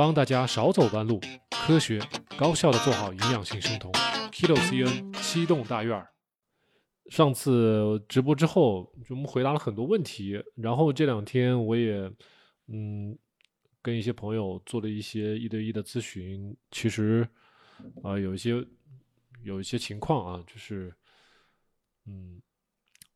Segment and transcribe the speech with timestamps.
[0.00, 1.20] 帮大家少走弯路，
[1.50, 2.00] 科学
[2.38, 3.92] 高效的做好营养性生酮。
[4.32, 6.08] Kilo CN 七栋大院儿。
[7.10, 12.10] 上次直播之后，就我们回答了很多问题，然后这两天我也
[12.68, 13.14] 嗯
[13.82, 17.28] 跟一些朋友做了一些一对一的咨询，其实
[18.02, 18.66] 啊、有一些
[19.42, 20.90] 有一些情况啊，就是
[22.06, 22.40] 嗯。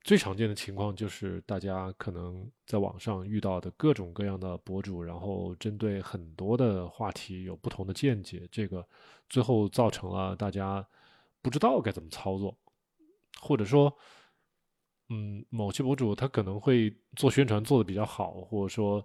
[0.05, 8.87] 最常见的情况就是大家可能在网上遇到的各种各样的博主，然后针对很多的话题有不同的见解，这个
[9.31, 10.87] 最后造成了大家
[11.41, 12.55] 不知道该怎么操作，
[13.41, 13.91] 或者说，
[15.09, 19.03] 嗯，某些博主他可能会做宣传做的比较好，或者说，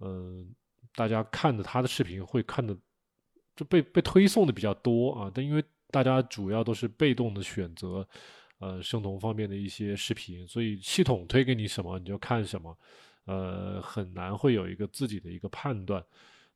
[0.00, 0.54] 嗯、
[0.94, 2.76] 大家看的他的视频会看的
[3.56, 8.06] 就被被推送的比较多啊，但因为大家主要都是被动的选择。
[8.64, 12.78] 呃，生酮方面的一些视频，所以系统推给你什么你就看什么，
[13.26, 16.02] 呃，很难会有一个自己的一个判断。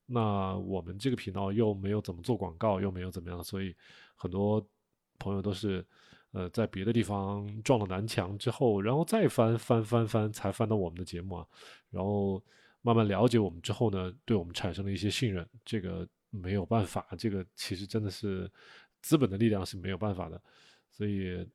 [0.07, 3.77] 那我们这个频道又没有怎么做广告，又没有怎么样，所以
[4.17, 4.67] 很多
[5.19, 5.85] 朋友都是
[6.31, 11.47] 呃在别的地方撞了南墙之后，然后再翻翻翻翻，才翻到我们的节目啊，
[11.91, 12.43] 然后
[12.81, 15.47] 慢慢了解我们之后呢，对我们产生了一些信任。
[15.63, 18.51] 这个没有办法，这个其实真的是
[19.03, 20.41] 资本的力量是没有办法的，
[20.91, 21.47] 所以。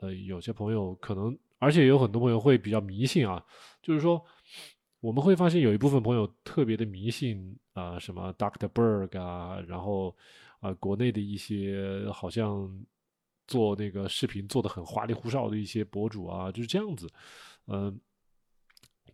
[0.00, 3.42] 呃，有些朋友可能，而且有很多朋友会比较迷信啊，
[3.80, 4.22] 就是说，
[5.00, 10.16] 我们会发现有一部分朋友特别的迷信啊、什么 Doctor Berg 啊，然后
[10.60, 12.70] 啊、国内的一些好像
[13.46, 17.08] 做那个视频做的很花里胡哨的一些博主啊，就是这样子，
[17.66, 17.98] 嗯、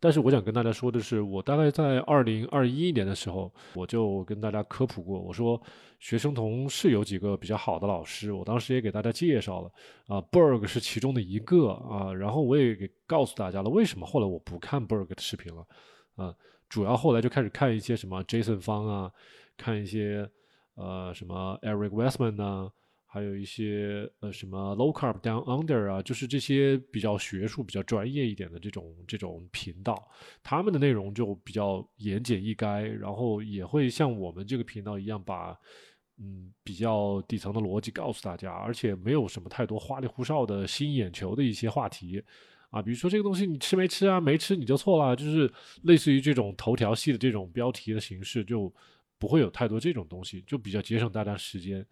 [0.07, 5.61] 但是我想跟大家说的是，我大概在二零二一年的时候，我就跟大家科普过，我说
[5.99, 9.73] 学生同是有几个比较好的老师，我当时也给大家介绍了，
[10.07, 15.67] 啊，Berg 是其中的一个啊，然后我也给告诉大家了，为什么后来我不看 Berg 的视频了，
[16.15, 16.33] 啊，
[16.69, 19.11] 主要后来就开始看一些什么 Jason 方啊，
[19.57, 20.31] 看一些
[20.77, 22.71] 呃什么 Eric Westman 呐、
[23.17, 30.07] 还有一些呃什么 low carb down under 啊，就是这些比较学术、比较专业一点的这种这种频道，
[30.43, 35.59] 他们的内容就比较言简意赅，然后也会像我们这个频道一样把
[36.19, 42.23] 嗯比较底层的逻辑告诉大家，而且没有什么太多花里胡哨的吸引眼球的一些话题。
[42.69, 44.21] 啊，比如说这个东西你吃没吃啊？
[44.21, 45.51] 没吃你就错了，就是
[45.85, 48.71] 类似于这种头条系的这种标题的形式，就
[49.19, 51.87] 不会有太多这种东西，就比较节省大家时间。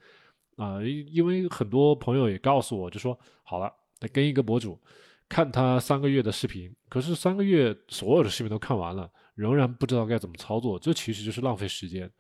[0.57, 4.81] 啊，因因为很多朋友也告诉我，就说好了，得跟一个博主
[5.29, 12.11] 看他三个月的视频，可是三个月所有的视频都看完了，仍然不知道该怎么操作，这其实就是浪费时间。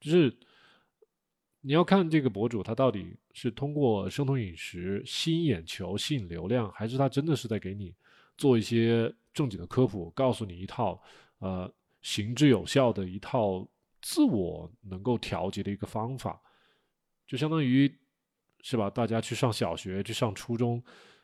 [0.00, 0.36] 就是
[1.60, 7.94] 你要看这个博主他到底是通过生酮饮食吸引眼球、吸引流量，还是他真的是在给你
[8.36, 11.00] 做一些正经的科普，告诉你一套
[11.38, 11.72] 呃
[12.02, 13.66] 行之有效的一套
[14.02, 16.40] 自我能够调节的一个方法。
[17.26, 17.92] 就相当于
[18.62, 18.88] 是吧？
[18.88, 20.82] 大家去上小学，去上初中，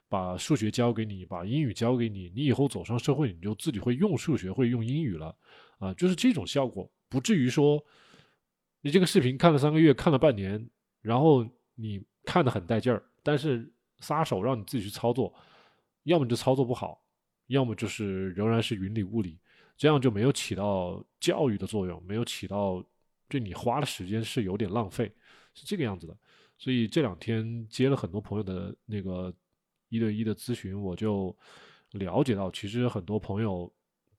[0.08, 5.34] 把数学教给你，把英语教给你，你以后走上社会，你就自己会用数学，会用英语了
[5.78, 5.94] 啊！
[5.94, 7.82] 就是这种效果，不至于说
[8.82, 10.68] 你这个视频看了三个月，看了半年，
[11.00, 15.32] 然后你看得很带劲儿，但是撒手让你自己去操作，
[16.02, 17.02] 要么就操作不好，
[17.46, 19.38] 要么就是仍然是云里雾里，
[19.76, 22.84] 这样就没有起到教育的作用，没有起到
[23.28, 25.10] 对你花的时间是有点浪费。
[25.54, 26.16] 是这个样子的，
[26.56, 29.34] 所以这两天接了很多朋友的那个
[29.88, 31.36] 一对一的咨询，我就
[31.92, 33.70] 了解到，其实很多朋友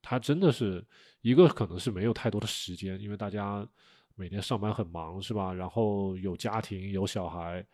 [0.01, 0.85] 他真的是
[1.21, 3.67] 一个可能是没有太多的时间，因为大家
[4.15, 5.53] 每天上班很忙，是吧？
[5.53, 7.65] 然后有家庭有小孩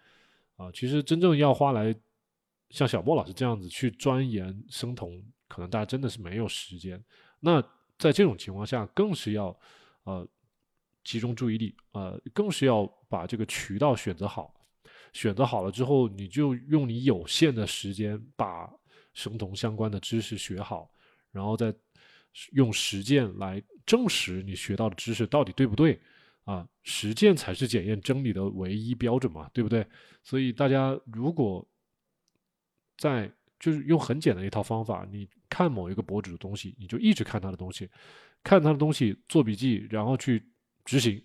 [0.56, 1.96] 啊，其实真正要花来
[2.70, 7.04] 像小莫老师这样子去钻研生酮，可能大家真的是没有时间。
[7.40, 7.62] 那
[7.98, 9.58] 在这种情况下，更是要
[10.04, 10.28] 呃。
[11.08, 14.54] 集中注意力，呃，更是要把这个渠道选择好。
[15.14, 18.70] 选择好了之后，你就用你有限的时间把
[19.14, 20.92] 生酮相关的知识学好，
[21.32, 21.74] 然后再
[22.52, 25.98] 用实践来证实你学到的知识到底对不对
[26.44, 26.68] 啊？
[26.84, 29.88] 实践才是检验真理的唯一标准嘛，对不对？
[30.24, 31.66] 所以大家如果
[32.98, 33.32] 在
[33.62, 37.90] 就是用很简单一套方法，你看某一个博主的东西，你就一直看他的东西，
[38.44, 40.44] 看他的东西做笔记，然后去。
[40.88, 41.22] 执行，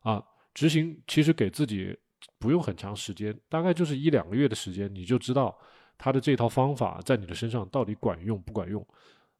[0.00, 0.22] 啊，
[0.52, 1.96] 执行其实给自己
[2.38, 5.56] 不用很长时间，大概就是一两个月的时间，你就知道
[5.96, 8.86] 他的这套方法在你的身上到底管用不管用，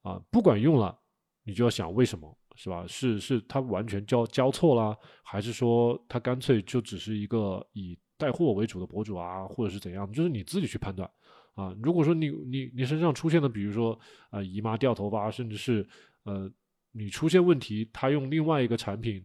[0.01, 0.99] 啊，不管用了，
[1.45, 2.87] 你就要想为什么，是吧？
[2.89, 10.11] 是是他完全教教错了，还是说他干脆就只是一个以带货为主的博主啊，或者是怎样？
[10.11, 11.09] 就是你自己去判断，
[11.55, 14.01] 啊，如果说你你你身上出现的，比如说、
[14.31, 15.87] 呃、姨妈掉头发，甚至是
[16.23, 16.51] 呃
[16.93, 19.23] 你出现问题，他用另外一个产品。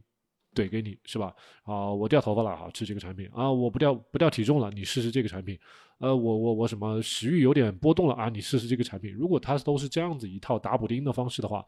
[0.53, 1.35] 怼给你，是吧？
[1.63, 5.59] 啊，我掉头发了，好吃这个产品啊，我不掉不掉体重了，你试试这个产品。
[5.99, 9.13] 呃，我我我什么食欲有点波动了啊，你试试这个产品。
[9.13, 11.65] 如果它都是这样子一套打补丁的方式的话，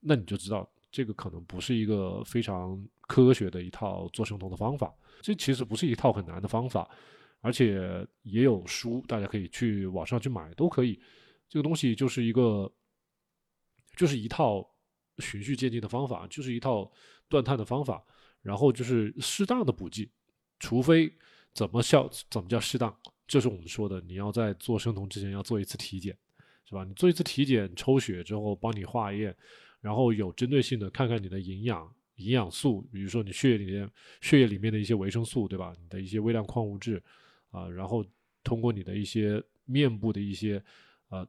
[0.00, 4.94] 那你就知道这个可能不是一个非常科学的一套做生酮的方法。
[5.20, 6.88] 这其实不是一套很难的方法，
[7.40, 10.98] 而且也有书，大家可以去网上去买，都可以。
[11.48, 12.70] 这个东西就是一个，
[13.94, 14.66] 就是一套
[15.18, 16.90] 循序渐进的方法，就是一套
[17.28, 18.02] 断碳的方法，
[18.46, 20.08] 然后就是适当的补剂，
[20.60, 21.12] 除非
[21.52, 22.96] 怎么效怎么叫适当，
[23.26, 26.16] 就是我们说的，你要在做生酮之前要做一次体检，
[26.64, 26.84] 是吧？
[26.84, 29.36] 你做一次体检，抽血之后帮你化验，
[29.80, 33.90] 然后有针对性的看看你的营养营养素，比如说你血液里面
[34.20, 35.74] 血液里面的一些维生素，对吧？
[35.82, 37.02] 你的一些微量矿物质
[37.50, 38.04] 啊，然后
[38.44, 40.62] 通过你的一些面部的一些
[41.08, 41.26] 呃。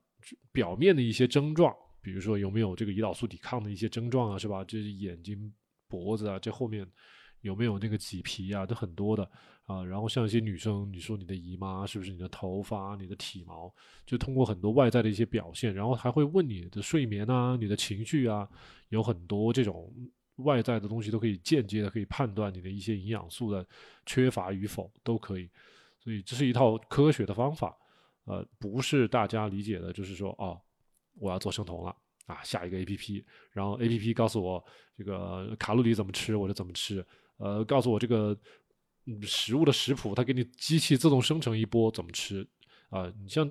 [0.52, 4.64] 表面的一些症状，比如说有没有这个胰岛素抵抗的一些症状啊，是吧？
[4.64, 5.54] 这是眼睛、
[5.88, 6.86] 脖子啊，这后面
[7.42, 9.24] 有没有那个麂皮啊，都很多的
[9.64, 9.84] 啊。
[9.84, 13.74] 然后像一些女生，你说你的姨妈是不是你的头发、你的体毛，
[14.06, 18.48] 就通过很多外在的一些表现，然后还会问你的睡眠啊、你的情绪啊，
[18.90, 19.94] 有很多这种
[20.38, 23.68] 外在的东西都可以间接的可以判断你的一些营养素的
[24.06, 25.50] 缺乏与否，都可以。
[26.00, 27.78] 所以这是一套科学的方法。
[28.26, 30.60] 呃，不是大家理解的，就是说，哦，
[31.14, 31.96] 我要做生酮了
[32.28, 34.64] 啊，下一个 A P P，然后 A P P 告诉我
[34.96, 37.04] 这个卡路里怎么吃，我就怎么吃，
[37.38, 38.38] 呃，告诉我这个
[39.24, 42.48] 食物的食谱，它给你机器自动生成一波怎么吃
[42.90, 43.12] 啊？
[43.24, 43.50] 你像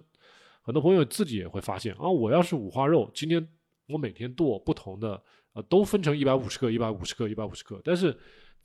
[0.62, 3.44] 很多朋友自己也会发现啊，我要是五花肉，今天
[3.88, 5.20] 我每天剁不同的，
[5.54, 8.16] 呃，都分成一百五十克、一百五十克、一百五十克，但是。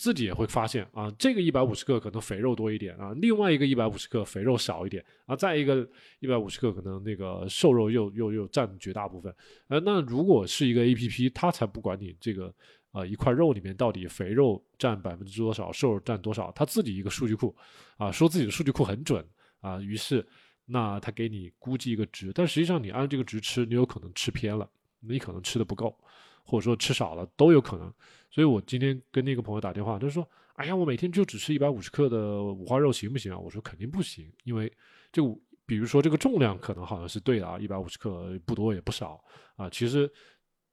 [0.01, 5.87] 自己也会发现啊，这个一百五十克可能肥肉多一点啊，另外一个一百五十克肥肉少一点啊，再一个
[6.21, 9.31] 一百五十克可能那个瘦肉又又又占绝大部分。
[9.67, 12.51] 呃，那如果是一个 A P P，它才不管你这个
[12.89, 17.55] 啊一块肉里面到底肥肉占百分之多少，瘦肉占多少，它自己一个数据库
[17.97, 19.23] 啊，说自己的数据库很准
[19.59, 20.25] 啊，于是
[20.65, 24.67] 那它给你估计一个值，但实际上你按这个值吃，你有可能吃偏了，
[24.99, 25.95] 你可能吃的不够。
[26.43, 27.93] 或者说吃少了都有可能，
[28.31, 34.71] 所以我今天跟那个朋友打电话，他说：“哎呀，我每天就只吃一百五十克的五花肉行不行啊？”我说：“肯定不行，因为
[35.11, 39.23] 就比如说这个重量可能好像是对的啊，一百五十克不多也不少
[39.55, 39.69] 啊。
[39.69, 40.11] 其实，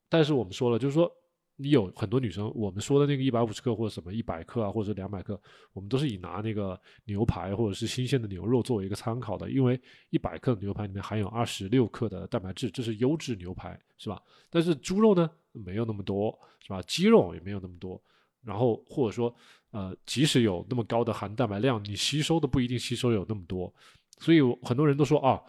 [0.08, 1.12] 但是我们说了，就是说。”
[1.60, 5.40] 你有很多女生，我们说的那个一百五十克或者什么一百克啊，或者两百克，
[5.72, 14.22] 我们都是以拿那个牛排或者是新鲜的牛肉作为一个参考的，因为一百克的牛排里面含有二十六克的蛋白质，这是优质牛排，是吧？
[14.48, 16.80] 但是猪肉呢，没有那么多，是吧？
[16.82, 18.00] 鸡肉也没有那么多，
[18.44, 19.34] 然后或者说，
[19.72, 23.74] 呃，即使有那么高的含蛋白量，你吸收的不一定吸收有那么多，
[24.20, 25.42] 所以很多人都说啊，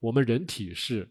[0.00, 1.08] 我们人体是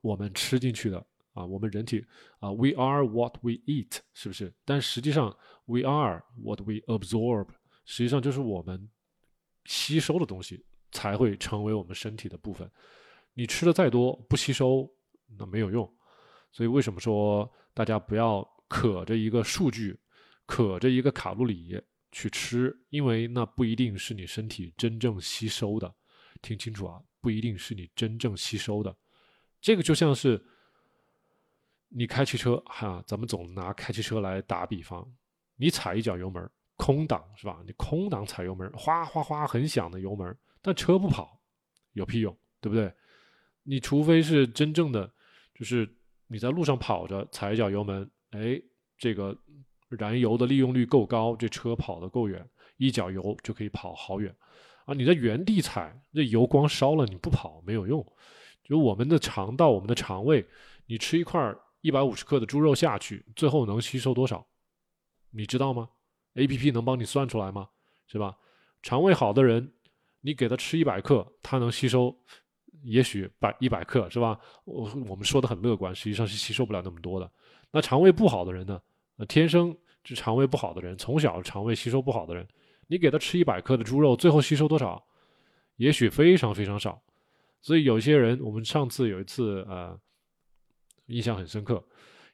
[0.00, 1.04] 我们吃进去的。
[1.40, 2.04] 啊，我们人体
[2.38, 4.52] 啊，we are what we eat，是不是？
[4.64, 5.34] 但实际上
[5.64, 7.48] ，we are what we absorb，
[7.86, 8.90] 实际上就是我们
[9.64, 12.70] 吸收的东西才会成为我们身体的部分。
[13.32, 14.86] 你吃的再多，不吸收
[15.38, 15.90] 那没有用。
[16.52, 19.98] 所以为什么说大家不要可着一个数据，
[20.44, 21.80] 可着一个卡路里
[22.12, 22.76] 去吃？
[22.90, 25.94] 因为那不一定是你身体真正吸收的。
[26.42, 28.94] 听清楚啊，不一定是你真正吸收的。
[29.60, 30.44] 这个就像是。
[31.92, 35.04] 你开汽车哈，咱们总拿开汽车来打比方。
[35.56, 37.60] 你踩一脚油门，空档是吧？
[37.66, 41.38] 你空档踩油门，哗哗哗很响的油门，但车不跑，
[41.94, 42.92] 有屁用，对不对？
[43.64, 45.12] 你除非是真正的，
[45.52, 45.86] 就是
[46.28, 48.62] 你在路上跑着，踩一脚油门，哎，
[48.96, 49.36] 这个
[49.88, 54.34] 燃油的利用率够高，这车跑得够远，一脚油就可以跑好远
[54.86, 54.94] 啊！
[54.94, 58.06] 你在原地踩，这油光烧了，你不跑没有用。
[58.62, 60.46] 就我们的肠道，我们的肠胃，
[60.86, 61.52] 你吃一块。
[61.80, 64.46] 一百五十克的猪肉下去，最后能吸收多少？
[65.30, 65.88] 你知道吗
[66.34, 67.68] ？A P P 能帮你算出来吗？
[68.06, 68.36] 是吧？
[68.82, 69.72] 肠胃好的人，
[70.20, 72.14] 你给他吃一百克，他能吸收，
[72.82, 74.38] 也许百一百克，是吧？
[74.64, 77.30] 我我们说的很乐观，实际上是吸收不了那么多的。
[77.70, 78.80] 那肠胃不好的人呢？
[79.16, 82.46] 呃，天生就肠胃不好的人，从小肠胃吸收不好的人，
[82.88, 85.02] 你给他吃一百克的猪肉，最后吸收多少？
[85.76, 87.00] 也许非常非常少。
[87.62, 89.98] 所以有些人，我们上次有一次，呃。
[91.10, 91.84] 印象很深刻，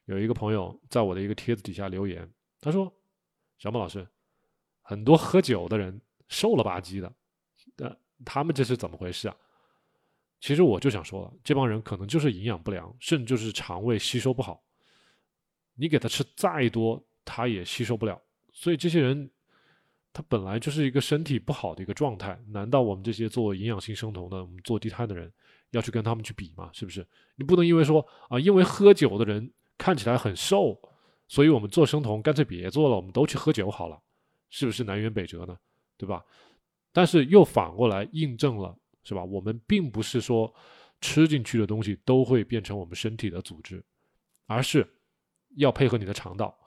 [0.05, 2.29] 有一个朋友在我的一个帖子底下留言，
[2.61, 2.91] 他说
[3.57, 4.07] ：“小莫老师，
[4.81, 7.13] 很多喝酒的人瘦了吧唧的，
[7.77, 9.35] 呃，他们这是怎么回事啊？”
[10.39, 14.63] 其实我就想说了，这帮人可能就是营养不良，甚至就是肠胃吸收不好。
[15.73, 18.21] 你给他吃再多，他也吸收不了。
[18.53, 19.29] 所以这些人，
[20.13, 22.39] 他本来就是一个身体不好的一个状态。
[22.47, 25.33] 难道我们这些做营养性生酮的、我们做低碳的人？
[25.71, 27.05] 要去跟他们去比嘛，是不是？
[27.35, 30.79] 你不能因为说啊，因为喝酒的人看起来很瘦，
[31.27, 34.01] 所以我们做生酮干脆别做了，我们都去喝酒好了，
[34.49, 35.57] 是不是南辕北辙呢？
[35.97, 36.23] 对吧？
[36.91, 39.23] 但是又反过来印证了，是吧？
[39.23, 40.53] 我们并不是说
[41.01, 43.83] 吃进去的东西都会变成我们身体的组织，
[44.45, 44.87] 而是
[45.57, 46.57] 要配合你的肠道。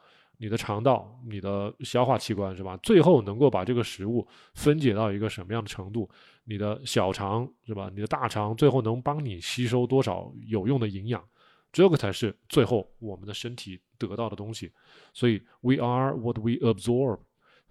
[0.42, 2.74] 你的肠道、你的消化器官是吧？
[2.78, 6.08] 最后能够把这个食物分解到一个什么样的程度？
[6.44, 7.90] 你的小肠是吧？
[7.94, 11.22] 你的大肠最后能帮你吸收多少有用的营养？
[11.70, 14.72] 这个才是最后我们的身体得到的东西。
[15.12, 17.20] 所以，we are what we absorb，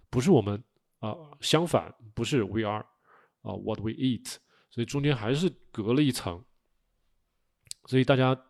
[0.08, 0.62] 不是我们
[1.00, 2.86] 啊，相反不是 we are
[3.42, 4.36] 啊 what we eat。
[4.70, 6.40] 所以中间还是隔了一层。
[7.86, 8.40] 所以大家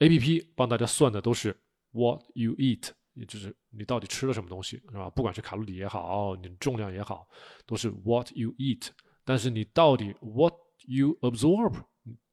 [0.00, 1.56] A P P 帮大家算的都是
[1.92, 2.90] what you eat。
[3.18, 5.10] 也就是你到底吃了什么东西，是吧？
[5.10, 7.28] 不管是卡路里也好，你重量也好，
[7.66, 8.88] 都是 what you eat。
[9.24, 10.54] 但是你到底 what
[10.86, 11.74] you absorb，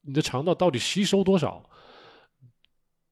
[0.01, 1.68] 你的肠道到底吸收多少？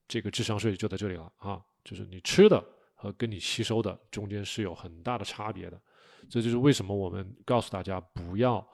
[0.07, 1.59] 这个智商税就在这里了啊！
[1.83, 2.63] 就是你吃的
[2.93, 5.81] 和跟你吸收的中间是有很大的差别的。
[6.29, 8.65] 这就是为什么我们告诉大家不要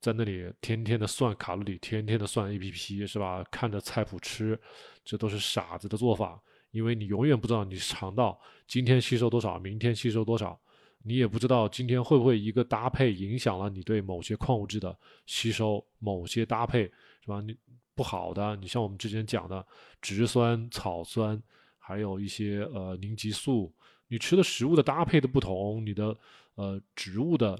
[0.00, 3.42] 在那里天天的算卡路里，天天的算 APP，是吧？
[3.50, 4.60] 看着菜谱吃，
[5.04, 6.40] 这都是傻子的做法。
[6.74, 10.58] 因为你永远不知道你肠道今天吸收多少，明天吸收多少，
[11.04, 16.82] 你也不知道今天会不会一个搭配影响了你对某些矿物质的吸收，某些搭配
[17.20, 17.40] 是吧？
[17.40, 17.56] 你
[17.94, 19.64] 不好的，你像我们之前讲的
[20.02, 21.40] 植酸、草酸，
[21.78, 23.72] 还有一些呃凝集素，
[24.08, 26.18] 你吃的食物的搭配的不同，你的
[26.56, 27.56] 呃植物的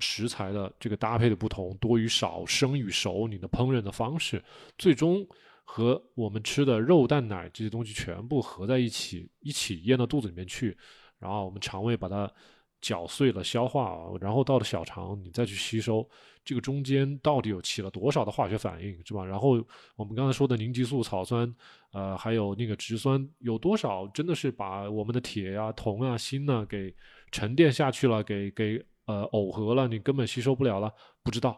[0.00, 4.42] 食材的这个搭配的不同，多与少，生与熟，你的烹饪的方式，
[4.76, 5.24] 最终。
[5.72, 10.76] 和我们吃的肉蛋奶这些东西全部合在一起，一起咽到肚子里面去，
[11.20, 12.28] 然后我们肠胃把它
[12.80, 16.04] 搅碎了消化，然后到了小肠你再去吸收，
[16.44, 19.24] 这个中间到底有起了多少的化学反应，是吧？
[19.24, 21.54] 然后我们刚才说的凝集素、草酸，
[21.92, 26.92] 呃，还有那个植酸，有多少真的是把我们的铁呀、铜啊、锌呢给
[27.30, 31.56] 沉淀下去了，给给呃耦合了，你根本吸收不了了，不知道。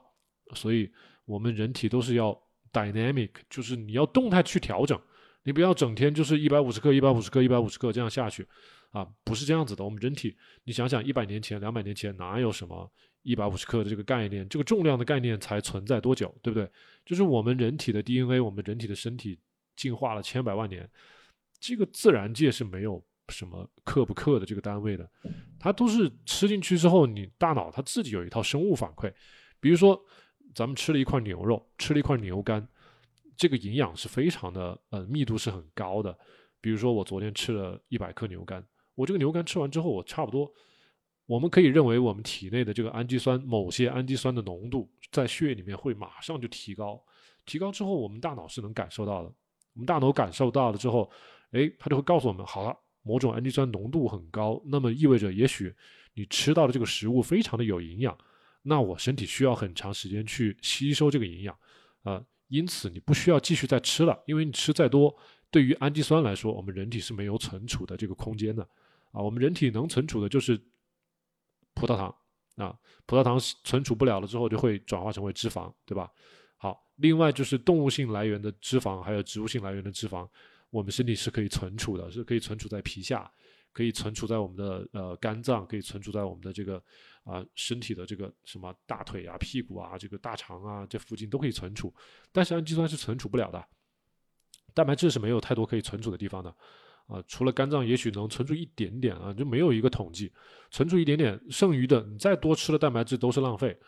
[0.55, 0.93] 所以
[1.25, 2.39] 我们人体都是要。
[2.73, 4.99] Dynamic 就是你要动态去调整，
[5.45, 8.47] 你不要整天就是一百五十克、一百五十克、一百五十克这样下去，
[8.91, 9.85] 啊，不是这样子的。
[9.85, 12.91] 我们人体，你想想，一百年前、两百年前哪有什么
[13.23, 14.49] 一百五十克的这个概念？
[14.49, 16.71] 这个重量的概念才存在多久，对不对？
[17.05, 19.39] 就是我们人体的 DNA，我们人体的身体
[19.77, 20.89] 进化了千百万年，
[21.61, 25.11] 这个自然界是没有什么克不克的这个单位的，
[25.59, 29.13] 它都是吃进去之后，你大脑它自己有一套生物反馈，
[29.61, 30.03] 比如说。
[30.55, 32.67] 咱们吃了一块牛肉，吃了一块牛肝，
[33.37, 36.17] 这个营养是非常的，呃，密度是很高的。
[36.61, 40.53] 比如说，我昨天吃了一百克牛肝，我这个牛肝吃完之后，我差不多，
[41.27, 47.03] 我们可以认为我们体内的这个氨基酸，某些氨基酸的浓度在血液里面会马上就提高。
[47.45, 49.33] 提高之后，我们大脑是能感受到的。
[49.75, 51.11] 我们大脑感受到了之后，
[51.51, 55.75] 哎，它就会告诉我们，好了，某种氨基酸浓度很高，那么意味着也许
[56.15, 58.17] 你吃到的这个食物非常的有营养。
[58.63, 61.59] 那我身体需要很长时间去吸收这个营养，
[62.03, 65.13] 啊，因此你不需要继续再吃了，因为你吃再多，
[65.51, 68.63] 对于氨基酸来说，我们人体是没有存储的这个空间的，
[69.11, 70.57] 啊，我们人体能存储的就是
[71.75, 72.15] 葡萄糖，
[72.57, 76.09] 啊，葡萄糖存储不了了之后就会转化成为脂肪，对吧？
[76.57, 80.29] 好，另外就是动物性来源的脂肪，还有植物性来源的脂肪，
[80.71, 83.29] 我们身体是可以存储的，是可以存储在皮下。
[83.75, 86.85] 可以存储在我们的呃肝脏，可以存储在我们的这个
[87.25, 91.93] 啊身体的这个什么大腿啊、屁股啊、这个大肠啊这附近都可以存储，
[92.33, 93.65] 但是氨基酸是存储不了的，
[94.75, 96.55] 蛋白质是没有太多可以存储的地方的。
[97.07, 100.33] 啊，除了肝脏也许能存储一点点啊，就没有一个统计，
[100.71, 103.79] 存储一点点，剩余的你再多吃的蛋白质都是浪费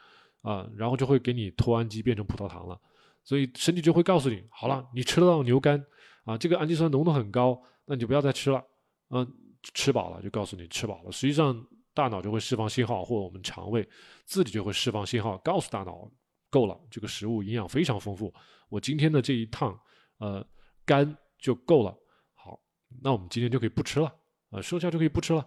[0.43, 2.79] 啊，然后就会给你脱氨基变成葡萄糖了，
[3.23, 5.83] 所以身体就会告诉你，好了，你吃得到牛肝
[6.25, 8.63] 啊，这个氨基酸浓度很高，那你就不要再吃了，
[9.11, 9.27] 嗯。
[9.73, 13.89] 吃饱了就告诉你吃饱了，实际上大脑就会释放信号，或者我们肠胃
[14.25, 16.11] 自己就会释放信号，告诉大脑
[16.51, 18.35] 够了，这个食物营养非常丰富，
[18.69, 19.79] 我今天的这一趟
[20.19, 20.47] 呃
[20.85, 21.97] 肝就够了。
[22.35, 22.61] 好，
[23.01, 24.13] 那我们今天就可以不吃了，
[24.51, 25.47] 啊，剩下就可以不吃了。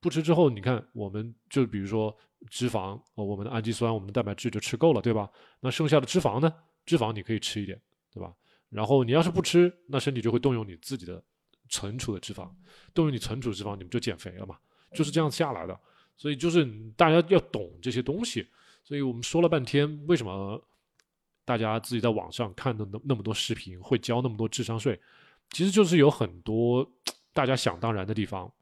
[0.00, 2.14] 不吃之后，你看我们就比如说
[2.50, 5.30] 脂肪，我们的氨基酸，我们的蛋白质就吃够了，对吧？
[5.60, 6.52] 那剩下的脂肪呢？
[6.84, 7.80] 脂肪你可以吃一点，
[8.12, 8.34] 对吧？
[8.68, 11.22] 然后你要是不吃，那身体就会动用你自己的。
[11.72, 12.50] 存储的脂肪，
[12.92, 14.58] 动用你存储脂肪，你们就减肥了嘛？
[14.92, 15.78] 就是这样下来的。
[16.16, 16.64] 所以就是
[16.96, 18.46] 大家要懂这些东西。
[18.84, 20.62] 所以我们说了半天，为什么
[21.44, 25.00] 大家自己在网上看的那那么多视频会交那么多智商税？
[25.50, 26.88] 其实就是有很多
[27.32, 28.52] 大家想当然的地方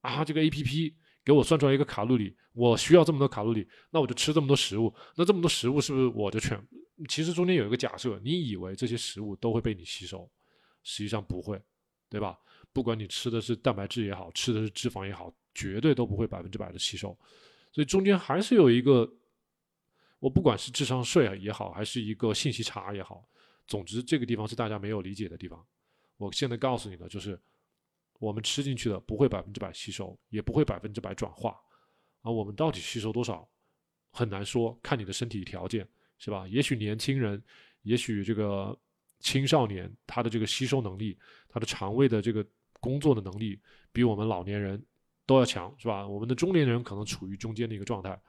[0.00, 0.24] 啊。
[0.24, 0.94] 这个 A P P
[1.24, 4.94] 给我算出来一个卡路里，我需要这么多卡路里，那我就吃这么多食物。
[5.16, 6.62] 那这么多食物是不是我就全？
[7.08, 10.30] 其实中间有一个假设，你以为这些食物都会被你吸收，
[10.82, 11.60] 实际上不会，
[12.08, 12.38] 对吧？
[12.72, 17.16] 不管你吃的是蛋白质也好，吃的是脂肪也好，绝对都不会百分之百的吸收。
[17.72, 19.06] 所以中间还是有一个，
[20.18, 23.28] 我不管是智商税也好，还是一个信息差也好，
[23.66, 25.64] 总之这个地方是大家没有理解的地方。
[26.16, 27.38] 我现在告诉你的就是，
[28.18, 31.56] 我们吃进去的不会百分之百吸收，也不会百分之百转化。
[32.22, 33.48] 啊，我们到底吸收多少，
[34.10, 35.86] 很难说，看你的身体条件，
[36.18, 36.46] 是吧？
[36.48, 37.42] 也许年轻人，
[37.82, 38.78] 也许这个
[39.20, 41.16] 青少年，他的这个吸收能力，
[41.48, 42.44] 他的肠胃的这个
[42.80, 43.58] 工作的能力，
[43.92, 44.84] 比我们老年人
[45.30, 46.04] 都要强，是吧？
[46.04, 48.20] 我们的中年人可能处于中间的一个状态，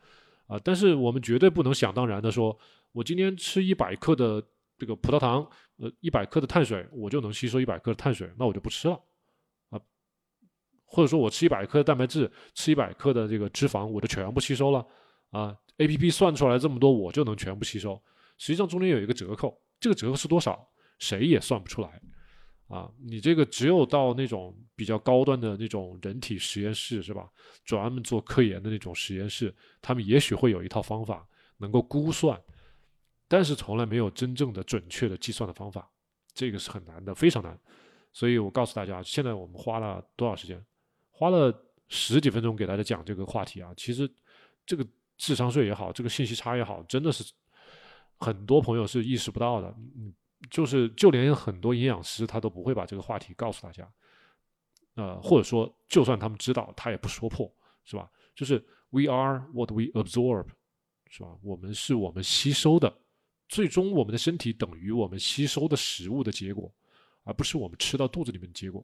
[0.46, 2.56] 啊，但是我们绝对不能想当然的说，
[2.92, 4.40] 我今天吃一百克的
[4.78, 5.44] 这个葡萄糖，
[5.78, 8.94] 呃，一百克的碳水，我就能吸收一百克的碳水，那我就不吃了。
[9.72, 9.82] 啊
[10.86, 14.86] 或者说我吃一百克的蛋白质，吃一百克的这个脂肪，我就全部吸收了
[15.32, 18.00] 啊！A P P 算出来这么多，我就能全部吸收。
[18.38, 20.68] 实际上中间有一个折扣，这个折扣是多少，
[21.00, 22.00] 谁也算不出来
[22.72, 22.90] 啊！
[22.98, 27.30] 你这个只有到那种比较高端的那种人体实验室是吧？
[27.66, 32.42] 专门做科研的那种实验室，他们也许会有一套方法能够估算，
[33.28, 35.92] 但是从来没有真正的准确的计算的方法，
[36.34, 37.60] 这个是很难的，非常难。
[38.14, 40.64] 所以我告诉大家，现在我们花了多少时间？
[41.10, 41.54] 花了
[41.88, 44.10] 十几分钟给大家讲这个话题啊，其实
[44.66, 44.88] 这个
[45.18, 47.32] 智商税也好，这个信息差也好，真的是
[48.18, 49.68] 很多朋友是意识不到的。
[49.96, 50.14] 嗯，
[50.50, 53.88] 就是就连很多营养师他都不会把这个话题告诉大家，
[54.96, 58.10] 呃，或者说就算他们知道，他也不说破，是吧？
[58.36, 58.58] 就是
[58.90, 60.48] we are what we absorb，
[61.10, 61.30] 是吧？
[61.44, 62.94] 我们是我们吸收的，
[63.48, 66.74] 最终我们的身体等于我们吸收的食物的结果，
[67.24, 68.84] 而不是我们吃到肚子里面的结果。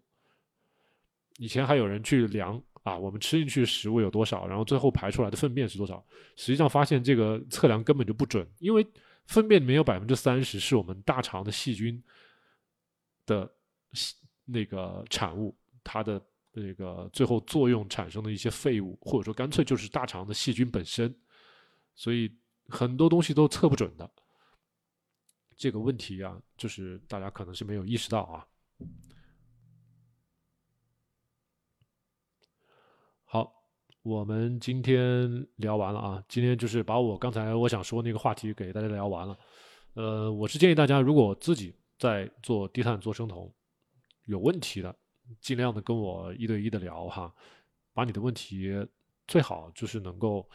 [1.37, 6.03] 以前还有人去量啊，我们吃进去食物有多少，然后最后排出来的粪便是多少？
[6.35, 8.85] 实际上发现这个测量根本就不准，因为
[9.27, 12.01] 粪便里面有百分之三十是我们大肠的细菌
[13.25, 13.49] 的
[14.45, 16.21] 那个产物，它的
[16.53, 21.13] 那个最后作用产生的一些废物，或者说干脆就是大肠的细菌本身，
[21.93, 22.33] 所以
[22.69, 24.09] 很多东西都测不准的。
[25.57, 28.47] 这个问题啊，就是大家可能是没有意识到啊。
[33.25, 33.56] 好
[34.07, 39.37] 我们今天聊完了啊，今天就是把我刚才我想说那个话题给大家聊完了。
[39.95, 43.53] 呃，我是建议大家，如果自己在做低碳做生酮
[44.23, 44.95] 有问题的，
[45.41, 47.33] 尽量的跟我一对一的聊哈，
[47.93, 48.73] 把你的问题
[49.27, 50.47] 最好就是能够，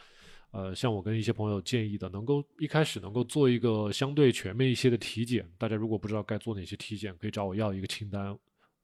[0.49, 5.47] 呃，像我跟一些朋友建议的，能够一开始能够做一个相对全面一些的体检。
[5.59, 8.35] 大家如果不知道该做哪些体检，可以找我要一个清单。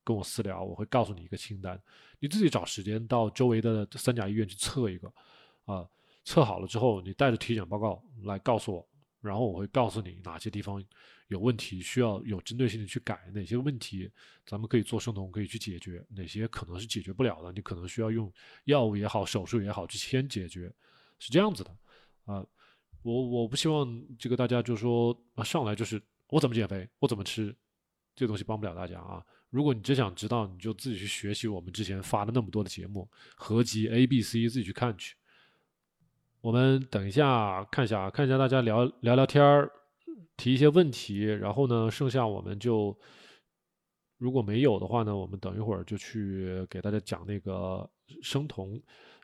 [0.10, 1.80] 跟我私聊，我会告诉你一个清单，
[2.20, 5.14] 你自己找时间到周围的三甲医院去测一个，
[5.66, 5.88] 啊，
[6.24, 8.90] 测好了之后，你带着体检报告来告诉我，
[9.22, 10.84] 然后我会告诉你哪些地方
[11.28, 14.10] 有问题，需要有针对性的去改，哪些问题
[14.48, 20.74] 咱们可以做生酮可以去解决，哪些可能是解决不了的，你可能需要用药物也好，手术也好去先解决，
[21.20, 21.70] 是这样子的，
[22.26, 22.44] 啊，
[23.04, 27.56] 我我不希望这个大家就说啊上来就是我怎么减肥，我怎么吃，
[28.16, 29.24] 这个东西帮不了大家啊。
[29.50, 35.16] 如果你真想知道，你就自己去学习我们之前发的那么多的节目合集 A、B、C，自己去看去。
[36.42, 39.70] 我们等一下看一下，看一下大家聊聊聊天儿，
[40.38, 42.98] 提一些问题，然后呢，剩下我们就
[44.18, 47.90] 如果没有的话呢，我们等一会儿就去给大家讲那个
[48.22, 48.82] 生酮，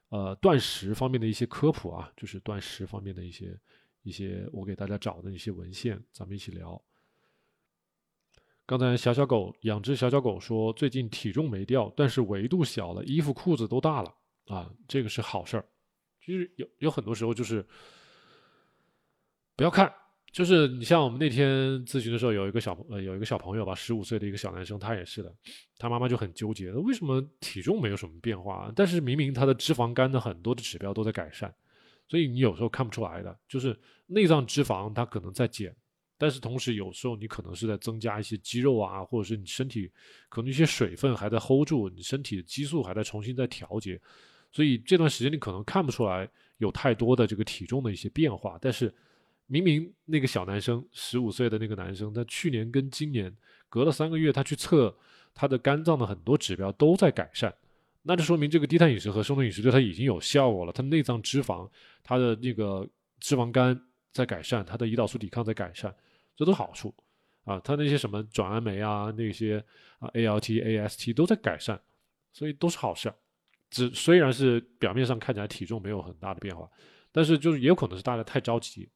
[0.10, 3.58] 呃，断食方面的一些科普啊，就是断食方面的一些
[4.04, 6.82] 一些我给大家找的一些文献，咱们一起聊。
[8.68, 14.12] 刚才小小狗养只小小狗说，最近体重没掉，但是维度小了，衣服裤子都大了
[14.48, 15.66] 啊，这个是好事儿。
[16.20, 17.64] 其实有有很多时候就是
[19.56, 19.94] 不要看，
[20.32, 21.48] 就是你像我们那天
[21.86, 25.32] 咨询的时候，有一个小呃有一个小朋友吧，十五岁的一个小男生，他也是的，
[25.78, 31.54] 他妈妈就很纠结，为什么体重没有什么变化，但是明明他的脂肪肝的很多的指标都在改善，
[32.08, 35.76] 所以你有时候看不出来的，就是内脏脂肪它可能在减。
[36.18, 39.92] 但是同时，有时候你可能是在增加一些肌肉啊，或者是你身体
[40.30, 44.00] 可能一些水分还在 hold 住，你身体的激素还在重新在调节，
[44.52, 48.58] 所以这段时间你可能看不出来有太多的这个体重的一些变化。
[48.62, 48.94] 但是
[49.48, 53.36] 明明那个小男生十五岁的那个男生，他去年跟今年
[53.68, 54.96] 隔了三个月，他去测
[55.34, 57.54] 他的肝脏的很多指标都在改善，
[58.04, 61.70] 那就说明这个低碳饮食和生酮饮食对他已经有效果了，他内脏脂肪、
[62.02, 62.88] 他的那个
[63.20, 63.80] 脂肪肝
[64.16, 65.94] 在改善，他的胰岛素抵抗在改善。
[66.38, 66.96] 这都好处，
[67.44, 69.62] 啊，它那些什么转氨酶啊，那些
[70.00, 71.78] 啊 ALT、AST 都在改善，
[72.32, 73.14] 所以都是好事。
[73.70, 76.70] 只虽然是表面上看起来体重没有很大的变化，
[77.12, 78.90] 但是就是也有可能是大家太着急。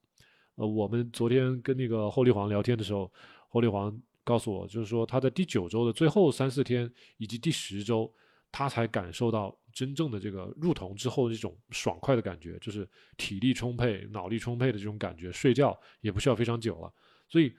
[0.56, 3.12] 呃，我们昨天跟那个后立煌聊天的时候，
[3.50, 8.10] 后立煌告诉我，就是说他在第九周的最后三四天以及第十周，
[8.52, 16.94] 他才感受到真正的这个入酮之后的这种爽快的感觉，就是体力充沛、脑力充沛的这种感觉，睡觉也不需要非常久了。
[17.28, 17.54] 所以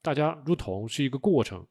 [0.00, 1.66] 大家入酮是一个过程，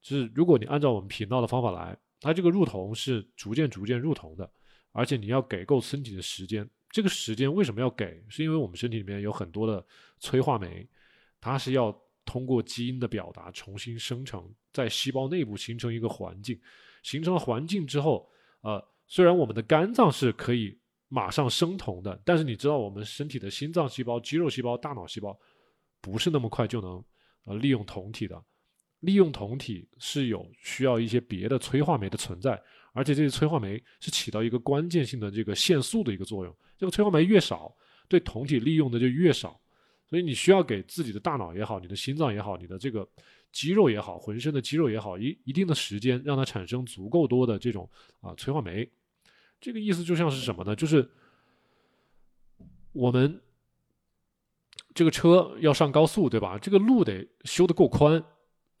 [0.00, 4.50] 就是如果你按照我们频道的方法来，它这个入酮是逐渐逐渐入酮的，
[4.92, 6.68] 而且你要给够身体的时间。
[6.90, 8.24] 这个时间为什么要给？
[8.30, 9.86] 是因为我们身体里面有很多的
[10.18, 10.88] 催化酶，
[11.38, 11.94] 它是要
[12.24, 16.58] 通过基因的表达重新生成，在细胞内部形成一个环境，
[17.02, 18.28] 形成了环境之后，
[18.62, 25.38] 呃，虽然我们的肝脏是可以马上生酮的，但是你知道我们身体的心脏细胞、肌肉细胞、大脑细胞
[26.00, 27.04] 不是那么快就能
[27.44, 28.42] 呃利用酮体的，
[29.00, 32.60] 利用酮体是有需要一些别的催化酶的存在。
[32.92, 36.56] 而且这些催化酶是起到一个关键性的这个限速的一个作用。
[36.76, 37.72] 这个催化酶越少，
[38.08, 39.60] 对酮体利用的就越少。
[40.08, 43.06] 所以你需要给自己的大脑也好，你的心脏也好，你的这个
[43.52, 47.88] 肌肉也好，浑身的肌肉也好，一一定的时间让它产生足够多的这种
[48.20, 48.88] 啊催化酶。
[49.60, 50.76] 这个意思就像是什么呢？
[50.76, 51.08] 就是
[52.92, 53.40] 我们
[54.94, 56.58] 这个车要上高速，对吧？
[56.58, 58.24] 这个路得修得够宽。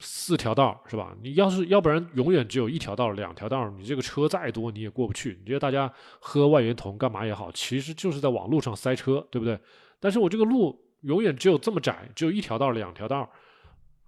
[0.00, 1.12] 四条道是吧？
[1.20, 5.36] 你要是要不然永远只有一条道、两条道，你这个车再多你也过不去。
[5.40, 9.58] 你觉得大家喝万源酮干嘛也好，其实就是在网路上塞车，对不对？
[9.98, 13.28] 但是我这个路永远只有这么窄，只有一条道、两条道，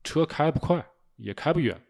[0.02, 0.84] 车开不快
[1.16, 1.80] 也开不远。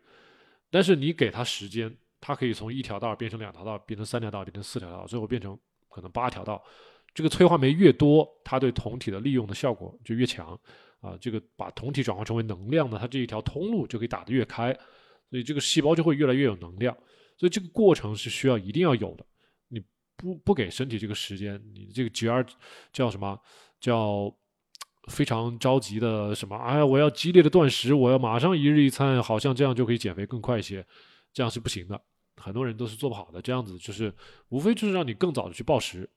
[0.71, 6.63] 但是你给它时间，它可以从一条道变成两条道，变成三条道，变成四条道，最后变成可能八条道。
[7.13, 10.59] 这个催化酶越多，它对酮体的利用的效果就越强。
[11.01, 14.71] 啊，这个把酮体转化成为能量呢，它这一条通路就可以打得越开，
[15.31, 16.95] 所以这个细胞就会越来越有能量。
[17.39, 19.25] 所以这个过程是需要一定要有的。
[19.69, 19.83] 你
[20.15, 22.47] 不不给身体这个时间，你这个 GR
[22.93, 23.41] 叫什么？
[23.81, 24.33] 叫
[25.11, 26.57] 非常着急的什么？
[26.57, 30.87] 哎呀，我要激烈的断食，我要马上一日一餐，好像这样就可以减肥更快一些，
[31.33, 32.01] 这样是不行的。
[32.37, 33.43] 很多人都是做不好的。
[33.43, 34.15] 这样子就是
[34.49, 36.09] 无非就是让你更早的去暴食，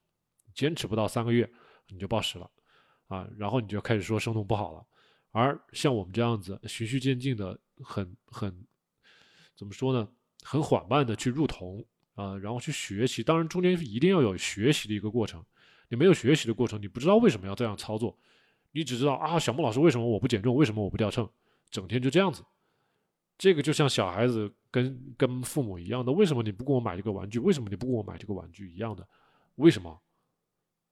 [0.53, 1.51] 坚持不到三个月
[1.89, 2.49] 你就暴食了。
[3.08, 4.86] 啊，然后你就开始说生酮不好了，
[5.32, 8.65] 而像我们这样子循序渐进的，很很
[9.58, 10.08] 怎么说呢？
[10.43, 13.23] 很缓慢的去入酮啊，然后去学习。
[13.23, 15.43] 当然中间一定要有学习的一个过程。
[15.89, 18.17] 你没有学习的过程，你不知道为什么要这样操作，
[18.73, 20.53] 你只知道啊，小木老师为什么我不减重？
[20.53, 21.27] 为什么我不掉秤？
[21.71, 22.43] 整天就这样子。
[23.38, 27.39] 这个就像小孩子跟跟父母一样的，为什么你不给我买这个玩具？
[27.39, 29.07] 为什么你不给我买这个玩具一样的？
[29.55, 29.99] 为什么？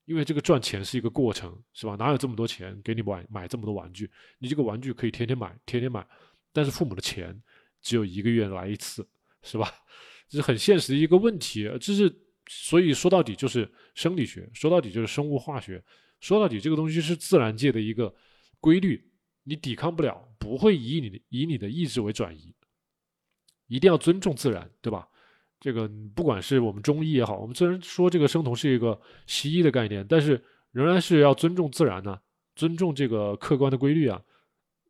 [0.05, 1.95] 因为这个赚钱是一个过程，是吧？
[1.95, 4.09] 哪有这么多钱给你买买这么多玩具？
[4.39, 6.05] 你这个玩具可以天天买，天天买，
[6.51, 7.39] 但是父母的钱
[7.81, 9.07] 只有一个月来一次，
[9.43, 9.71] 是吧？
[10.27, 11.71] 这是很现实的一个问题。
[11.79, 12.13] 这是
[12.47, 15.81] 所以说到底就是生理学，说到底就是生物化学，
[16.21, 18.15] 说到底这个东西是自然界的一个
[18.61, 19.11] 规律，
[19.43, 22.55] 你抵抗不了，不会以你的以你的意志为转移，
[23.67, 25.09] 一定要尊重自然，对吧？
[25.59, 32.19] 这个不管是我们中医也好，我们虽然说这个生酮是一个西医的概念，但是仍然是要尊重自然呢，
[32.55, 34.21] 尊重这个客观的规律啊。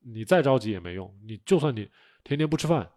[0.04, 1.88] 你再着急也没用，你就算你
[2.24, 2.90] 天天不吃饭，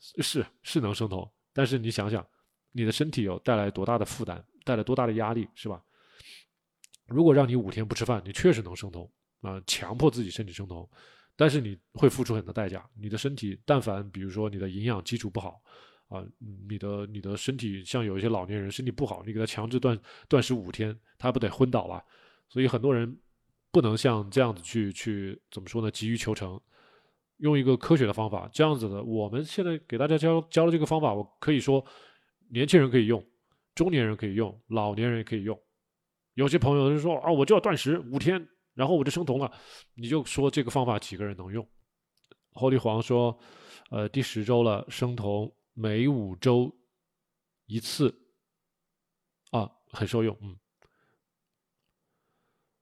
[0.00, 2.26] 是是能生酮，但是你想想，
[2.72, 5.82] 你的身体有带来多大的负担，带来多大的压力，是吧？
[7.06, 10.88] 如果让你五天不吃饭，你确实能生酮啊，强迫自己身体生酮，
[11.36, 15.60] 但是你会付出很多代价，你的身体但凡比如说你的营养基础不好。
[16.08, 16.24] 啊，
[16.68, 22.00] 你的你的身体像有一些老年人身体不好，你给他强制断断食五天，他不得昏倒了？
[22.48, 23.18] 所以很多人
[23.72, 25.90] 不能像这样子去去怎么说呢？
[25.90, 26.60] 急于求成，
[27.38, 29.02] 用一个科学的方法，这样子的。
[29.02, 31.84] 我们现在给大家教教的这个方法，我可以说
[32.50, 33.20] 年轻人可以用，
[33.74, 35.60] 中年人可以用，老年人也可以用。
[36.36, 39.50] 有些朋友就说啊，我就要断食五天，然后我就生酮了。
[39.94, 41.66] 你就说这个方法几个人能用？
[42.52, 43.38] 侯立煌说，
[43.90, 45.52] 呃，第十周了，生酮。
[45.78, 46.74] 每五周
[47.66, 48.14] 一次，
[49.50, 50.34] 啊，很受用。
[50.40, 50.58] 嗯，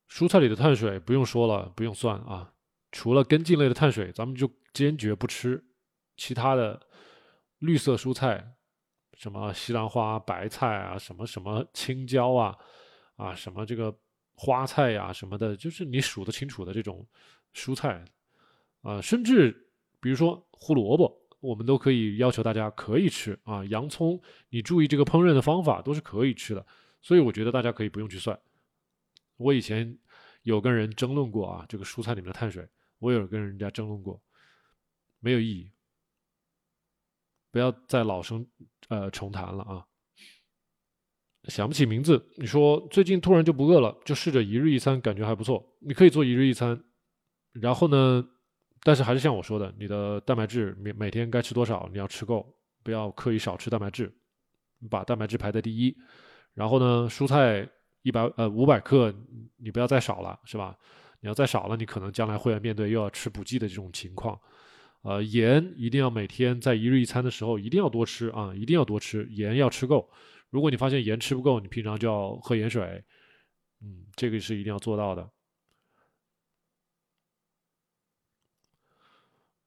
[0.09, 2.55] 蔬菜里的碳水不用说了，不用算啊。
[2.93, 5.65] 除了根茎类的碳水，咱们就坚决不吃。
[6.17, 6.81] 其他的
[7.59, 8.55] 绿色蔬菜，
[9.15, 12.57] 什么西兰花、白菜啊，什么什么青椒啊，
[13.17, 13.97] 啊，什么这个
[14.35, 17.07] 花菜呀什么的，就是你数得清楚的这种
[17.53, 18.05] 蔬菜
[18.83, 19.69] 啊，甚至
[20.01, 21.21] 比如说胡萝卜。
[21.45, 26.67] 我们都可以要求大家可以吃啊，洋葱你注意这个烹饪的方法都是可以吃的，
[27.03, 28.41] 所以我觉得大家可以不用去算。
[29.37, 29.99] 我以前
[30.45, 32.67] 有跟人争论过啊，这个蔬菜里面的碳水，
[32.99, 34.19] 我有跟人家争论过，
[35.21, 35.71] 没有意义，
[37.51, 38.47] 不要再老生
[38.89, 39.87] 呃重谈了啊。
[41.49, 45.65] 想不起名字，你说最近突然就不饿了，就试着一日一餐，感觉还不错。
[45.81, 46.83] 你可以做一日一餐，
[47.53, 48.25] 然后呢？
[48.87, 52.47] 但是还是像我说的，你的蛋白质每每天该吃多少，你要吃够，
[52.83, 54.13] 不要刻意少吃蛋白质，
[54.91, 55.97] 把蛋白质排在第一。
[56.53, 57.67] 然后呢，蔬菜
[58.03, 59.11] 一百呃五百克，
[59.57, 60.77] 你不要再少了，是吧？
[61.21, 64.39] 你要再少了，你可能将来会要面对又要吃补剂的这种情况。
[65.01, 70.07] 呃，盐一定要每天在一日一餐的时候一定要多吃啊，一定要多吃盐要吃够。
[70.55, 73.05] 如果你发现盐吃不够，你平常就要喝盐水，
[73.81, 75.29] 嗯，这个是一定要做到的。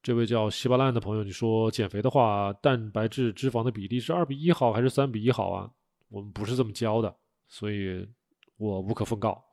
[0.02, 5.70] 这位叫稀巴烂的朋友，你说减肥的话，蛋白质脂肪的比例是二比一好还是三比一好啊？
[6.08, 7.14] 我们不是这么教的，
[7.50, 8.08] 所以
[8.56, 9.44] 我无可奉告。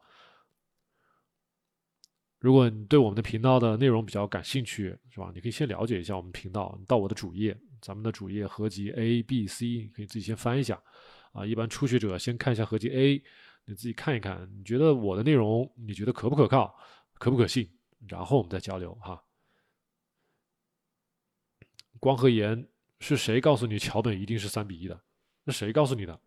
[2.39, 5.33] 如果你对我们的频道的内容比较感兴趣，是吧？
[5.35, 10.81] 你可以先了解一下我们频道，到我的主页，咱们的主页合集 A、B、C，你可以自己先翻一下。
[11.35, 13.23] 啊，一般初学者先看一下合集 A，
[13.65, 16.75] 你自己看一看，你觉得我的内容你觉得可不可靠，
[17.15, 17.69] 可不可信？
[18.09, 19.21] 然后我们再交流哈。
[21.99, 22.69] 光和盐
[23.01, 25.03] 是谁告诉你桥本一定是三比一的？
[25.43, 26.21] 那谁告诉你的？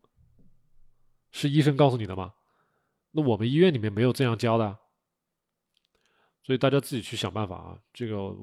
[1.32, 2.34] 是医生告诉你的吗？
[3.12, 4.78] 那我们医院里面没有这样教的，
[6.43, 7.80] 所以大家自己去想办法啊。
[7.93, 8.36] 这个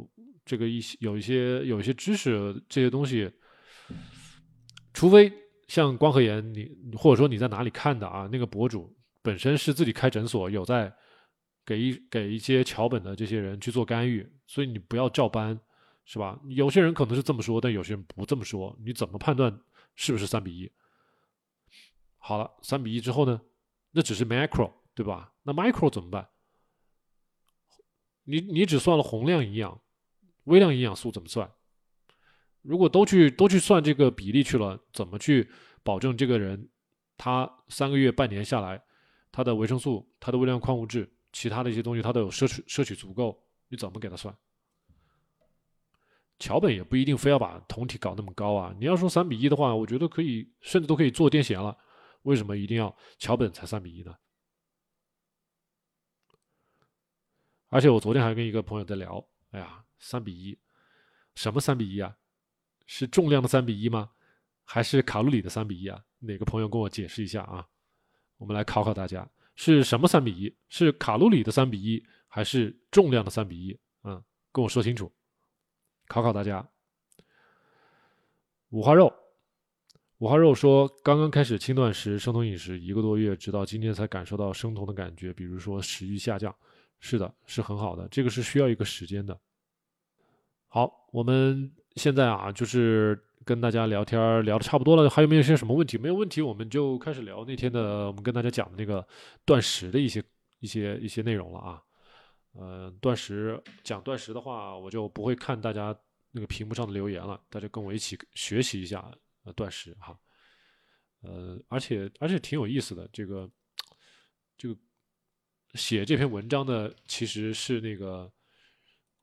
[0.47, 3.31] 这个一些有一些有一些知识这些东西，
[4.95, 5.31] 除非
[5.69, 8.29] 像光和岩，你或者说你在哪里看的啊？
[8.31, 10.93] 那个博主本身是自己开诊所，有在
[11.65, 15.61] 给一给一些桥本的这些人去做干预，所以你不要照搬。
[16.07, 16.39] 是吧？
[16.49, 18.79] 有些人可能是这么说，但有些人不这么说。
[18.85, 19.59] 你怎么判断
[19.95, 20.71] 是不是三比一？
[22.19, 23.41] 好了，三比一之后呢？
[23.91, 25.33] 那只是 macro，对吧？
[25.45, 26.29] 那 micro 怎么办？
[28.25, 29.81] 你你只算了宏量营养，
[30.45, 31.51] 微量营养素怎么算？
[32.65, 35.49] 如果都去都去算这个比例去了，怎么去
[35.83, 36.69] 保证这个人
[37.17, 38.83] 他三个月、半年下来，
[39.31, 43.39] 他的维生素、他的微量矿物质、其他的一些东西他都有摄取摄取足够？
[43.69, 44.35] 你怎么给他算？
[46.39, 48.75] 桥本也不一定非要把酮体搞那么高啊！
[48.79, 51.77] 你要说三比一的话，我觉得可以，甚至都可以做癫痫了。
[52.23, 54.15] 为什么一定要桥本才三比一呢？
[57.69, 60.59] 而且我昨天还跟一个朋友在聊，哎呀，三比一，
[61.35, 62.17] 什么三比一啊？
[62.87, 64.11] 是重量的三比一吗？
[64.65, 66.03] 还是卡路里的三比一啊？
[66.21, 67.67] 哪个朋友跟我解释一下啊？
[68.39, 70.55] 我们来考考大家，是什么三比一？
[70.69, 73.79] 是卡路里的三比一，还是重量的三比一？
[74.03, 75.11] 嗯，跟我说清楚。
[76.07, 76.67] 考考大家，
[78.71, 79.13] 五花肉，
[80.19, 86.55] 五花肉说刚刚开始轻断食、生酮饮食一个多月，直到今天才感受到生酮的感觉，比如说食欲下降。
[87.01, 89.39] 是的，是很好的，这个是需要一个时间的。
[90.69, 95.97] 好，我们现在啊，就是跟大家聊天聊的差不多了，还有没有些什么问题？
[95.97, 99.07] 没有问题，我们就开始聊那天的我们跟大家讲的那个
[99.45, 100.23] 断食的一些
[100.61, 101.83] 一些一些内容了啊。
[102.53, 105.97] 呃，断食讲断食的话，我就不会看大家
[106.31, 107.41] 那个屏幕上的留言了。
[107.51, 109.11] 大家跟我一起学习一下
[109.45, 110.19] 呃断食哈。
[111.23, 113.09] 呃，而且而且挺有意思的。
[113.13, 113.51] 这个
[114.57, 114.77] 这个
[115.75, 118.31] 写这篇文章的其实是那个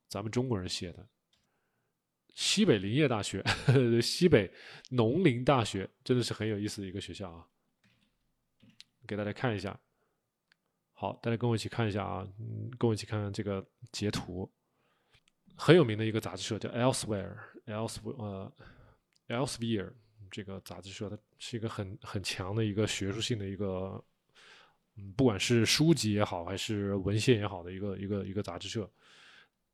[0.09, 1.07] 咱们中国人写的，
[2.33, 3.43] 西北林业大学，
[4.01, 4.51] 西北
[4.89, 7.45] 农林大学，真的是很有意思的一个学校啊。
[9.05, 9.77] 给大家看一下。
[10.93, 14.49] 好，大家跟我一起看一下啊，嗯，跟我一起看看这个截图，
[15.55, 18.53] 很有名的一个杂志社叫 Elsewhere，Elsewhere，呃
[19.27, 19.91] ，Elsewhere
[20.29, 24.01] 这个杂志社，它是一个很很强的一个学术性的一个，
[24.95, 28.89] 嗯，不管是书籍也好，还是文献也好的一个一个一个杂志社。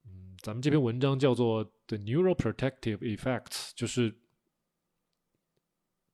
[0.07, 4.17] 嗯，咱们这篇文章叫做 The Neuroprotective Effects，就是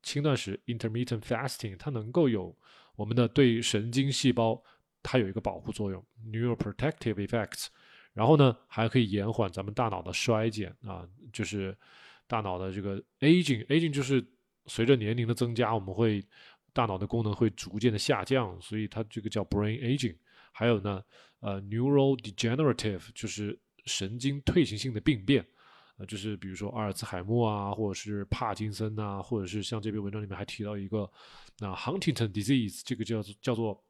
[0.02, 2.58] 轻断食 （Intermittent Fasting），它能够有
[2.96, 4.64] 我们的对神经细胞。
[5.06, 6.02] 它有一个保护作用
[6.32, 7.68] ，neuroprotective effects，
[8.14, 11.78] 然后呢，还可以延缓咱们大脑的衰减啊，就是
[12.26, 14.26] 大脑的这个 aging，aging 就是
[14.66, 16.26] 随着年龄的增加，我们会
[16.72, 20.16] 大脑的功能会逐渐的下降，所以它这个叫 brain aging。
[20.54, 21.04] 还有呢，
[21.42, 25.46] 呃，neurodegenerative 就是神经退行性的病变，
[25.98, 31.10] 呃，就是比如说阿尔茨海默啊，或者是帕金森啊，或者是像这篇文章里面还提到一个
[31.60, 33.84] 那 Huntington disease，这个叫做叫做。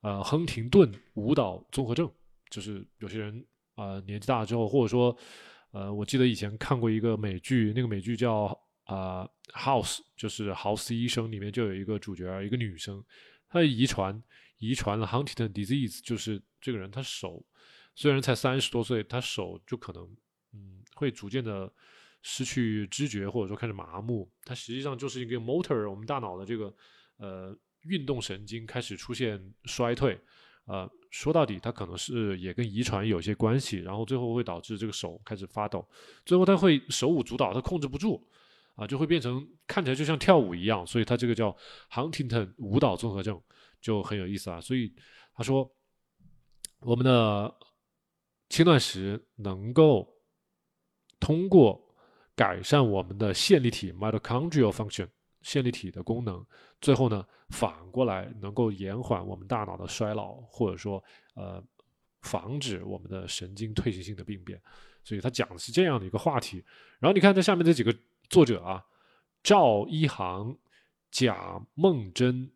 [0.00, 2.08] 呃，亨廷顿舞蹈综合症，
[2.50, 5.18] 就是有些人啊年纪大了之后，或者说，
[5.72, 9.24] 呃，我记得以前看过一个美剧，那个美剧叫啊
[9.54, 13.04] 《House》，就是《豪斯医生》里面就有一个主角，一个女生，
[13.48, 14.22] 她遗传
[14.58, 17.44] 遗传了 Huntington disease，就是这个人他手
[17.98, 20.04] 虽然才三十多岁，他手就可能
[20.52, 21.68] 嗯会逐渐的
[22.22, 26.72] 失去知觉，或者说开始麻木，它实际上就是一个 motor，我们大脑的这个
[27.16, 27.58] 呃。
[27.82, 30.20] 运动神经开始出现衰退，
[30.64, 35.88] 呃，说到底，它可能是也跟遗传有些关系，然后最后会导致这个手开始发抖，
[36.26, 38.20] 最后他会手舞足蹈，他控制不住，
[38.74, 41.56] 啊，就会变成看起来就像跳舞一样，所以他这个叫
[41.88, 43.40] Huntington 舞蹈综合症，
[43.80, 44.60] 就很有意思啊。
[44.60, 44.92] 所以
[45.32, 45.72] 他说，
[46.80, 47.54] 我们的
[48.48, 50.08] 轻断食能够
[51.20, 51.94] 通过
[52.34, 55.08] 改善我们的线粒体 mitochondrial function
[55.42, 56.44] 线粒体的功能。
[56.80, 61.02] 最后呢，反过来能够延缓我们大脑的衰老，或者说，
[61.34, 61.62] 呃，
[62.22, 64.60] 防止我们的神经退行性的病变。
[65.04, 66.64] 所以他讲的是这样的一个话题。
[66.98, 67.94] 然后你看这下面这几个
[68.28, 68.84] 作者啊，
[69.42, 70.56] 赵一航、
[71.10, 72.50] 贾梦真、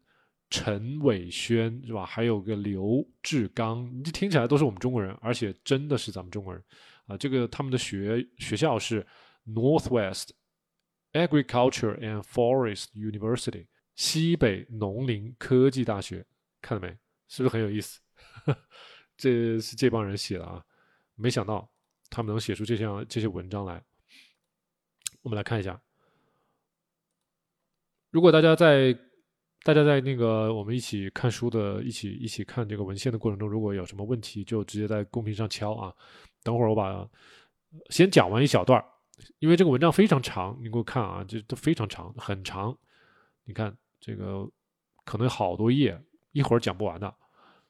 [0.52, 2.04] 陈伟轩是吧？
[2.04, 6.62] 还有个刘志刚，这听起来都是我们中国人，而且真的是咱们中国人
[7.06, 7.16] 啊。
[7.16, 9.06] 这个他们的学学校是
[9.46, 10.28] Northwest
[11.14, 13.66] Agriculture and Forest University。
[13.94, 16.26] 西北农林科技大学，
[16.60, 16.98] 看到没？
[17.28, 18.00] 是不是很有意思？
[19.16, 20.62] 这是这帮人写的啊！
[21.14, 21.70] 没想到
[22.10, 23.82] 他们能写出这项这些文章来。
[25.22, 25.80] 我们来看一下，
[28.10, 28.98] 如果大家在
[29.64, 35.92] 大家在那个我们一起看书的、一起一起看这个文献的过程中，如果有什么问题，就直接在公屏上敲啊。
[36.42, 37.08] 等会儿我把
[37.90, 38.84] 先讲完一小段儿
[39.38, 42.76] 因为这个文章非常长，你给我看啊，这都非常长，很长。
[43.44, 43.76] 你看。
[44.04, 44.44] 这个
[45.04, 45.96] 可能好多页，
[46.32, 47.14] 一会儿讲不完的，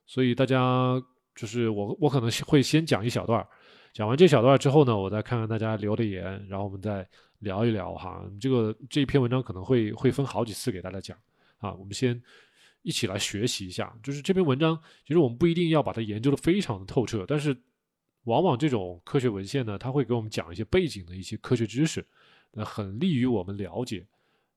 [0.06, 0.98] 所以大家
[1.34, 3.46] 就是我，我可能会先讲一小段儿
[3.92, 7.06] 讲完这小段儿之后呢，我再看看大家留的言，然后我们再
[7.40, 8.24] 聊一聊哈。
[8.40, 11.14] 这个这一篇文章可能会会分好几次给大家讲
[11.62, 11.72] 啊。
[11.72, 12.22] 我们先
[12.82, 17.56] 一起来学习一下，就是这篇文章，其实我们不一定要把它研究的非常的透彻，但是
[18.24, 22.06] 往往这种科学文献呢，它会给我们讲一些背景的一些科学知识，
[22.50, 24.06] 那很利于我们了解。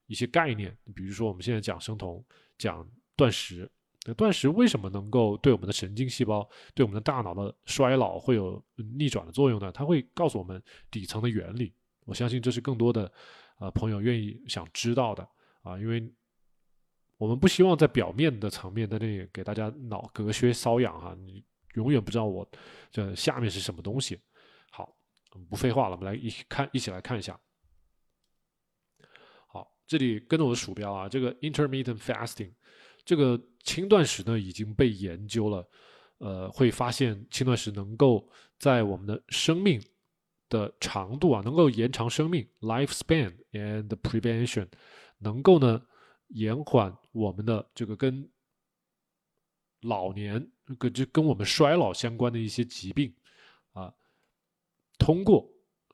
[0.07, 2.23] 一些概念，比如说我们现在讲生酮，
[2.59, 3.67] 讲断食，
[4.05, 9.71] 那断食为什么能够对我们的神经细胞、对我们的大脑的衰老会有逆转的作用呢？
[9.71, 11.73] 它会告诉我们底层的原理。
[12.05, 13.11] 我相信这是更多的
[13.57, 15.27] 呃朋友愿意想知道的
[15.63, 16.07] 啊，因为
[17.17, 21.43] 我们不希望在表面的层面在那里给大家脑隔靴搔痒哈，你
[21.75, 22.47] 永远不知道我
[22.91, 24.19] 这下面是什么东西。
[24.69, 24.93] 好，
[25.49, 27.39] 不废话了，我们来一起看，一起来看一下。
[29.47, 32.51] 好这里跟着我的鼠标啊，这个 intermittent fasting，
[33.05, 35.65] 这个轻断食呢已经被研究了，
[36.17, 39.81] 呃，会发现轻断食能够在我们的生命
[40.49, 44.67] 的长度啊，能够延长生命 lifespan and prevention，
[45.19, 45.81] 能够呢
[46.29, 48.29] 延缓我们的这个跟
[49.81, 53.13] 老年跟就跟我们衰老相关的一些疾病
[53.73, 53.93] 啊，
[54.97, 55.49] 通过。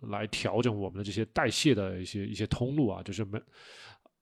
[0.10, 3.24] 来调整我们的这些代谢的一些一些通路啊，就是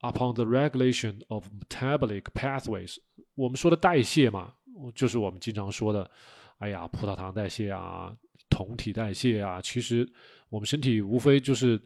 [0.01, 2.97] upon the regulation of metabolic pathways。
[3.33, 4.53] 我们说的代谢嘛，
[4.93, 6.11] 就是我们经常说的，
[6.57, 8.13] 哎呀，葡萄糖代谢啊，
[8.49, 9.61] 酮体代谢啊。
[9.61, 10.05] 其实
[10.49, 11.81] 我们身体无非就是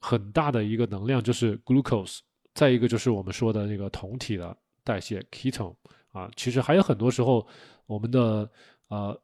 [0.00, 2.18] 很大的一个能量，就是 glucose，
[2.54, 5.74] 再一个就是我们说的那个酮体的代谢 ketone
[6.12, 6.30] 啊。
[6.36, 7.46] 其实还有很多时候，
[7.86, 8.50] 我们的
[8.88, 9.20] 呃。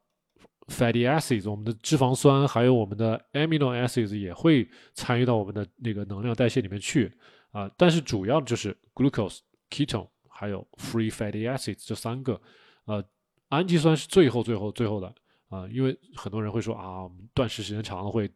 [0.69, 7.11] fatty acids，我们的脂肪酸，还有我们的 amino acids 也会参与到我们的那个能量代谢里面去
[7.49, 7.67] 啊。
[7.75, 9.39] 但是主要就是 glucose、
[9.71, 12.39] ketone 还有 free fatty acids 这三个，
[12.85, 13.03] 呃，
[13.47, 15.11] 氨基酸是最后、最后、最后的
[15.47, 15.67] 啊。
[15.71, 18.29] 因为很多人会说啊，我们断食时间长了会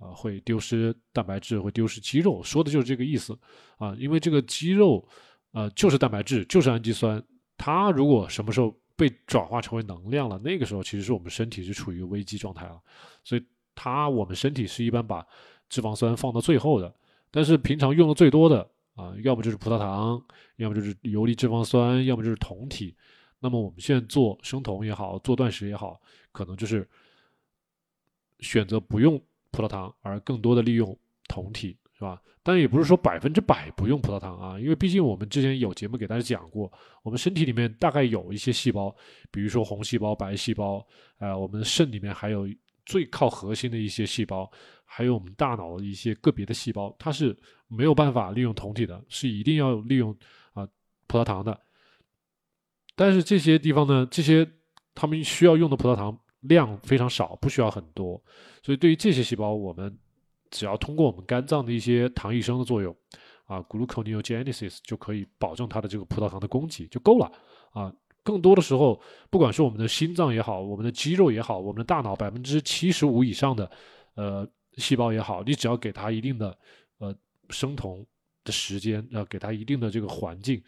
[0.00, 3.38] 啊会丢失蛋白质，会丢失肌肉，说的就是这个意思
[3.76, 3.94] 啊。
[3.96, 5.06] 因为这个肌肉
[5.52, 7.22] 呃就是蛋白质，就是氨基酸，
[7.56, 12.80] 它如果什么时候被转化成为能量了，那个时候其实是我们身体是处于危机状态了，
[13.22, 15.24] 所以它我们身体是一般把
[15.68, 16.92] 脂肪酸放到最后的，
[17.30, 20.20] 但是平常用的最多的啊，要么就是葡萄糖，
[20.56, 22.96] 要么就是游离脂肪酸，要么就是酮体。
[23.38, 25.98] 那么我们现在做生酮也好，做断食也好，
[26.30, 26.86] 可能就是
[28.40, 29.18] 选择不用
[29.50, 30.96] 葡萄糖，而更多的利用
[31.28, 31.76] 酮体。
[31.92, 32.18] 是吧？
[32.42, 38.96] 但也不是说百分之百不用葡萄糖啊，因为毕竟我们之前有节目给大家讲过，我们身体里面大概有一些细胞，
[39.30, 40.82] 比如说红细胞、白细胞，
[41.18, 42.48] 呃，我们肾里面还有
[42.86, 44.50] 最靠核心的一些细胞，
[44.86, 47.36] 还有我们大脑的一些个别的细胞，它是
[47.68, 50.10] 没有办法利用酮体的，是一定要利用
[50.54, 50.66] 啊
[51.06, 51.60] 葡萄糖的。
[52.96, 54.50] 但是这些地方呢，这些
[54.94, 58.22] 他们需要用的葡萄糖量非常少，不需要很多，
[58.62, 59.98] 所以对于这些细胞，我们。
[60.52, 62.92] 只要通过我们肝脏的一些糖异生的作用，
[63.44, 67.32] 啊，gluconeogenesis 就可以保证它的这个葡萄糖的供给就够了
[67.70, 67.94] 啊。
[68.24, 73.70] 更多的时候，不管是我们的心脏也好，我们的肌肉也好，我们的大脑百分之七十五以上的
[74.16, 74.44] 呃
[74.78, 76.58] 细胞也好，你只要给它一定的
[76.98, 77.14] 呃
[77.50, 78.04] 生酮
[78.42, 80.60] 的时间，要给它一定的这个环境，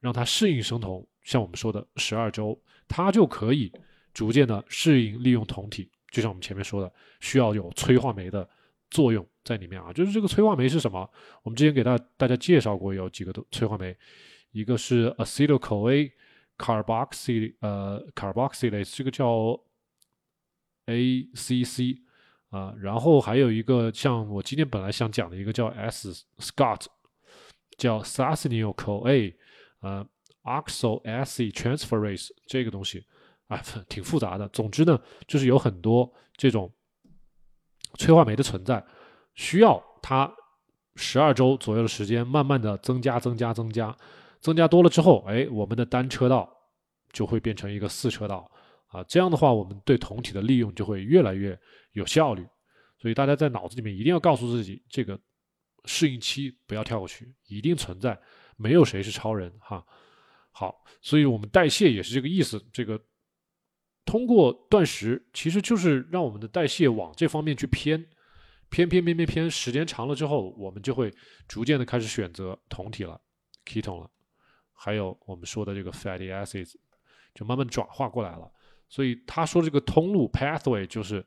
[0.00, 3.72] 让它适应生酮，像我们说的十二周，它就可以
[4.12, 5.90] 逐渐的适应利用酮体。
[6.10, 8.48] 就像我们前面说的，需要有催化酶的
[8.90, 9.92] 作用在里面啊。
[9.92, 11.08] 就是这个催化酶是什么？
[11.44, 13.96] 我们之前给大大家介绍过，有几个催化酶，
[14.50, 16.10] 一个是 acetyl-CoA
[16.58, 19.60] carboxy 呃 carboxylase，这个叫
[20.86, 22.00] ACC
[22.48, 22.74] 啊。
[22.80, 26.86] 然后还有一个像我今天本来想讲的一个叫 S-Scott，
[27.78, 29.36] 叫 succinyl-CoA
[29.78, 30.04] 呃
[30.42, 33.06] ，OxoAC transferase 这个东西。
[33.50, 34.48] 啊，挺复杂的。
[34.50, 36.72] 总之呢，就是有很多这种
[37.98, 38.82] 催化酶的存在，
[39.34, 40.32] 需要它
[40.94, 43.94] 十二周左右的时间，慢慢的增加、增加、增加，
[44.40, 46.48] 增加多了之后，哎，我们的单车道
[47.10, 48.48] 就会变成一个四车道
[48.86, 49.02] 啊。
[49.08, 51.58] 这样的话，我们对酮体的利用就会越来越
[51.92, 52.46] 有效率。
[52.98, 55.18] 所以大家在脑子里面一定要告诉自己，这个
[55.86, 58.16] 适应期不要跳过去，一定存在，
[58.56, 59.84] 没有谁是超人哈。
[60.52, 62.96] 好，所以我们代谢也是这个意思，这个。
[64.10, 68.04] 通过断食，其实就是让我们的代谢往这方面去偏，
[68.68, 71.14] 偏偏偏偏偏，时间长了之后，我们就会
[71.46, 73.20] 逐渐的开始选择酮体了
[73.64, 74.10] ，ketone 了，
[74.72, 76.74] 还有我们说的这个 fatty acids，
[77.32, 78.50] 就慢慢转化过来了。
[78.88, 81.24] 所以他说这个通路 pathway 就是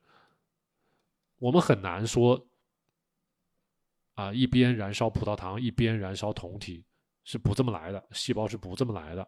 [1.39, 2.45] 我们很难说
[4.15, 6.83] 啊，一边燃烧葡萄糖，一边燃烧酮体，
[7.23, 9.25] 是不这么来的，细胞是不这么来的。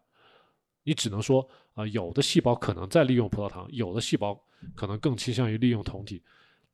[0.86, 4.40] 你只能说啊，有的细胞可能在利用葡萄糖，有的细胞
[4.76, 6.22] 可能更倾向于利用酮体，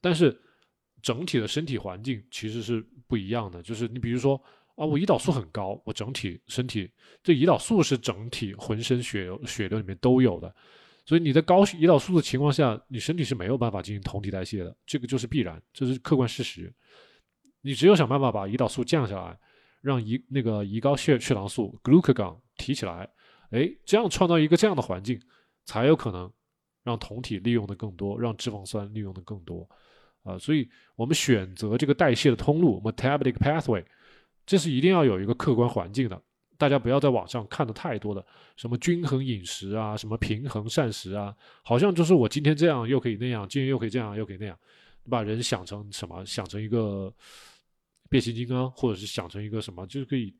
[0.03, 0.39] 但是
[1.01, 3.63] 整体的身体环境其实是不一样的。
[3.63, 4.37] 就是你比如说
[4.75, 6.91] 啊，我胰岛素很高，我整体身体
[7.23, 10.55] 这胰岛素是整体浑身血流血流里面都有的，
[11.07, 16.71] 所以你在高胰岛素的情况下，你身体是没有办法进行酮体代谢的，这个就是必然，这是客观事实。
[17.63, 19.39] 你只有想办法把胰岛素降下来，
[19.81, 23.09] 让胰那个胰高血血糖素 glucagon 提起来。
[23.53, 25.21] 哎，这样创造一个这样的环境，
[25.67, 26.33] 才有可能
[26.83, 29.69] 让酮体利用的更多，让脂肪酸利用的更多，
[30.23, 33.85] 啊，所以我们选择这个代谢的通路 （metabolic pathway），
[34.47, 36.21] 这是一定要有一个客观环境的。
[36.57, 38.25] 大家不要在网上看的太多的
[38.57, 44.59] 什么均衡饮食啊，什么平衡膳食啊，好像就是我今天这样又可以那样，今天又可以这样又可以那样，
[45.11, 46.25] 把人想成什么？
[46.25, 47.13] 想成一个
[48.09, 50.35] 变形金刚，或者是想成一个什么，就是可以。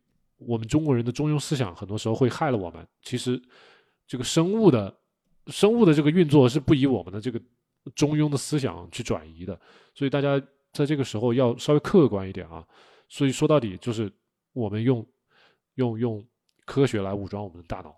[0.47, 2.87] 我们中国人的中庸思想很多时候会害了我们。
[3.03, 3.41] 其实，
[4.07, 4.95] 这个生物的
[5.47, 7.41] 生物的这个运作是不以我们的这个
[7.95, 9.59] 中庸的思想去转移的。
[9.95, 10.41] 所以大家
[10.73, 12.67] 在这个时候要稍微客观一点啊。
[13.09, 14.11] 所以说到底就是
[14.53, 15.07] 我们用
[15.75, 16.27] 用用
[16.65, 17.95] 科学来武装我们的大脑。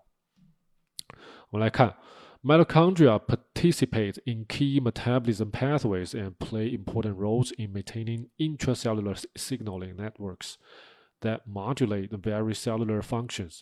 [1.49, 1.95] 我们来看
[2.43, 10.55] ，mitochondria participate in key metabolism pathways and play important roles in maintaining intracellular signaling networks.
[11.25, 13.61] That modulate the very cellular functions。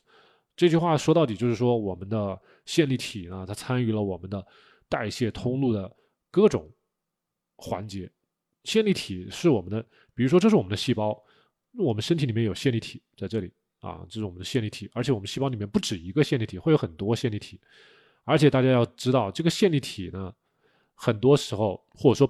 [0.53, 4.45] 这句话说到底就是说，我们的线粒体呢，它参与了我们的
[4.89, 5.89] 代谢通路的
[6.30, 6.70] 各种
[7.55, 8.11] 环节。
[8.66, 9.82] 线粒体是我们的，
[10.14, 11.18] 比如说这是我们的细胞，
[11.78, 13.49] 我们身体里面有线粒体在这里
[13.80, 14.91] 啊，这是我们的线粒体。
[14.93, 17.57] 而且我们细胞里面不止一个线粒体，会有很多线粒体。
[18.26, 20.36] 而且大家要知道，这个线粒体呢，
[20.95, 22.30] 很多时候或者说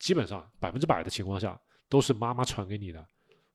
[0.00, 1.56] 基本上百分之百的情况下，
[1.88, 3.06] 都是妈妈传给你的。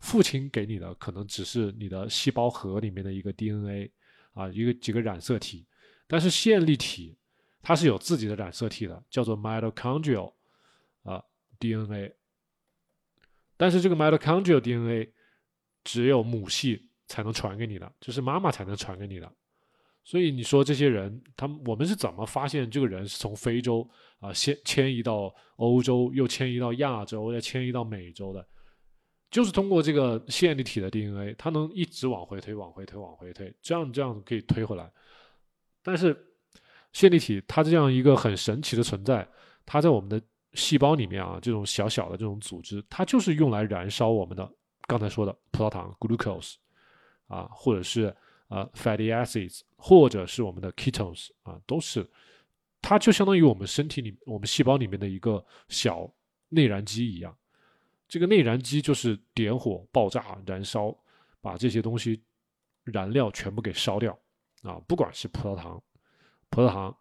[0.02, 3.90] 父亲给你的可能只是你的细胞核里面的一个 DNA
[4.34, 5.66] 啊，一个几个染色体，
[6.08, 7.16] 但是线粒体
[7.62, 10.34] 它是有自己的染色体的，叫做 mitochondrial
[11.04, 11.24] 啊
[11.60, 12.14] DNA。
[13.56, 15.14] 但是这个 mitochondrial DNA
[15.84, 19.32] 只有母系才能传给你的，就是妈妈才能传给你的。
[20.04, 23.88] 所以你说这些人，他们我们是怎么发现这个人是从非洲
[24.20, 28.44] 啊先迁移到欧洲，又迁移到亚洲，又迁移到美洲的？
[29.32, 34.92] 就是通过这个线粒体的 DNA，它能一直往回推，往回推，往回推，这样这样可以推回来。
[35.82, 36.16] 但是
[36.92, 39.26] 线粒体它这样一个很神奇的存在，
[39.66, 40.22] 它在我们的
[40.54, 44.52] 细胞里面啊，这种小小的这种组织，它就是用来燃烧我们的
[44.86, 46.56] 刚才说的葡萄糖 （glucose）
[47.28, 48.14] 啊，或者是
[48.50, 52.06] 呃 fatty acids，或者是我们的 ketones 啊，都是
[52.82, 56.14] 它就相当于我们身体里、我们细胞里面的一个小
[56.50, 57.34] 内燃机一样。
[58.12, 60.94] 这个内燃机就是点火、爆炸、燃烧，
[61.40, 62.22] 把这些东西
[62.84, 64.12] 燃料全部给烧掉
[64.64, 64.78] 啊！
[64.86, 65.82] 不管是葡萄糖、
[66.50, 66.98] 葡萄糖、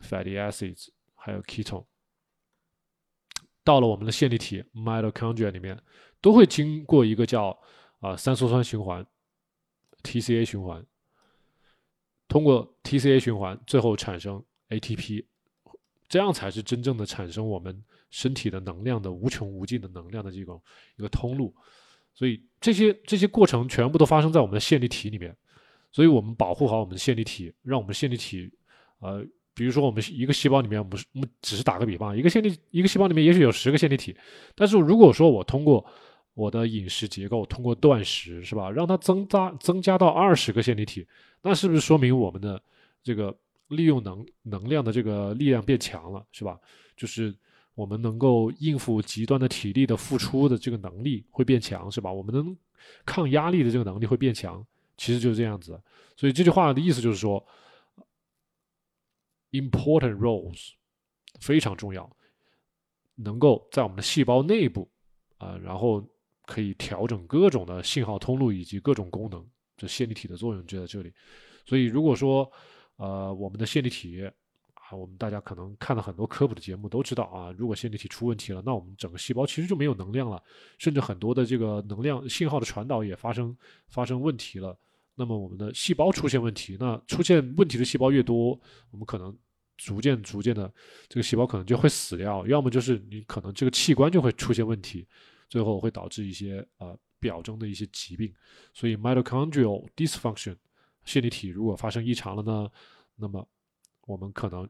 [0.00, 1.86] fatty acids，还有 ketone，
[3.64, 5.82] 到了我们的线粒体 mitochondria 里面，
[6.20, 7.58] 都会经过一个叫
[8.00, 9.06] 啊三羧酸循环
[10.02, 10.84] （TCA 循环），
[12.28, 15.24] 通过 TCA 循环，最后产生 ATP，
[16.08, 17.82] 这样才是真正的产生我们。
[18.10, 20.62] 身体的能量的无穷无尽的能量的这种
[20.96, 21.52] 一个通路，
[22.14, 25.36] 所以这些这些过程全部都发生在我们的线粒体里面。
[25.90, 28.48] 所以我们保护好我们的线粒体，让我们线粒体，
[29.00, 34.16] 呃，比如说我们一个细胞里面，我们我们只是打个比方，一个线粒一个细胞里面也许有十个线粒体，
[34.54, 35.84] 但是如果说我通过
[36.34, 41.04] 我的饮食结构，通过断食，是吧，让它增加增加到二十个线粒体，
[41.42, 42.62] 那是不是说明我们的
[43.02, 43.36] 这个
[43.68, 46.58] 利用能能量的这个力量变强了，是吧？
[46.96, 47.34] 就是
[47.74, 52.12] 我们能够应付极端的体力的付出的这个能力会变强，是吧？
[52.12, 52.56] 我们能
[53.04, 54.64] 抗压力的这个能力会变强。
[54.96, 55.82] 其实就是这样子，
[56.16, 57.44] 所以这句话的意思就是说
[59.50, 60.70] ，important roles
[61.40, 62.08] 非常重要，
[63.16, 64.88] 能够在我们的细胞内部
[65.38, 66.00] 啊，然后
[66.46, 69.44] 可以调整各种的信号通路以及各种功能，
[69.76, 71.12] 这线粒体的作用就在这里。
[71.66, 72.48] 所以如果说
[72.96, 74.24] 呃我们的线粒体
[74.74, 80.42] 啊，我们大家可能看了很多科普的节目都知道啊，如果线粒体出问题了，那我们整个细胞其实就没有能量了，
[80.78, 83.56] 甚至很多的这个能量信号的传导也发生
[83.88, 84.76] 发生问题了。
[85.14, 88.58] 那么我们的细胞出现问题，那出现问题的细胞越多，
[88.90, 89.34] 我们可能
[89.76, 90.72] 逐渐逐渐的
[91.08, 95.06] 这个细胞可能就会死掉，要么就是你可能这个器官就会出现问题，
[95.48, 98.34] 最后会导致一些呃表征的一些疾病。
[98.72, 100.56] 所以 mitochondrial dysfunction
[101.04, 102.70] 线粒体如果发生异常了呢，
[103.16, 103.46] 那么
[104.06, 104.68] 我们可能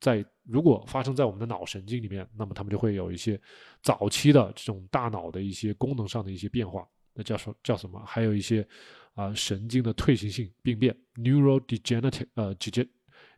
[0.00, 3.40] 在如果发生在我们的脑神经里面，那么他们就会有一些
[3.82, 6.88] 早期的这种大脑的一些功能上的一些变化。
[7.14, 8.02] 那叫什叫什么？
[8.06, 8.66] 还有一些。
[9.14, 12.84] 啊，神经的退行性病变 （neurodegenerative） 呃直接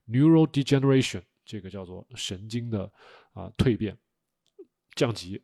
[0.08, 2.90] ，neurodegeneration 这个叫做神经的
[3.34, 3.94] 啊蜕变、
[4.94, 5.38] 降级、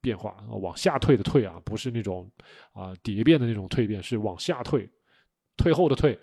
[0.00, 2.30] 变化，往下退的退啊，不是那种
[2.70, 4.88] 啊蝶变的那种蜕变，是往下退、
[5.56, 6.16] 退后的退。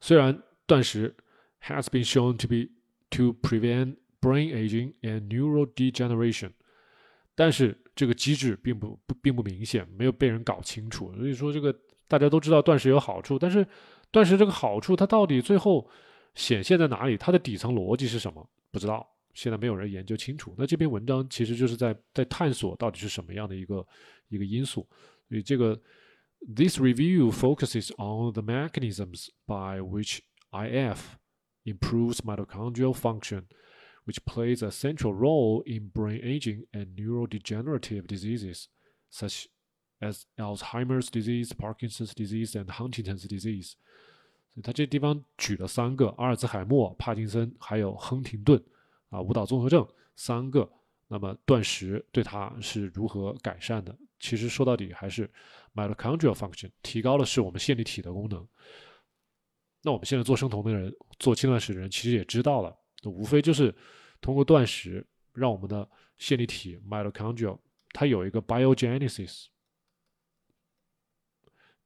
[0.00, 1.14] 虽然断食
[1.62, 2.70] has been shown to be
[3.10, 6.50] to prevent brain aging and neural degeneration，
[7.34, 7.78] 但是。
[7.96, 11.12] 这个机制并不不并不明显，没有被人搞清楚。
[11.16, 11.74] 所以说，这个
[12.08, 13.66] 大家都知道断食有好处，但是
[14.10, 15.86] 断食这个好处它到底最后
[16.34, 17.14] 显现在哪里？
[17.14, 18.48] 它的底层逻辑是什么？
[18.70, 20.54] 不知道，现在没有人研究清楚。
[20.56, 23.86] 那这篇文章其实就是在在探索到底是什么样的一个
[24.30, 24.88] 一个因素。
[25.28, 25.78] 所以这个
[26.41, 30.21] this review focuses on the mechanisms by which
[30.51, 31.17] IF
[31.65, 33.47] improves mitochondrial function.
[34.05, 38.69] which plays a central role in brain aging and neurodegenerative diseases,
[39.09, 39.47] such
[40.01, 43.75] as Alzheimer's disease, Parkinson's disease, and Huntington's disease。
[44.53, 48.63] 所以他这地方举了三个：阿尔兹海默、帕金森，还有亨廷顿
[49.09, 50.71] 啊，舞蹈综合症三个。
[51.07, 53.95] 那么断食对它是如何改善的？
[54.20, 55.28] 其实说到底还是
[55.74, 58.46] mitochondrial function 提高了是我们线粒体的功能。
[59.82, 62.78] 那我们现在做生酮的人，做轻断食的人，其实也知道了。
[63.04, 63.74] 无非就是
[64.20, 67.58] 通过断食，让我们的线粒体 mitochondrial
[67.92, 69.46] 它有一个 biogenesis，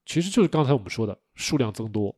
[0.04, 2.14] 其实就是刚才我们说的数量增多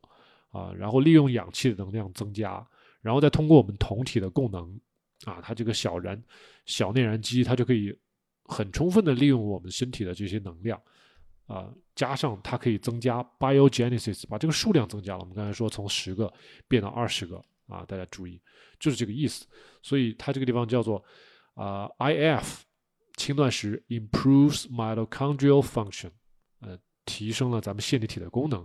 [0.49, 2.67] 啊，然后利用氧气的能量增加，
[3.03, 4.81] 然后再通过我们酮体的供能
[5.27, 6.21] 啊，它这个小燃
[6.65, 7.97] 小内燃机它就可以
[8.49, 10.81] 很充分的利用我们身体的这些能量
[11.47, 15.21] 啊，加上它可以增加 biogenesis，把这个数量增加了。
[15.21, 16.33] 我们刚才说从十个
[16.67, 17.43] 变到二十个。
[17.69, 18.41] 啊，大家注意，
[18.79, 19.45] 就是这个意思。
[19.83, 21.05] 所以它这个地方叫做
[21.55, 22.61] 啊，IF
[23.17, 26.13] 轻断食 improves mitochondrial function，
[26.61, 28.65] 呃，提升了咱们线粒体的功能，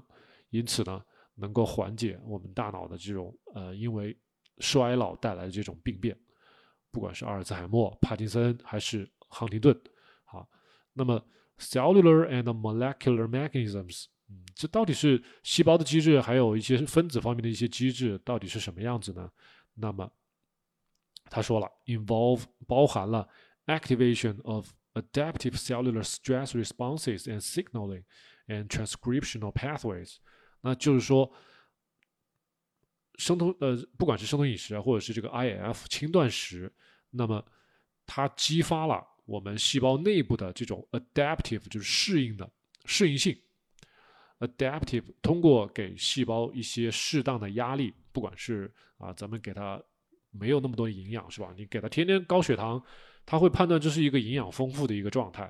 [0.51, 1.01] 因此呢，
[1.33, 4.15] 能够缓解我们大脑的这种呃，因为
[4.59, 6.15] 衰老带来的这种病变，
[6.91, 9.75] 不管是阿尔兹海默、帕金森还是亨廷顿。
[10.23, 10.47] 好，
[10.93, 11.25] 那么
[11.57, 14.05] cellular and molecular mechanisms。
[14.29, 19.31] 嗯，这到底是细胞的机制，还有一些分子方面的一些机制，到底是什么样子呢？
[19.73, 20.11] 那么
[21.25, 23.27] 他说了，involve 包含了
[23.65, 28.03] activation of adaptive cellular stress responses and signaling
[28.47, 30.17] and transcriptional pathways。
[30.61, 31.31] 那就是说，
[33.15, 36.73] 生酮呃，不管是生酮饮食啊，或者是这个 IF 轻断食，
[37.11, 37.45] 那么
[38.05, 42.51] 它激发了我们细胞内部的这种 adaptive，就是适应的
[42.83, 43.33] 适应性。
[44.39, 49.81] Adaptive 通过给细胞一些适当的压力，不管是啊，咱们给它
[50.31, 51.53] 没有那么多营养，是吧？
[51.55, 52.83] 你给它天天高血糖，
[53.25, 55.45] 它会判断这是一个营养丰富的一个状态，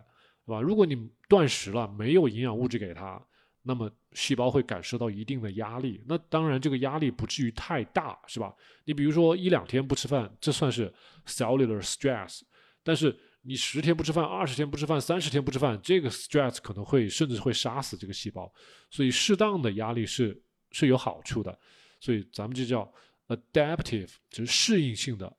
[0.45, 0.61] 是吧？
[0.61, 3.19] 如果你断食了，没有营养物质给它，
[3.63, 6.03] 那么细胞会感受到一定的压力。
[6.05, 8.53] 那当然，这个压力不至于太大，是吧？
[8.85, 10.93] 你比如说一两天不吃饭，这算是
[11.25, 12.41] cellular stress，
[12.83, 13.19] 但是。
[13.43, 18.51] 你十天不吃饭，二十天不吃饭，三十天不吃饭，这个 stress 可能会甚至会杀死这个细胞，
[18.89, 20.39] 所以适当的压力是
[20.71, 21.59] 是有好处的，
[21.99, 22.91] 所以咱们就叫
[23.27, 25.37] adaptive，就是适应性的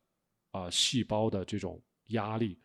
[0.51, 2.59] 啊细胞的这种压力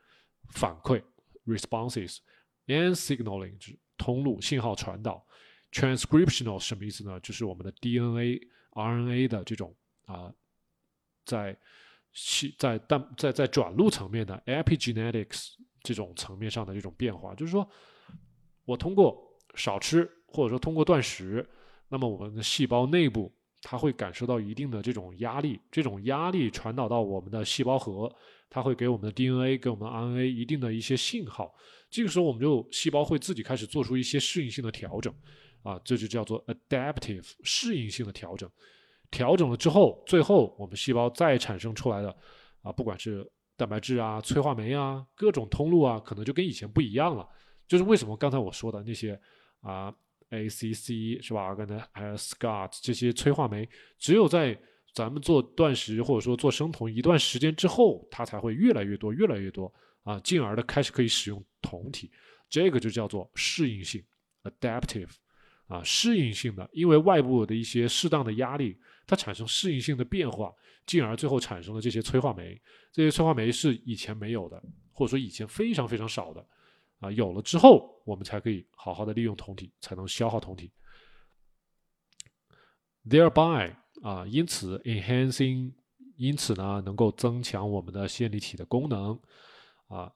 [0.50, 1.04] 反馈
[1.46, 2.18] responses
[2.66, 5.26] and signaling 就是通路信号传导。
[5.72, 7.20] Transcriptional 什么意思呢？
[7.20, 9.76] 就是我们的 DNA、RNA 的这种
[10.06, 10.34] 啊，
[11.26, 11.56] 在
[12.20, 15.52] 细在但在在转录层面的 epigenetics
[15.84, 17.70] 这种层面上的这种变化，就是说
[18.66, 19.16] 我通过
[19.54, 21.48] 少吃或者说通过断食，
[21.90, 28.12] 那么我们的细胞内部它会感受到一定的这种压力，这种压力传导到我们的细胞核，
[28.50, 31.54] 它会给我们的 DNA 给我们 RNA 一定的一些信号，
[31.92, 35.14] 这个时候我们就细胞会自己开始做出一些适应性的调整。
[35.64, 38.50] 啊，这就叫做 adaptive 适应性的调整。
[39.10, 42.16] 调整了之后，最后我们细胞再产生出来的
[42.62, 47.28] 啊，不管是蛋白质啊、催化酶啊、各种通路啊，可能就跟以前不一样了。
[47.68, 49.20] 就是为什么刚才我说的那些
[49.62, 49.94] 啊
[50.30, 51.56] ，ACC 是吧？
[51.56, 54.58] 刚才还有 SCOT 这些催化酶，只有在
[54.94, 62.12] 咱们做断食或者说做生酮一段时间之后，它才会越来越多、越来越多啊，进而的开始可以使用酮体。
[62.50, 64.04] 这个就叫做适应性
[64.44, 65.10] adaptive。
[65.68, 70.54] 啊，适应性的，因为外部的一些适当的压力，它产生适应性的变化，
[70.86, 72.62] 进而最后产生了这些催化酶。
[72.92, 76.46] 这些催化酶是以前没有的，或者说以前非常非常少的。
[77.00, 80.72] 啊，有了之后，我们才可以好好的利用酮体，才能消耗酮体。
[83.10, 85.74] Thereby 啊，因此 enhancing，
[86.18, 89.20] 因此呢，能够增强我们的线粒体的功能。
[89.88, 90.14] 啊，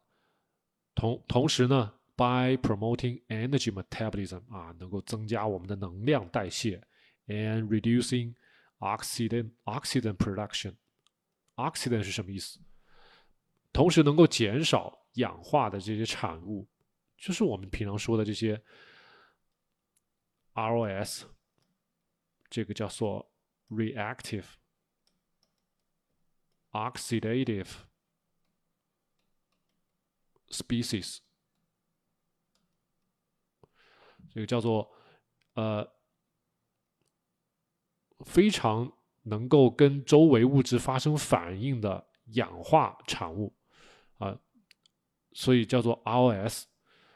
[0.94, 1.94] 同同时呢。
[2.18, 6.80] by promoting energy metabolism 啊，能够增加我们的能量代谢
[7.26, 8.32] ，and reducing
[8.81, 12.61] oxidant oxidant production。oxidant 是什么意思？
[13.73, 16.69] 同时能够减少氧化的这些产物，
[17.17, 18.63] 就是我们平常说的这些
[20.55, 21.25] ROS，
[22.49, 23.31] 这个叫做
[23.69, 24.45] reactive
[26.73, 27.69] oxidative
[30.49, 31.19] species。
[34.31, 34.95] 这个叫做
[35.55, 35.91] 呃
[38.26, 38.92] 非常
[39.24, 43.54] 能够跟周围物质发生反应的氧化产物
[44.18, 44.36] 啊，
[45.34, 46.64] 所以叫做 ROS。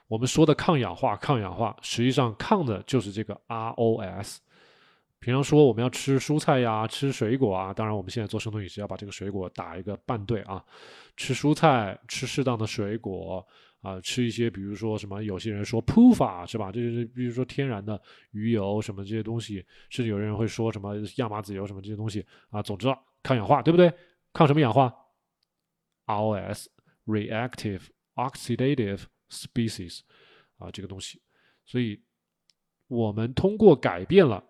[0.07, 4.37] 我们说的抗氧化，抗氧化实际上抗的就是这个 ROS。
[5.19, 10.63] 平常说我们要吃蔬菜呀，吃水果啊，当然我们现在做生酮饮食要把这个水果打一个半对啊，
[11.17, 13.45] 吃蔬菜，吃适当的水果。
[13.85, 16.71] 啊，吃一些，比如说什么，有些人说铺法是吧？
[16.71, 22.63] 这就是比如说天然的鱼油什么这些东西，甚至有人会说什么亚麻籽油什么这些东西啊。
[22.63, 22.87] 总之，
[23.21, 23.93] 抗氧化，对不对？
[24.33, 24.91] 抗什么氧化
[26.07, 27.81] ？ROS，reactive
[28.15, 29.99] oxidative species，
[30.57, 31.21] 啊，这个东西。
[31.63, 32.01] 所以，
[32.87, 34.43] 我们通过改变了，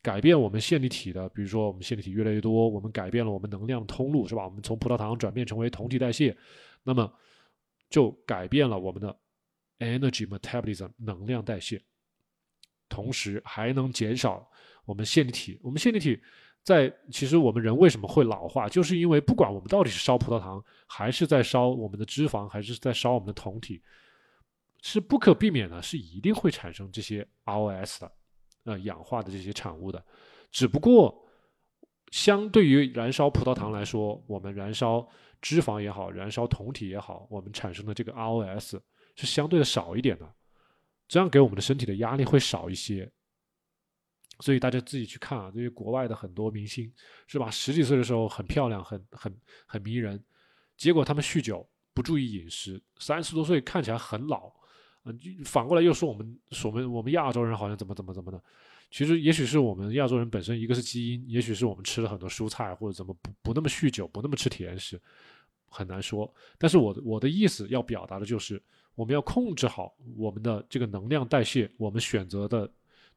[0.00, 4.44] 改变我们线粒体的，比如说我们线粒体越来越多，我们改变了我们能量通路，是吧？
[4.44, 6.36] 我们从葡萄糖转变成为酮体代谢，
[6.84, 7.12] 那么。
[7.88, 9.16] 就改变了我们的
[9.78, 11.82] energy metabolism 能量代谢，
[12.88, 14.48] 同时还能减少
[14.84, 15.58] 我们线粒体。
[15.62, 16.20] 我们线粒体
[16.62, 23.82] 在其实我们人为什么会老化，就是因为不管我们到底是烧葡萄糖，还是在烧我们的脂肪，还是在烧我们的酮体，
[24.82, 28.12] 是不可避免的，是一定会产生这些 ROS 的，
[28.64, 30.04] 呃，氧化的这些产物的。
[30.50, 31.25] 只不过
[32.10, 35.08] 相对于燃烧葡萄糖来说，我们燃烧。
[35.42, 38.80] 脂肪也好，燃烧酮体也好，我们产生的这个 ROS
[39.14, 40.34] 是相对的少一点的，
[41.06, 43.08] 这样给我们的身体的压力会少一些。
[44.40, 46.90] 所以大家自己去看啊，这些国外的很多明星
[47.26, 47.50] 是吧？
[47.50, 50.20] 十几岁的时候很漂亮，很很很迷人，
[50.76, 54.50] 结果他们酗酒，不注意饮食，三十多岁看起来很老，
[55.04, 58.42] 嗯，反过来又说我们我们我们亚洲人好像怎么怎么怎么的。
[58.96, 64.98] 其实，也许是我们亚洲人本身一个是基因，也许是我们吃了很多蔬菜或者怎么不不那么酗酒，不那么吃甜食，
[65.68, 66.32] 很难说。
[66.56, 68.58] 但是我我的意思要表达的就是，
[68.94, 72.66] 我们要控制好我们的这个能量代谢，我们选择的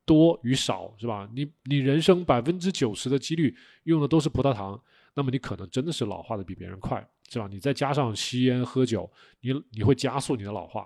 [0.03, 1.29] 多与少，是吧？
[1.33, 4.77] 你你人生百分之九十的几率用的都是葡萄糖，
[5.13, 7.47] 那么你可能真的是老化的比别人快，是吧？
[7.49, 9.09] 你再加上吸烟喝酒，
[9.39, 10.85] 你你会加速你的老化。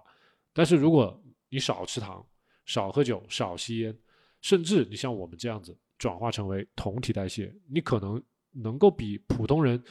[0.54, 1.20] 但是如果
[1.50, 2.24] 你少吃糖，
[2.68, 3.98] 少喝酒，少吸烟。
[4.44, 8.22] 甚至你像我们这样子转化成为酮体代谢，你可能
[8.52, 9.82] 能够比普通人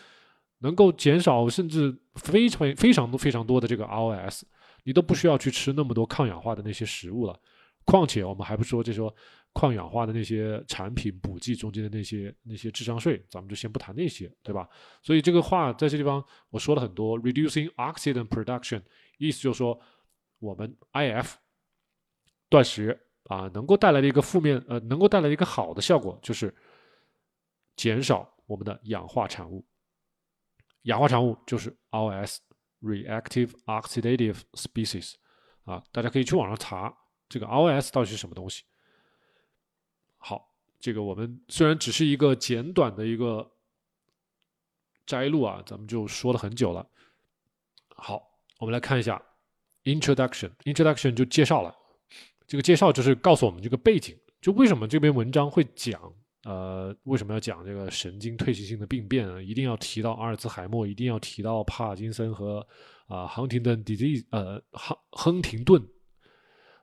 [0.58, 4.42] 能够减少甚至非常非常多非常多的这个 ROS，
[4.84, 7.40] 你都不需要去吃那么多抗氧化的那些食物了。
[7.86, 9.12] 况且我们还不说这说
[9.54, 14.68] 抗氧化的那些产品补剂中间的那些那些智商税，咱们就先不谈那些，对吧？
[15.02, 18.82] 所以这个话在这地方我说了很多，reducing oxygen production，
[19.16, 19.80] 意思就是说
[20.40, 21.32] 我们 IF
[22.50, 23.06] 断食。
[23.32, 26.54] 啊，能够带来的一个负面，呃，能够带来的一个好的效果，就是
[27.76, 29.64] 减少我们的氧化产物。
[30.82, 35.14] 氧化产物就是 ROS（Reactive Oxidative Species）。
[35.64, 36.94] 啊，大家可以去网上查
[37.28, 38.64] 这个 ROS 到底是什么东西？
[40.18, 43.50] 好，这个我们虽然只是一个简短的一个
[45.06, 46.86] 摘录啊，咱们就说了很久了。
[47.96, 48.20] 好，
[48.58, 49.22] 我们来看一下
[49.84, 51.74] introduction，introduction 就介绍了，
[52.46, 56.00] 这个介绍就是告诉我们这个背景，就为什么这篇文章会讲，
[56.44, 62.66] 呃，为什么要讲这个神经退行性的病变啊，一定要提到阿尔兹海默，一定要提到帕金森和
[63.06, 65.82] 啊亨廷顿 disease，呃，亨亨廷顿。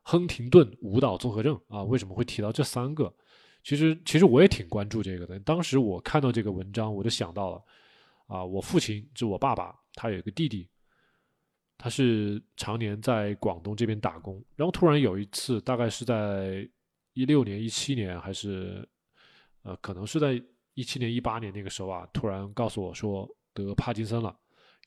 [0.01, 3.13] 亨廷顿舞蹈综合症啊，为什么会提到这三个？
[3.63, 5.39] 其实，其实我也挺关注这个的。
[5.41, 7.61] 当时我看到这个文章，我就想到了
[8.25, 10.67] 啊，我父亲就我爸爸，他有一个弟弟，
[11.79, 16.69] 他是常年在广东这边打工，然后突然有一次，大概是在
[17.13, 18.87] 一六年、一七年，还是
[19.63, 20.39] 呃，可能是在
[20.75, 24.37] 一七年、一八年那个时候啊，突然告诉我说得帕金森了，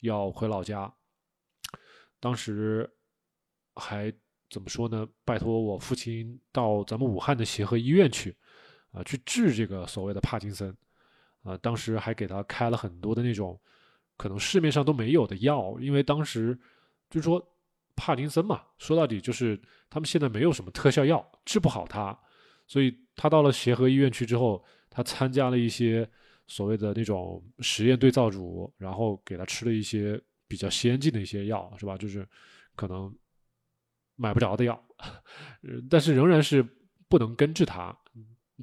[0.03, 0.89] 要回老家。
[2.21, 2.89] 当时
[3.75, 4.13] 还。
[4.49, 5.07] 怎么说呢？
[5.25, 8.37] 拜托我父亲到咱们武汉的协和医院去，
[8.91, 10.77] 啊，去治这个所谓的帕金森，
[11.41, 13.59] 啊，当时还给他开了很多的那种
[14.15, 16.55] 可能市面上都没有的药，因为当时
[17.13, 17.39] 就是说
[17.95, 22.17] 帕金森嘛，说到底就是他们现在没有什么特效药治不好他，
[22.65, 26.09] 所以他到了协和医院去之后，他参加了一些
[26.47, 31.95] 所谓的那种实验对照组，然后给他吃了一些比较先进的一些药，是吧？
[31.97, 32.27] 就是
[32.75, 33.13] 可能。
[34.15, 34.79] 买不着的药，
[35.89, 36.63] 但是仍然是
[37.09, 37.97] 不能根治它，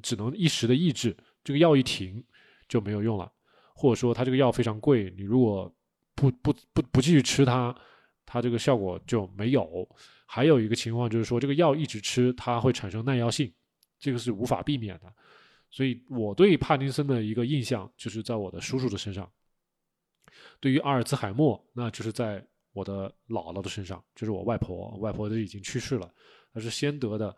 [0.01, 1.15] 只能一时的抑制。
[1.43, 2.23] 这个药一停
[2.69, 3.29] 就没有用了，
[3.75, 5.69] 或者说它这个药非常贵，你如果
[6.15, 7.75] 不不不不继续吃它，
[8.31, 9.85] 它这个效果就没有。
[10.25, 13.51] 还有一个情况就是说，这个药一直吃，它会产生耐药性，
[13.99, 15.13] 这个是无法避免的。
[15.69, 19.29] 所以我对帕金森的一个印象就是在我的叔叔的身上，
[20.61, 22.45] 对于阿尔兹海默，那就是在。
[22.73, 26.09] 我的姥姥的身上，就是我外婆，外婆都已经去世了，
[26.53, 27.35] 她是先得的，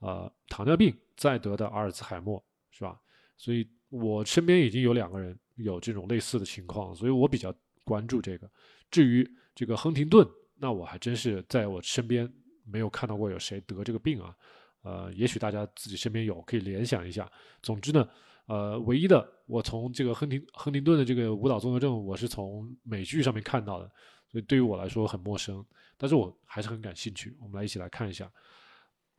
[0.00, 3.00] 呃，糖尿病，再得的阿尔兹海默，是吧？
[3.38, 7.50] 所以我身边已经有两个人有这种类似的情况，所以我比较
[7.82, 8.46] 关注这个。
[8.90, 10.26] 至于这个亨廷顿，
[10.56, 12.30] 那我还真是在我身边
[12.64, 14.34] 没有看到过有谁得这个病啊，
[14.82, 17.30] 呃，也许大家自己身边有，可以联想一下。
[17.62, 18.08] 总之呢，
[18.46, 23.90] 呃，唯一的，我从这个亨廷亨廷顿的这个舞蹈综合症，我是从美剧上面看到的。
[24.30, 25.64] 所以对于我来说很陌生，
[25.96, 27.36] 但是我还是很感兴趣。
[27.40, 28.28] 我们来一起来看一下。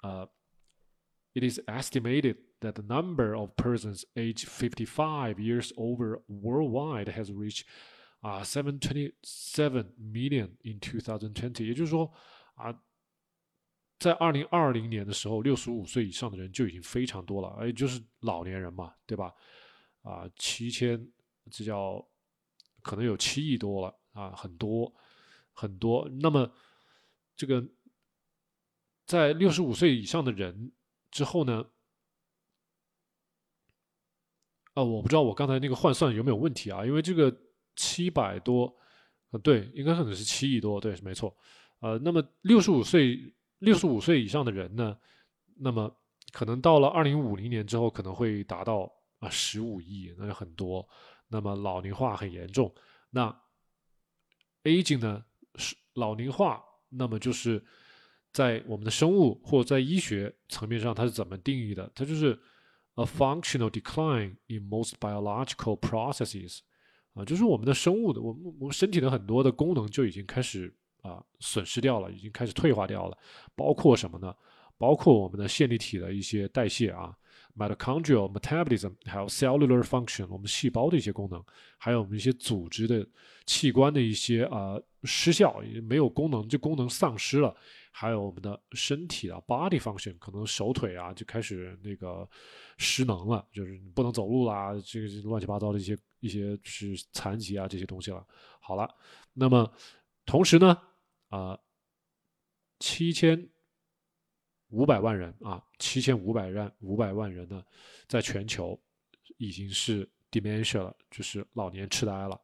[0.02, 0.30] 呃
[1.34, 7.62] ，It is estimated that the number of persons aged 55 years over worldwide has reached
[8.22, 11.66] 啊，seven twenty seven million in 2020。
[11.66, 12.12] 也就是说
[12.56, 12.78] 啊，
[14.00, 19.34] 在二零二零年的时候，六十五岁以上的人就已经非常多了，也就是老年人嘛，对吧？
[20.02, 21.12] 啊，七千，
[21.50, 22.08] 这叫
[22.82, 24.94] 可能有七亿多了啊，很多。
[25.58, 26.54] 很多，那么
[27.34, 27.66] 这个
[29.06, 30.74] 在六十五岁以上的人
[31.10, 31.66] 之后呢？
[34.74, 36.86] 啊，我不知道我刚才那个换算有没有问题啊？
[36.86, 37.32] 因为这个
[37.76, 38.76] 七百多，
[39.32, 41.36] 呃，对，应该可能是七亿多，对，没错。
[41.80, 44.98] 呃，那么六十五岁六十五岁以上的人呢？
[45.58, 45.94] 那么
[46.32, 50.88] 可能到了二零五零年之后，可能会达到啊十五亿，那就很多。
[51.28, 52.74] 那么老龄化很严重，
[53.10, 53.36] 那
[54.64, 55.26] aging 呢？
[55.56, 57.64] 是老龄化，那么就是
[58.32, 61.90] 在我们的生物或在医学层面上，它是怎么定义的？
[61.96, 62.40] 它就是
[62.96, 66.60] a functional decline in most biological processes，
[67.16, 73.18] 啊，就是我们的生物的，我们我们身体的很多的功能就已经开始啊损失掉了，已经开始退化掉了，
[73.56, 74.36] 包括什么呢？
[74.78, 77.18] 包括我们的线粒体的一些代谢啊。
[77.58, 81.42] mitochondrial metabolism，还有 cellular function，我们细胞的一些功能，
[81.78, 83.08] 还有我们一些组织的
[83.46, 87.56] 器官的一些啊失效，也没有功能，就功能丧失了。
[87.98, 92.30] 还有我们的身体啊 body function，可能手腿啊就开始那个
[92.78, 98.28] 失能了，就是不能走路啦，这个乱七八糟的一些一些是残疾啊这些东西了。
[98.60, 98.94] 好了，
[99.32, 99.72] 那么
[100.26, 100.78] 同时呢，
[101.30, 101.58] 啊
[102.80, 103.50] 七千。
[104.70, 107.64] 五百万人啊，七千五百万五百万人呢，
[108.08, 108.78] 在全球
[109.38, 112.38] 已经是 dementia 了，就是老年痴呆了，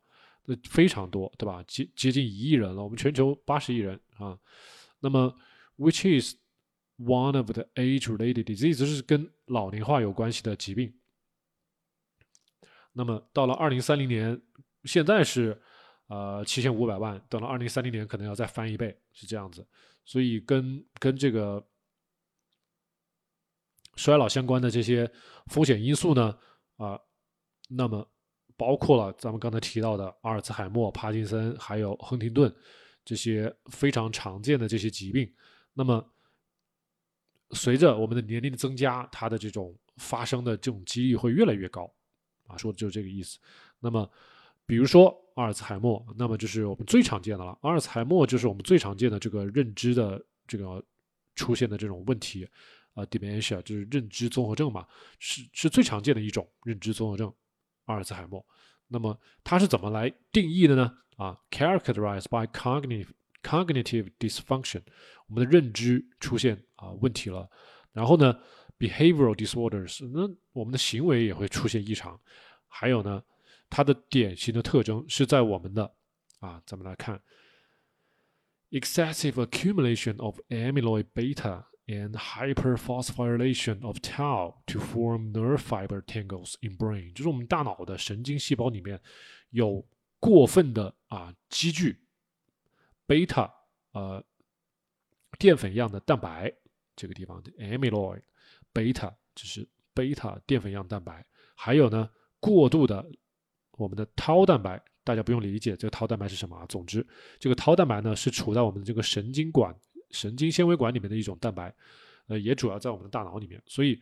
[0.46, 1.62] 那非常多，对吧？
[1.68, 4.40] 接接近一亿人了，我们全球八十亿人啊。
[5.02, 5.38] 那么
[5.78, 6.36] ，which is
[6.98, 10.98] one of the age-related diseases 是跟老龄化有关系的疾病。
[12.94, 14.42] 那么到了二零三零年，
[14.86, 15.62] 现在是
[16.08, 19.68] 呃七千五百万，等到二零三零年可能要再翻一倍，是这样子。
[20.06, 21.62] 所以跟跟这个。
[23.98, 25.12] 衰老相关的这些
[25.48, 26.36] 风险因素呢，
[26.78, 26.98] 啊，
[27.68, 28.10] 那么
[28.56, 32.52] 包括了咱们刚才提到的阿尔茨海默、帕金森，还有亨廷顿
[33.04, 35.32] 这些非常常见的这些疾病。
[35.74, 36.06] 那么
[37.52, 41.92] 随着我们的年龄的增加，它的这种发生的这种几率会越来越高，
[42.48, 43.38] 啊，说的就是这个意思。
[43.80, 44.10] 那么，
[44.66, 47.58] 比如说阿尔茨海默，那么就是我们最常见的了。
[47.62, 50.84] 阿尔茨海默就是我们最常见的这个认知的这个
[51.36, 52.48] 出现的这种问题，
[52.94, 54.88] 啊，dementia 就是认知综合症嘛，
[55.20, 57.34] 是是最常见的一种认知综合症，
[57.86, 58.46] 阿尔茨海默。
[58.88, 60.98] 那么它是怎么来定义的呢？
[61.21, 63.09] 啊，characterized by cognitive
[63.43, 64.83] cognitive dysfunction，
[65.29, 67.49] 我们的认知出现啊问题了。
[67.93, 68.39] 然后呢，
[68.79, 72.21] behavioral disorders，那我们的行为也会出现异常。
[72.69, 73.23] 还有呢，
[73.71, 75.95] 它的典型的特征是在我们的
[76.41, 77.21] 啊，咱们来看，
[78.71, 89.01] excessive accumulation of amyloid beta。and hyperphosphorylation of tau to form nerve fiber tangles in brain，就是我们大脑的神经细胞里面
[89.51, 89.87] 有
[90.22, 92.00] 过分的啊积聚
[93.06, 93.54] 贝塔
[93.92, 94.24] 呃
[95.38, 96.50] 淀粉样的蛋白，
[96.96, 98.22] 这个地方的 amyloid
[98.72, 102.10] 贝塔就是贝塔淀粉样蛋白，还有呢
[102.40, 103.06] 过度的
[103.72, 107.06] 我们的 tau 蛋白，大家不用理解这个 tau 蛋白是什么啊，总之
[107.38, 109.76] 这个 tau 蛋白呢是处在我们这个神经管。
[110.12, 111.74] 神经纤维管里面的一种蛋白，
[112.28, 113.62] 呃，也主要在我们的大脑里面。
[113.66, 113.98] 所以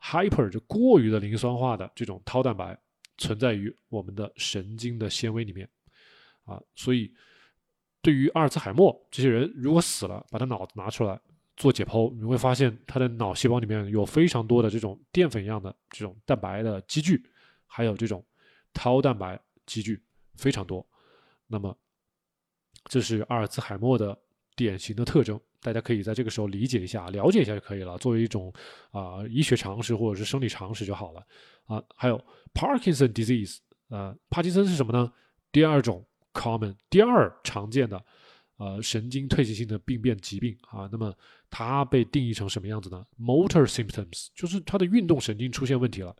[0.00, 2.76] ，hyper 就过于的磷酸化的这种 tau 蛋白
[3.18, 5.68] 存在于我们的神经的纤维里面，
[6.44, 7.12] 啊，所以
[8.00, 11.20] 对于阿尔茨海默这些人，如果死了，把他脑子拿出来
[11.56, 17.24] 做解剖，你会发现他的脑细胞里面有非常多的这种淀粉一样的这种蛋白的积聚，
[17.66, 18.24] 还有这种
[18.72, 20.02] tau 蛋白积聚
[20.34, 20.86] 非常多。
[21.46, 21.76] 那么，
[22.84, 24.18] 这是阿尔茨海默的。
[24.58, 28.54] 典型的特征，大家可以在这个时候理解一下、了解一下就可以了，作为一种
[28.92, 31.26] 啊医学常识或者是生理常识就好了
[31.64, 31.82] 啊。
[31.96, 33.58] 还有 Parkinson disease，
[33.88, 35.12] 呃，帕金森是什么呢？
[35.50, 38.00] 第二种 common，第二常见的
[38.58, 40.88] 呃神经退行性的病变疾病啊。
[40.92, 41.12] 那么
[41.50, 46.14] 它被定义成什么样子呢？Motor symptoms，就是它的运动神经出现问题了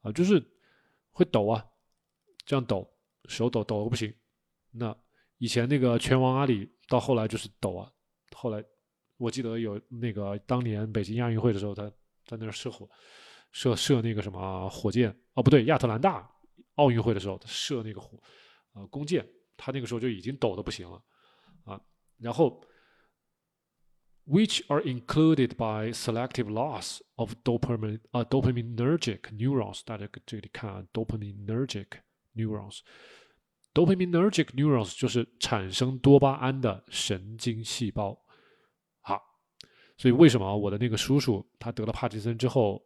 [0.00, 0.42] 啊，就是
[1.10, 1.62] 会抖啊，
[2.46, 2.90] 这样抖，
[3.26, 4.10] 手抖抖个不行。
[4.70, 4.96] 那
[5.36, 6.66] 以前那个拳王阿里。
[6.90, 7.88] 到后来就是抖啊，
[8.34, 8.64] 后来
[9.16, 11.90] 我记得有那个当年北京亚运会的时候，他
[12.24, 12.88] 在那儿射火，
[13.52, 16.30] 射射那个什么火箭哦，不对，亚特兰大
[16.76, 18.22] 奥运会的时候，他射那个火
[18.72, 21.02] 呃弓箭，他那个时候就已经抖的不行了
[21.64, 21.80] 啊。
[22.18, 22.64] 然后
[24.26, 31.86] ，which are included by selective loss of dopamine 啊 dopaminergic neurons，大家这里看啊 dopaminergic
[32.34, 32.80] neurons。
[33.74, 38.19] dopaminergic neurons 就是产生多巴胺的神经细胞。
[40.00, 42.82] 所以为什么我的那个叔叔他得了帕金森之后，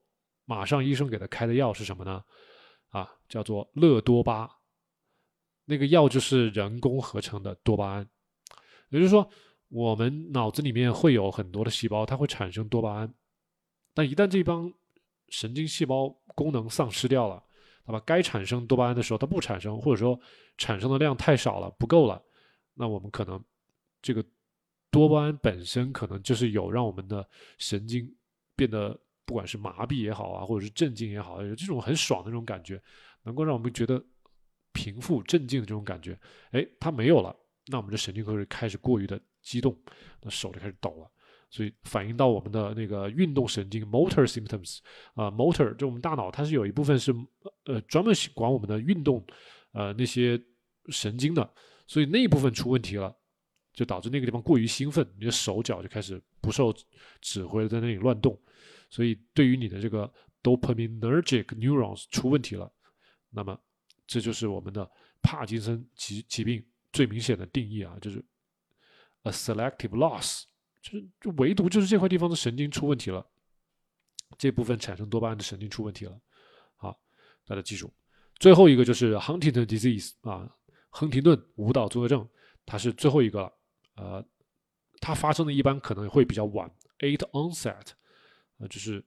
[0.46, 2.24] 马上医生给他开的药是什么呢？
[2.88, 4.50] 啊，叫做乐多巴。
[5.64, 8.10] 那个药就是人工合成的多巴胺。
[8.88, 9.30] 也就是说，
[9.68, 13.14] 我们脑子里面会有很多的细胞，它会产生多巴胺。
[13.94, 14.68] 但一旦这帮
[15.28, 17.40] 神经细胞功能丧失掉了，
[17.84, 20.18] 好吧，该产生多巴胺的时候它不产生，或者说
[20.58, 22.20] 产生的量太少了，不够了，
[22.74, 23.40] 那我们可能
[24.02, 24.24] 这个
[24.94, 27.28] 多巴胺本身可能就是有让我们的
[27.58, 28.08] 神经
[28.54, 32.80] 变得不管是麻痹也好啊，或者是镇静也好，有这种很爽的那种感觉，
[33.24, 34.00] 能够让我们觉得
[34.72, 36.16] 平复、镇静的这种感觉，
[36.52, 37.34] 哎，它没有了，
[37.66, 39.76] 那我们的神经会开始过于的激动，
[40.22, 41.10] 那手就开始抖了。
[41.50, 44.78] 所以反映到我们的那个运动神经 motor symptoms
[45.14, 47.14] 啊，motor 就我们大脑它是有一部分是
[47.64, 49.24] 呃专门管我们的运动
[49.72, 50.40] 呃那些
[50.88, 51.48] 神经的，
[51.86, 53.16] 所以那一部分出问题了，
[53.74, 56.74] 就导致那个地方过于兴奋，你的手脚就开始不受
[57.20, 58.40] 指挥在那里乱动，
[58.88, 60.10] 所以对于你的这个
[60.42, 62.72] dopaminergic neurons 出问题了，
[63.30, 63.60] 那么
[64.06, 68.24] 这就是我们的帕金森疾疾病最明显的定义啊，就是
[69.24, 70.44] a selective loss。
[70.82, 73.26] 就是就唯独就是这块地方的神经出问题了，
[74.36, 76.20] 这部分产生多巴胺的神经出问题了。
[76.76, 77.00] 好，
[77.46, 77.90] 大家记住，
[78.38, 80.46] 最后一个就是 Huntington disease 啊，
[80.90, 82.28] 亨廷顿舞蹈综合症，
[82.66, 83.50] 它是最后一个了。
[83.94, 84.24] 呃，
[85.00, 87.88] 它发生的一般可能会比较晚，late onset，
[88.58, 89.04] 呃，就是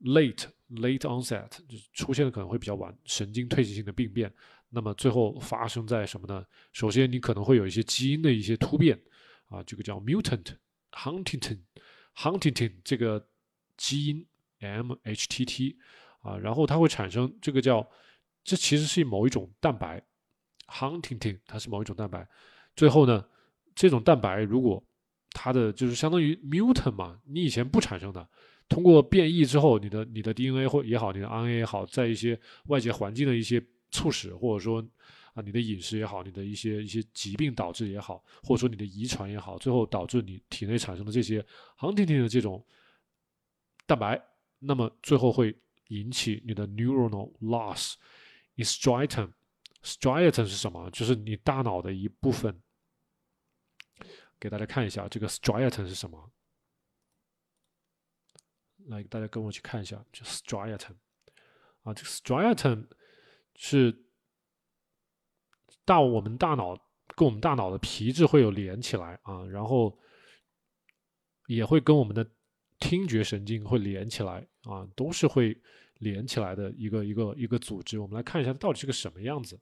[0.00, 4.32] late late onset，就是出现的可能会比较晚，神经退行性的病变。
[4.70, 6.44] 那么最后发生在什么呢？
[6.72, 9.00] 首先你可能会有一些基因的一些突变
[9.48, 10.56] 啊，这个叫 mutant。
[10.92, 13.28] Huntington，Huntington 这个
[13.76, 14.26] 基因
[14.58, 15.76] MHTT
[16.20, 17.88] 啊，然后它会产生这个叫，
[18.42, 20.02] 这其实是某一种蛋白
[20.66, 22.28] ，Huntington 它是某一种蛋白。
[22.74, 23.24] 最后呢，
[23.74, 24.82] 这种蛋白如果
[25.32, 28.28] 它的就是相当于 mutant 嘛，你以前不产生的，
[28.68, 34.84] 通过变异之后，你的你的 DNA 或也好，你的 RNA 也好，在一些外界环境的一些促使或者说。
[35.32, 41.40] 啊，你的饮食也好，你的一些一些疾病导致也好，或者说你的遗传也好，最后导致你体内产生的这些
[41.78, 42.66] Huntington 的这种
[43.86, 44.20] 蛋白，
[44.58, 45.56] 那么最后会
[45.86, 47.94] 引起你的 neuronal loss
[48.56, 49.30] in striatum。
[49.84, 50.90] striatum 是什么？
[50.90, 52.52] 就是你大脑的一部分。
[54.40, 56.32] 给大家看一下这个 striatum 是什么。
[58.86, 60.96] 来，大家跟我去看一下，就 striatum
[61.82, 62.88] 啊，这个 striatum
[63.54, 64.06] 是
[65.84, 66.74] 大我们大脑
[67.14, 69.96] 跟我们大脑的皮质会有连起来啊，然后
[71.46, 72.28] 也会跟我们的
[72.78, 75.60] 听觉神经会连起来啊，都是会
[75.98, 77.98] 连起来的一个一个一个组织。
[77.98, 79.60] 我们来看一下它到底是个什么样子。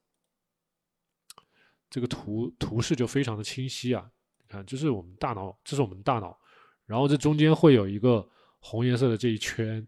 [1.91, 4.13] 这个图图示就非常的清晰啊，
[4.49, 6.39] 看，这是我们大脑，这是我们大脑，
[6.87, 8.29] 然后这中间会有一个
[8.61, 9.87] 红颜色的这一圈，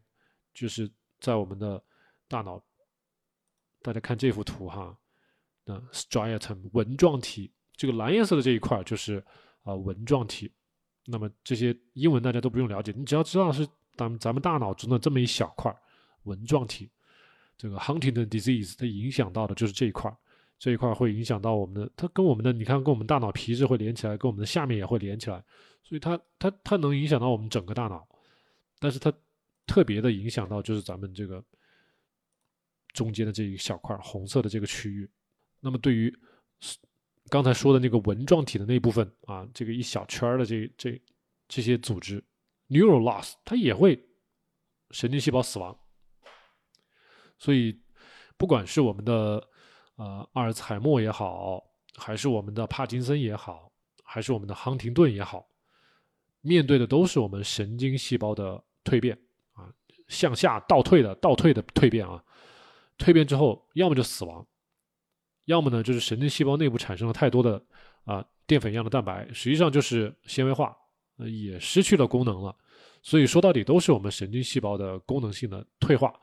[0.54, 1.82] 就是在我们的
[2.28, 2.62] 大脑。
[3.82, 4.94] 大家看这幅图哈，
[5.64, 9.24] 那 striatum 纹状体，这个蓝颜色的这一块就是
[9.62, 10.52] 啊纹状体。
[11.06, 15.74] 那么这些英文大家都不用了解，你只要知道是咱咱们大脑中的这么一小块
[16.24, 16.90] 纹状体。
[17.56, 20.14] 这个 Huntington disease 它影响到的就是这一块。
[20.60, 25.42] 这一块会影响到我们的，它跟我们的，你看，跟我们大脑皮质会连起来，跟我们的下面也会连起来，
[25.82, 28.06] 所以它它它能影响到我们整个大脑，
[28.78, 29.10] 但是它
[29.66, 31.42] 特别的影响到就是咱们这个
[32.92, 35.08] 中间的这一小块红色的这个区域。
[35.60, 36.14] 那么对于
[37.30, 41.00] 刚才说的那个纹状体的那部分啊，这个一小圈的这这
[41.48, 42.22] 这些组织
[42.68, 43.98] ，neural loss，它也会
[44.90, 45.74] 神经细胞死亡。
[47.38, 47.80] 所以
[48.36, 49.48] 不管是我们的。
[50.00, 51.62] 呃，阿尔茨海默也好，
[51.94, 53.70] 还是我们的帕金森也好，
[54.02, 55.46] 还是我们的亨廷顿也好，
[56.40, 59.14] 面对的都是我们神经细胞的蜕变
[59.52, 59.68] 啊，
[60.08, 62.24] 向下倒退的倒退的蜕变啊，
[62.96, 64.46] 蜕变之后，要么就死亡，
[65.44, 67.62] 要么呢就是神经细胞内部产生了太多的
[68.04, 70.74] 啊淀粉一样的蛋白，实际上就是纤维化，
[71.18, 72.56] 也失去了功能了。
[73.02, 76.18] 所以说到底都是我们神经细胞的功能性的退化。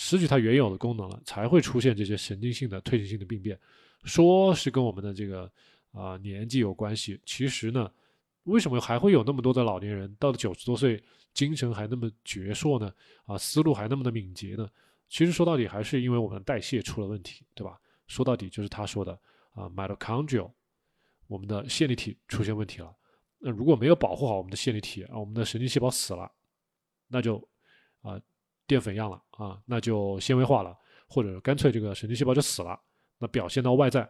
[0.00, 3.58] 失去它原有的功能了，才会出现这些神经性的退行性的病变。
[4.04, 5.50] 说是跟我们的这个
[5.90, 7.90] 啊年纪有关系，其实呢，
[8.44, 11.02] 为什么还会有那么多的老年人到了九十多岁，
[11.34, 12.94] 精神还那么矍铄呢？
[13.24, 14.70] 啊，思路还那么的敏捷呢？
[15.08, 17.76] 其实说到底还是因为我们的代谢出了问题，对吧？
[18.06, 19.18] 说到底就是他说的
[19.50, 20.52] 啊，mitochondrial，
[21.26, 22.94] 我们的线粒体出现问题了。
[23.40, 26.30] 那如果没有保护好我们的线粒体啊，我们的神经细胞死了，
[27.08, 27.47] 那就。
[28.68, 30.76] 淀粉样了啊，那就纤维化了，
[31.08, 32.78] 或者干脆这个神经细胞就死了。
[33.18, 34.08] 那表现到外在，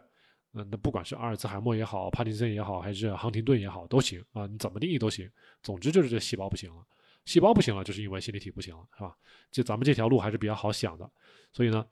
[0.53, 5.27] 嗯，那不管是阿尔兹海默也好，帕金森也好，还是亨廷顿也好，都行啊，你怎么定义都行。
[5.63, 6.85] 总之就是这细胞不行了，
[7.25, 9.17] 细胞不行了，就是因为线粒体不行了，是吧？
[9.49, 11.09] 就咱们这条路还是比较好想的。
[11.51, 11.85] 所以呢，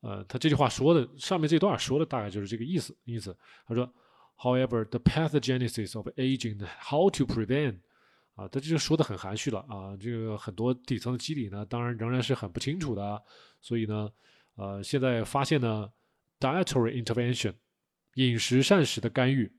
[0.00, 2.96] 呃，他这句话说的上面这段说的大概就是这个意思。
[3.04, 3.36] 意思
[3.66, 3.92] 他说
[4.38, 7.80] ，However, the pathogenesis of aging, how to prevent
[8.34, 13.22] 啊，这就说的很含蓄了啊，这个很多底层的机理呢，当然仍然是很不清楚的，
[13.60, 14.10] 所以呢，
[14.56, 15.88] 呃，现在发现呢
[16.40, 17.54] ，dietary intervention，
[18.14, 19.52] 饮食膳食的干预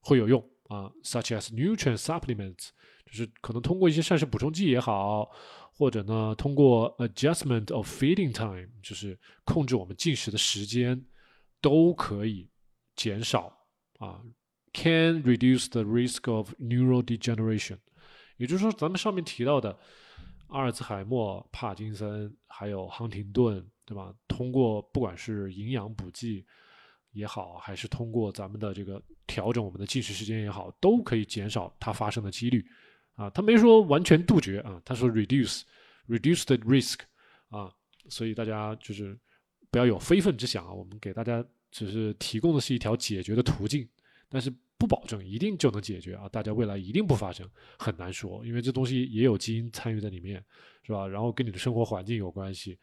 [0.00, 2.68] 会有用啊，such as nutrient supplements，
[3.06, 5.30] 就是可能通过一些膳食补充剂也好，
[5.72, 11.02] 或者呢，通过 adjustment of feeding time，就是控制我们进食的时间，
[11.62, 12.46] 都可以
[12.94, 13.50] 减少
[14.00, 14.20] 啊
[14.74, 17.78] ，can reduce the risk of neural degeneration。
[18.42, 19.78] 也就是说，咱们上面提到的
[20.48, 24.12] 阿尔茨海默、帕金森，还有亨廷顿，对吧？
[24.26, 26.44] 通过不管是营养补剂
[27.12, 32.66] 也好，还是通过咱们的这个调整我们的进食时间也好，都可以减少它发生的几率。
[33.14, 36.98] 啊，他没说完全杜绝啊，他说 reduce，reduce the risk
[37.48, 37.72] 啊。
[38.08, 39.16] 所以大家就是
[39.70, 40.72] 不要有非分之想啊。
[40.72, 43.88] 我们给大家只是提供的是一条解决的途径，
[44.28, 44.52] 但是。
[44.82, 46.28] 不保证一定就能解决啊！
[46.28, 50.44] 大家未来一定不发生，很难说，因为这东西也有基因参与在里面，
[50.82, 51.06] 是吧？
[51.06, 52.76] 然后跟你的生活环境有关系，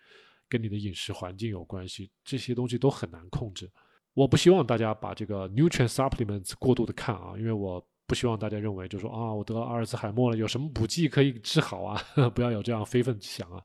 [0.47, 3.69] 跟你的饮食环境有关系，这些东西都很难控制。
[4.13, 12.01] 我不希望大家把这个 nutrient supplements 过度的看啊，因为我不希望大家认为就说啊，我得了阿尔茨海默了，有什么补剂可以治好啊？
[12.33, 13.61] 不要有这样非分之想啊！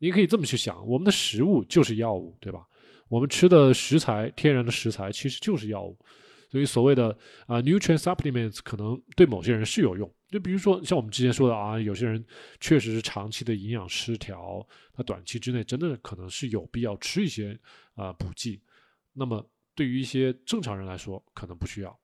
[0.00, 2.66] 你可以这么去想，我们的食物就是药物，对吧？
[3.08, 5.96] 我们吃的食材，天然的食材其实就是药物。
[6.56, 7.14] 所以所谓的
[7.46, 12.24] 啊，nutrient supplements 可能对某些人是有用，就比如说像我们之前说的啊，有些人
[12.60, 17.58] 确实是长期的营养失调，那短期之内真的可能是有必要吃一些
[17.94, 18.62] 啊补剂。
[19.12, 21.94] 那么对于一些正常人来说，可能不需要，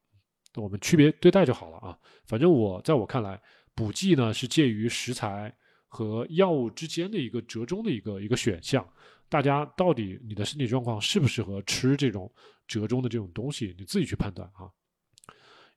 [0.57, 1.98] 我们区别对待就好了啊。
[2.26, 3.40] 反正我在我看来，
[3.74, 5.50] 补剂呢是介于食材
[5.86, 8.86] 和药物之间的一个折中的一个一个选项。
[9.33, 12.30] 大家到底你的身体状况适不适合吃这种
[12.66, 14.68] 折中的这种东西，你自己去判断啊。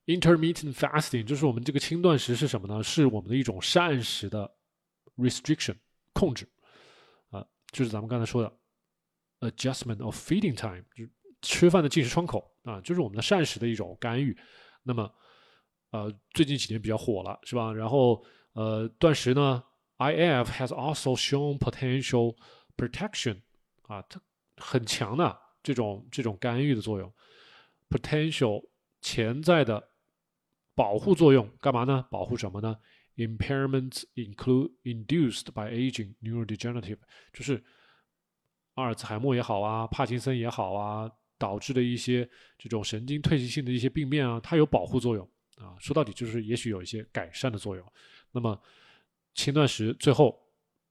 [0.08, 2.84] intermittent fasting 就是我们这个轻断食是什么呢？
[2.84, 4.54] 是我们的一种膳食的
[5.16, 5.78] restriction
[6.12, 6.46] 控制
[7.30, 14.38] 啊，就是咱们刚才说的 adjustment of feeding time，就是吃饭的进食窗口啊，就是我们的膳食的一种干预。
[14.84, 15.10] 那么
[15.92, 17.74] 呃，最近几年比较火了，是吧？
[17.74, 19.64] 然后呃，断食呢
[19.98, 22.36] ，IF has also shown potential
[22.76, 23.42] protection
[23.88, 24.22] 啊，它
[24.58, 27.14] 很强的这种这种干预的作用
[27.90, 28.68] ，potential
[29.02, 29.92] 潜在的。
[30.78, 32.06] 保护作用干嘛呢？
[32.12, 32.76] 保护什么呢
[33.16, 36.98] ？Impairments include induced by aging neurodegenerative，
[37.32, 37.64] 就是
[38.74, 45.26] 阿尔茨海默也好啊，帕金森也好啊，导致的一些这种神经退行性的一些病变啊，它有保护作用
[45.60, 45.80] 啊。
[45.80, 47.94] 说到底就是也许有一些改善的作用。
[48.34, 48.62] 那么
[49.34, 50.38] 轻断食最后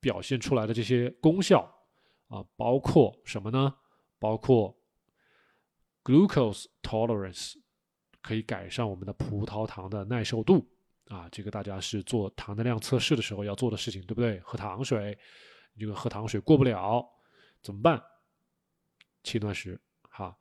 [0.00, 1.70] 表现出来的这些功效
[2.28, 3.74] 啊，包括什么呢？
[4.18, 4.76] 包括
[6.02, 7.54] glucose tolerance。
[8.22, 10.66] 可以改善我们的葡萄糖的耐受度
[11.08, 14.40] 啊，这个大家是做糖的量测试的时候要做的事情，对不对？
[14.40, 15.18] 喝糖水，
[15.74, 17.06] 你这个喝糖水过不了，
[17.60, 18.02] 怎么办？
[19.22, 20.34] 轻断食，哈，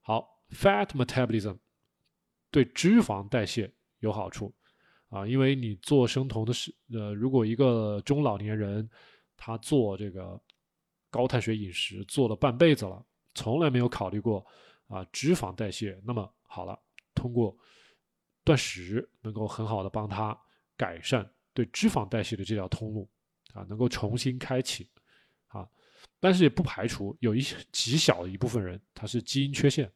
[0.00, 1.56] 好，fat metabolism
[2.50, 4.52] 对脂肪代谢有好处
[5.08, 8.90] 啊，因为你做生酮的是，呃，如果一个中老年人
[9.36, 10.40] 他做这个
[11.10, 13.04] 高碳水饮食做了半辈子了，
[13.34, 14.46] 从来没有考虑过
[14.86, 16.78] 啊脂肪代谢，那么好了。
[17.14, 17.54] 通过
[18.44, 20.38] 断食，能够很好的帮他
[20.76, 23.06] 改善对脂肪代谢的这条通路
[23.52, 24.88] 啊，能够重新开启
[25.48, 25.68] 啊，
[26.18, 29.92] 但是也不排除有一些极小的一部分人他是基因缺陷，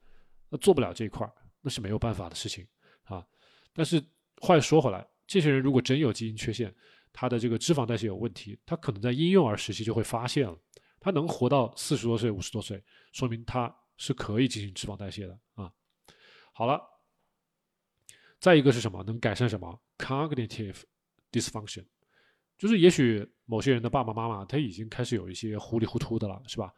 [0.50, 1.26] 那做不了这一块
[1.62, 2.66] 那是没有办法的事情
[3.04, 3.26] 啊。
[3.72, 4.04] 但是
[4.42, 6.74] 话又说回来，这些人如果真有基因缺陷，
[7.10, 10.58] 他的这个脂肪代谢有问题，他可能在婴幼儿时期就会发现了，
[11.04, 12.82] 他能活到四十多岁、五十多岁，
[13.12, 15.70] 说明他是可以进行脂肪代谢的啊。
[16.54, 16.80] 好了。
[18.40, 19.02] 再一个是什么？
[19.04, 20.82] 能改善什么？cognitive
[21.32, 21.82] dysfunction，
[22.58, 26.70] 就是也许某些人的爸爸妈妈他已经开始有一些糊里糊涂的了，是吧？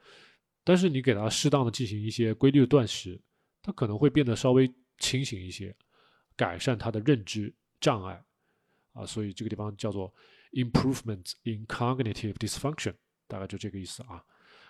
[0.62, 3.20] 但是你给他适当的进行一些规律的断食，
[3.62, 5.74] 他可能会变得稍微清醒一些，
[6.36, 8.24] 改善他的认知障碍
[8.92, 9.04] 啊。
[9.04, 10.14] 所以这个地方叫做
[10.52, 12.94] improvement in cognitive dysfunction，
[13.26, 14.24] 大概就这个意思啊。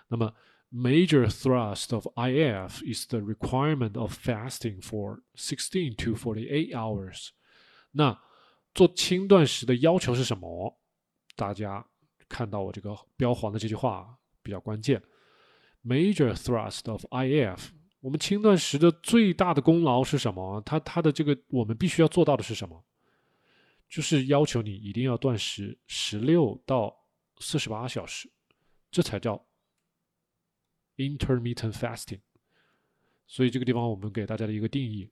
[0.07, 0.33] 那么。
[0.69, 7.29] major thrust of IF is the requirement of fasting for sixteen to forty-eight hours。
[7.91, 8.19] 那
[8.73, 10.77] 做轻断食的要求是什么？
[11.37, 11.87] 大家
[12.27, 15.01] 看到我这个标黄的这句话比较关键。
[15.85, 17.69] Major thrust of IF，
[18.01, 20.61] 我们轻断食的最大的功劳是什么？
[20.65, 22.83] 它它的这个我们必须要做到的是什么？
[23.87, 26.93] 就是要求你一定要断食十六到
[27.39, 28.29] 四十八小时，
[28.89, 29.47] 这才叫
[30.95, 32.21] Intermittent fasting，
[33.27, 35.11] 所以这个地方我们给大家的一个定义：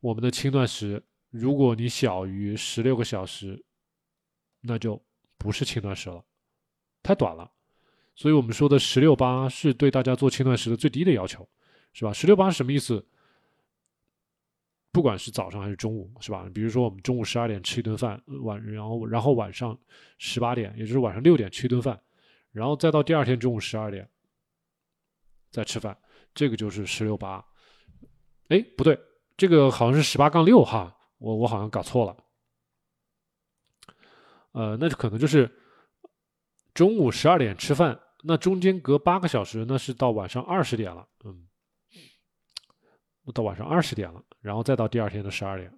[0.00, 3.64] 我们的轻断食，如果你小于十六个小时，
[4.60, 5.04] 那就
[5.36, 6.24] 不是轻断食了，
[7.02, 7.52] 太短了。
[8.14, 11.48] 所以我们说的十六八是对大家做轻断食的最低的要求，
[11.92, 12.12] 是吧？
[12.12, 13.04] 十六八是什么意思？
[14.94, 16.48] 不管是早上还是中午，是吧？
[16.54, 19.76] 比如说我们中午十二点吃一顿饭，晚然后然后晚上
[20.18, 22.00] 十八点，也就是晚上六点吃一顿饭。
[22.52, 24.08] 然后再到第二天中午十二点
[25.50, 25.98] 再吃饭，
[26.32, 27.44] 这个就是十六八。
[28.50, 28.96] 哎，不对，
[29.36, 32.16] 这个好像是十八杠六哈，我我好像搞错了。
[34.52, 35.50] 呃，那就可能就是
[36.72, 41.08] 中午十二点吃饭，那中间隔八个小时，那是到晚上二十点了。
[41.24, 41.48] 嗯，
[43.34, 45.72] 到晚上二十点了，然后再到第二天的十二点。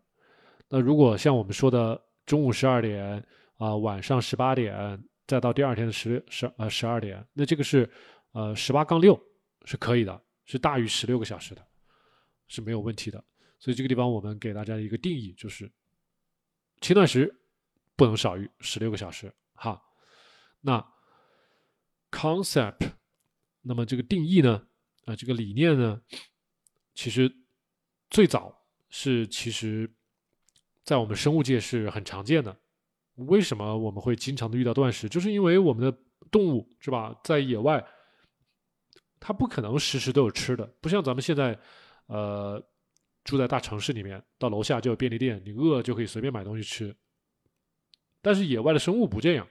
[0.68, 3.24] 那如果像我们说的中午十二点
[3.59, 5.02] 啊，晚上十八点。
[5.28, 7.90] 再到第二天的十十呃十二点，那这个是
[8.30, 9.20] 呃十八杠六
[9.64, 11.66] 是可以的，是大于十六个小时的，
[12.47, 13.24] 是没有问题的。
[13.59, 15.68] 所以这个地方我们给大家一个定义，就是
[16.80, 17.40] 轻断食
[17.97, 19.82] 不能少于十六个小时哈。
[20.60, 20.86] 那
[22.12, 22.93] concept，
[23.62, 24.64] 那么这个定义呢，
[25.06, 26.01] 啊这个理念呢，
[26.94, 27.36] 其实
[28.10, 28.55] 最早
[28.88, 29.90] 是其实
[30.84, 32.56] 在我们生物界是很常见的。
[33.16, 35.08] 为什么我们会经常的遇到断食？
[35.08, 35.98] 就是因为我们的
[36.30, 37.82] 动物是吧，在野外，
[39.18, 41.58] 它不可能时时都有吃的，不像咱们现在，
[42.06, 42.62] 呃，
[43.24, 46.94] 住在大城市里面，到楼下就有便利店，你饿就可以随便买东西吃。
[48.20, 49.48] 但是野外的生物不这样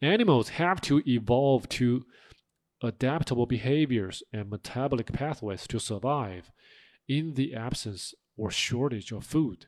[0.00, 2.06] ，animals have to evolve to
[2.86, 6.44] adaptable behaviors and metabolic pathways to survive
[7.06, 9.60] in the absence or shortage of food.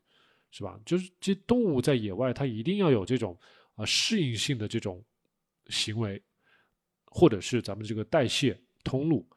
[0.50, 0.80] 是吧？
[0.86, 3.38] 就是这动物在野外，它一定要有这种
[3.74, 5.04] 啊适应性的这种
[5.66, 6.22] 行为，
[7.04, 9.28] 或者是咱们这个代谢通路，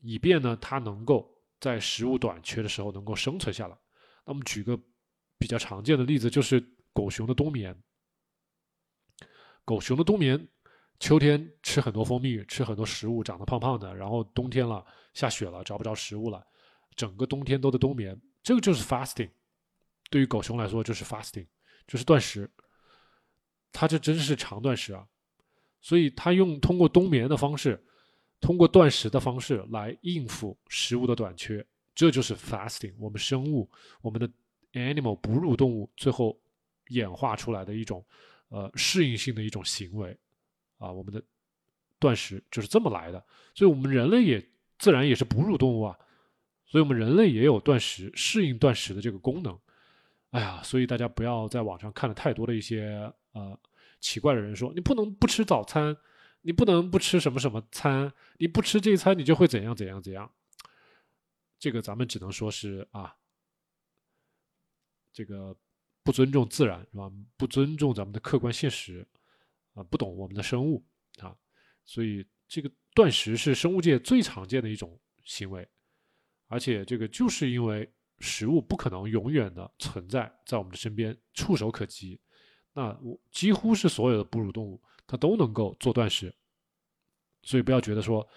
[0.00, 1.28] 以便呢它能够
[1.58, 3.76] 在食物短缺的时候能够生存下来。
[4.24, 4.78] 那么举个
[5.38, 7.76] 比较常见的例子，就是狗熊的冬眠。
[9.64, 10.48] 狗熊的冬眠，
[11.00, 16.46] 秋天吃很多蜂蜜，吃很多食物，长得胖胖的，然后冬天了，下雪了，找不着食物了，
[16.98, 18.20] 整个冬天都在冬眠。
[18.42, 19.30] 这个就是 fasting。
[20.10, 21.46] 对于狗熊来说，就是 fasting，
[21.86, 22.50] 就是断食。
[23.70, 25.06] 它这真是长断食啊！
[25.80, 27.80] 所以它用通过冬眠的方式，
[28.40, 31.64] 通过断食的方式来应付食物的短缺，
[31.94, 32.94] 这就是 fasting。
[32.98, 33.70] 我们生物，
[34.00, 34.28] 我们的
[34.72, 36.36] animal 哺乳动物最后
[36.88, 38.04] 演化出来的一种
[38.48, 40.18] 呃适应性的一种行为
[40.78, 41.22] 啊，我们的
[41.98, 43.22] 断食就是这么来的。
[43.54, 44.44] 所以我们人类也
[44.78, 45.98] 自然也是哺乳动物啊，
[46.68, 49.58] 所以我们人类也有断食、适应断食的这个功能。
[50.30, 53.58] 哎呀，所以大家不要在网上看了太多的一些呃
[53.98, 55.96] 奇怪的人说，你不能不吃早餐，
[56.42, 60.30] 你不能不吃什么什么餐，你不吃这一餐你就会怎样怎样怎样。
[61.58, 63.16] 这个咱们只能说是啊，
[65.10, 65.56] 这个
[66.02, 67.10] 不尊重自然是吧？
[67.38, 69.06] 不尊重咱们的客观现实
[69.72, 70.84] 啊，不懂我们的生物
[71.20, 71.34] 啊。
[71.86, 75.66] 所以这个断食是生物界最常见的一种行为，
[76.48, 77.88] 而且这个就是因为。
[78.20, 82.20] 食物不可能永远的存在在我们的身边，触手可及。
[82.72, 86.34] 那我几乎是所有的哺乳动物，它都能够做断食。
[87.44, 88.28] 所以不要觉得说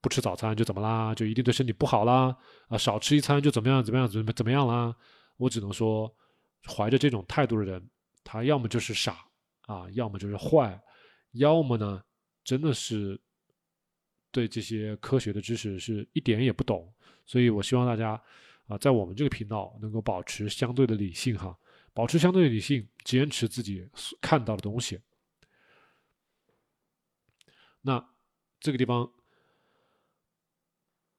[0.00, 2.34] 不吃早餐就怎么啦，就一定对身体不好啦
[2.68, 4.96] 啊，少吃一餐就怎么样怎么样怎么怎么样啦。
[5.36, 6.10] 我只能说，
[6.66, 7.86] 怀着这种态度的人，
[8.24, 9.18] 他要么就是傻
[9.66, 10.80] 啊，要么就是坏，
[11.32, 12.02] 要么呢
[12.42, 13.20] 真的是
[14.30, 16.92] 对这些科学的知识是一点也不懂。
[17.26, 18.20] 所以我希望大家。
[18.68, 21.58] 啊，在我们这个频道能够保持相对的理性哈，
[21.94, 23.88] 保持相对的理性，坚持自己
[24.20, 25.00] 看到的东西。
[27.80, 28.06] 那
[28.60, 29.10] 这个地方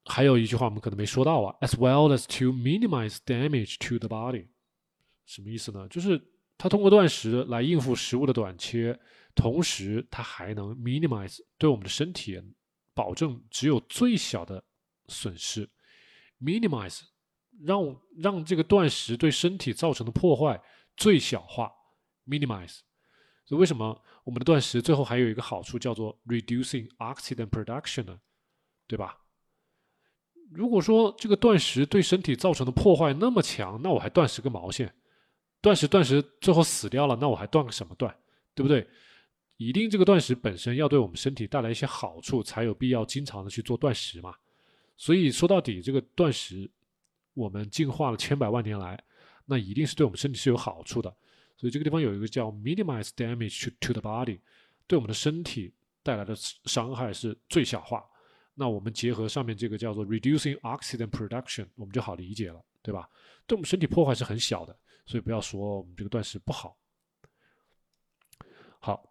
[0.05, 4.45] 还有一句话我们可能没说到啊，as well as to minimize damage to the body，
[5.25, 5.87] 什么意思呢？
[5.87, 6.21] 就是
[6.55, 8.99] 它通过断食来应付食物的短缺，
[9.33, 12.39] 同时它还能 minimize 对我们的身体
[12.99, 14.61] 保证只有最小的
[15.07, 15.69] 损失
[16.41, 16.99] ，minimize。
[17.61, 20.61] 让让这个断食对身体造成的破坏
[20.97, 21.71] 最小化
[22.25, 22.79] ，minimize。
[23.45, 28.19] 所以为什么我们的断食最后还有一个好处叫做 reducing oxidant production 呢？
[28.87, 29.17] 对吧？
[30.51, 34.93] 如果说这个断食对身体造成的破坏那么强，那我还断食个毛线？
[35.61, 38.13] 断食断食最后死掉了，那我还断个什么断？
[38.55, 38.85] 对不对？
[39.59, 44.33] 一定这个断食本身要对我们身体带来一些好处，才有必要经常的去做断食嘛。
[44.97, 46.67] 所以说到底，这个断食。
[47.35, 49.01] 我们进化了千百万年来，
[49.45, 51.09] 那一定是对我们身体是有好处的。
[51.55, 54.41] 所以这个地方有一个叫 minimize damage to the body，
[54.87, 55.71] 对我们的身体
[56.03, 58.03] 带来的伤害是最小化。
[58.55, 63.07] 那我们结合上面这个叫做 reducing oxidant production，我们就好理解了，对吧？
[63.47, 66.75] 对我们身体破坏是很小的，所以不要说我们这个断食不好。
[68.79, 69.09] 好，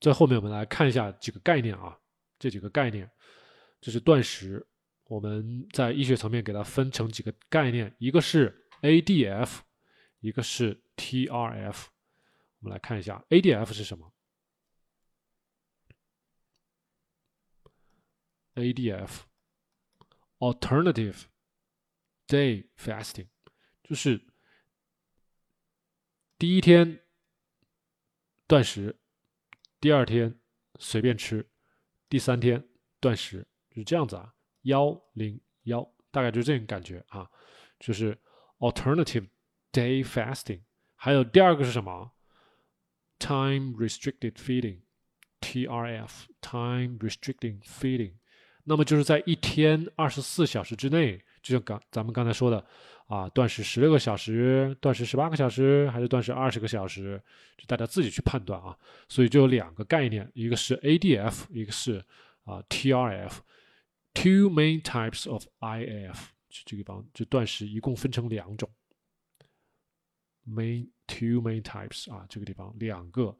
[0.00, 1.98] 在后面我们来看一下几个概念啊，
[2.38, 3.10] 这几个概念，
[3.80, 4.66] 这是断食。
[5.04, 9.60] 我们在医学层面给它分成几个概念，一个是 ADF，
[10.20, 11.86] 一个是 TRF。
[12.60, 14.12] 我们来看一下 ADF 是什么
[18.56, 21.22] ？ADF，Alternative
[22.26, 23.28] Day Fasting，
[23.82, 24.26] 就是
[26.36, 27.00] 第一天
[28.46, 29.00] 断食，
[29.80, 30.36] 第二天
[30.78, 31.48] 随便吃，
[32.08, 32.68] 第三天
[33.00, 34.34] 断食，就是这样子啊。
[34.62, 37.30] 幺零幺，大概就这种感觉啊，
[37.78, 38.18] 就是
[38.58, 39.28] alternative
[39.72, 40.62] day fasting。
[40.96, 42.12] 还有第二个是什么
[43.20, 48.14] ？time restricted feeding，TRF，time restricting feeding。
[48.64, 52.66] 那么就是在一天二十四小时之内，就像刚咱们刚才说的
[53.08, 57.20] 啊，断食十六个小时，断食十八个小时，还是断食二十个小时，
[57.56, 58.78] 就大家自己去判断啊。
[59.08, 62.04] 所以就有两个概念，一个是 ADF，一个是
[62.44, 63.38] 啊 TRF。
[64.14, 66.16] Two main types of IF，
[66.48, 68.68] 这个地方就断食一共分成两种。
[70.46, 73.36] Main two main types 啊，这个地方两个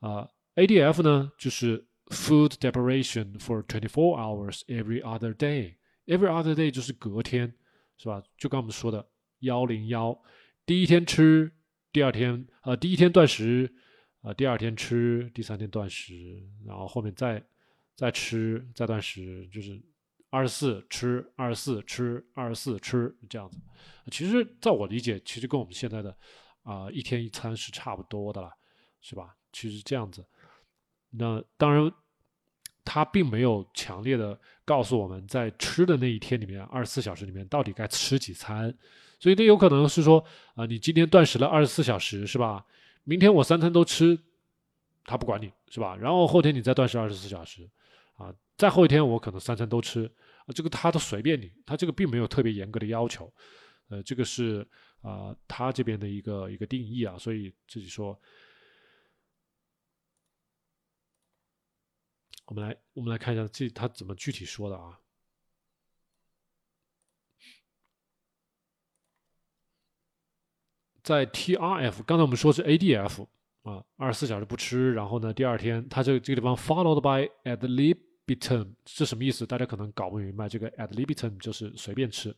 [0.00, 5.76] 啊，ADF 呢就是 food deprivation for twenty four hours every other day。
[6.06, 7.54] Every other day 就是隔天，
[8.02, 8.20] 是吧？
[8.36, 9.06] 就刚我们说的
[9.40, 10.20] 幺零幺，
[10.66, 11.52] 第一天吃，
[11.92, 13.72] 第二天呃第一天断食，
[14.22, 17.40] 啊第二天吃，第三天断食，然后后面再
[17.94, 19.80] 再吃再断食，就是。
[20.34, 23.60] 二十四吃，二十四吃，二十四吃，这样子。
[24.10, 26.16] 其实，在我理解，其实跟我们现在的
[26.62, 28.50] 啊一天一餐是差不多的了，
[29.02, 29.36] 是吧？
[29.52, 30.26] 其实这样子。
[31.10, 31.92] 那当然，
[32.84, 38.74] 它并没有强烈的告诉我们在吃的那一天里面，二十四小时里面到底该吃几餐。
[39.18, 42.66] 所以，这有可能是说啊，你今天断食了二十四小时，是吧？
[43.04, 44.18] 明天我三餐都吃，
[45.04, 45.96] 他不管你是吧？
[45.96, 47.68] 然后后天你再断食二十四小时，
[48.16, 50.10] 啊，再后一天我可能三餐都吃，
[50.44, 53.32] 啊，这个他都随便你，他这个并没有特别严格的要求，
[53.88, 54.66] 呃，这个是
[55.02, 58.20] 啊，他这边的一个一个定义啊，所以自己说，
[62.46, 64.98] 我们来我们来看一下这他怎么具体说的啊。
[71.02, 73.26] 在 TRF，刚才我们说是 ADF
[73.62, 79.44] 啊，二十四小时不吃，然后呢，第二天它这这个地方 followed by ad libitum 是什么意思？
[79.44, 82.36] 大家可能搞不明白，这个 ad libitum 就是随便吃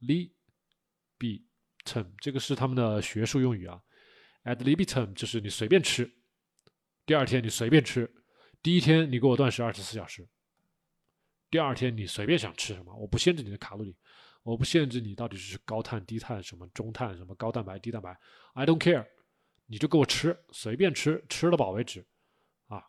[0.00, 1.42] ，libitum
[2.18, 3.82] 这个是他们的学术用语啊
[4.44, 6.10] ，ad libitum 就是你随便吃，
[7.04, 8.10] 第二天你随便吃，
[8.62, 10.28] 第一天你给我断食二十四小时，
[11.50, 13.96] 第二天你随便想吃什么，我不限制你的卡路里。
[14.42, 18.18] 我不限制你到底是高碳、低碳、什么中碳、什么高蛋白、低蛋白
[18.54, 19.06] ，I don't care，
[19.66, 22.06] 你就给我吃，随便吃，吃了饱为止，
[22.66, 22.82] 啊，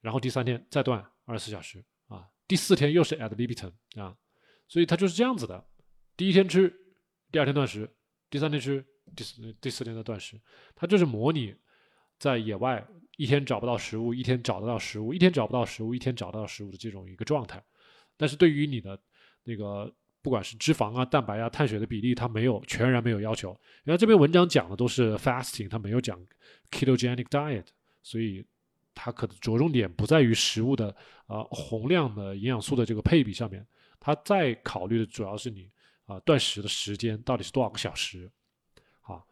[0.00, 3.70] 然后第三天再断二十四小时，啊，第四天又是 ad libitum
[4.00, 4.16] 啊，
[4.66, 5.62] 所以它就是这样子的，
[6.16, 6.74] 第一天吃，
[7.30, 7.94] 第二天断食，
[8.30, 8.82] 第三天吃，
[9.14, 10.40] 第四第四天的断食，
[10.74, 11.54] 它就是模拟
[12.18, 12.82] 在野外
[13.22, 17.62] 一天找不到食物，一天找得到食物，一天找不到食物，一天找到食物的这种一个状态，
[18.16, 18.98] 但是对于你的
[19.44, 19.92] 那个。
[20.24, 23.50] 不管是脂肪啊、蛋白啊、碳水的比例，它没有全然没有要求。
[23.82, 26.16] 然后这篇文章讲的都是 fasting，它没有讲
[26.70, 27.66] ketogenic diet，
[28.04, 28.46] 所以
[28.94, 30.94] 它可着重点不在于食物的
[31.26, 33.66] 啊宏量的营养素的这个配比上面，
[33.98, 35.68] 它在考虑的主要是你
[36.04, 38.30] 啊断食的时间到底是多少个小时，
[39.00, 39.26] 好。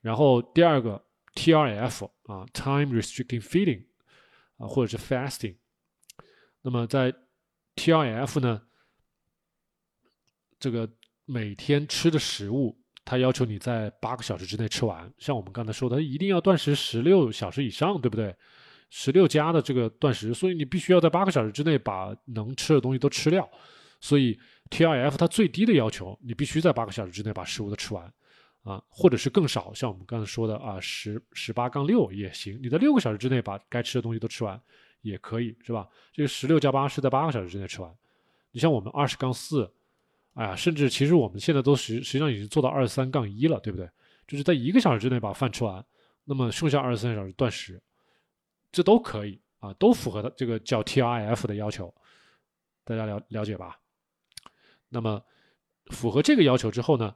[0.00, 1.04] 然后第二个
[1.38, 3.84] TRF 啊，time restricting feeding
[4.56, 5.54] 啊，或者是 fasting。
[6.62, 7.14] 那么在
[7.76, 8.62] TRF 呢？
[10.58, 10.90] 这个
[11.26, 15.12] 每天吃的食物，它要求你在八个小时之内吃完。
[15.16, 18.34] 像我们刚才说的，一定要断食十六小时以上，对不对？
[18.90, 23.48] 十六加的这个断食，所以你必须要在八个小时之内把能吃的东西都吃掉。
[24.00, 24.36] 所以
[24.70, 28.12] T R F 它最低的要求，你必须在八个小时之内把食物都吃完，
[28.68, 34.60] 啊，或者是更少，像我们刚才说的啊，十十八杠六也行，你在六个小时之内把该吃的东西都吃完
[35.00, 35.88] 也可以，是吧？
[36.12, 37.96] 这个十六加八是在八个小时之内吃完。
[38.50, 39.72] 你像我们二十杠四。
[40.34, 43.90] 哎呀，甚至其实我们现在都实实际上已经做到二十三杠一了，对不对？
[44.24, 45.84] 就是在一个小时之内把饭吃完，
[46.22, 47.82] 那么剩下二十三小时断食，
[48.70, 51.92] 这都可以啊，都符合的这个叫 T R F 的要求，
[52.84, 53.80] 大家了了解吧？
[54.88, 55.20] 那么
[55.86, 57.12] 符合这个要求之后呢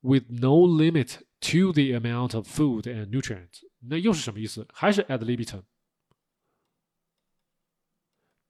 [0.00, 4.66] ，with no limit to the amount of food and nutrients，那又是什么意思？
[4.72, 5.62] 还是 ad libitum，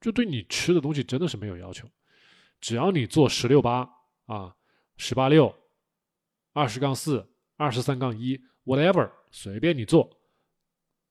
[0.00, 1.90] 就对你吃的东西真的是没有要求，
[2.60, 3.96] 只要你做十六八。
[4.28, 4.54] 啊，
[4.98, 5.56] 十八六，
[6.52, 7.26] 二十杠四，
[7.56, 10.20] 二十三杠一，whatever，随便你做。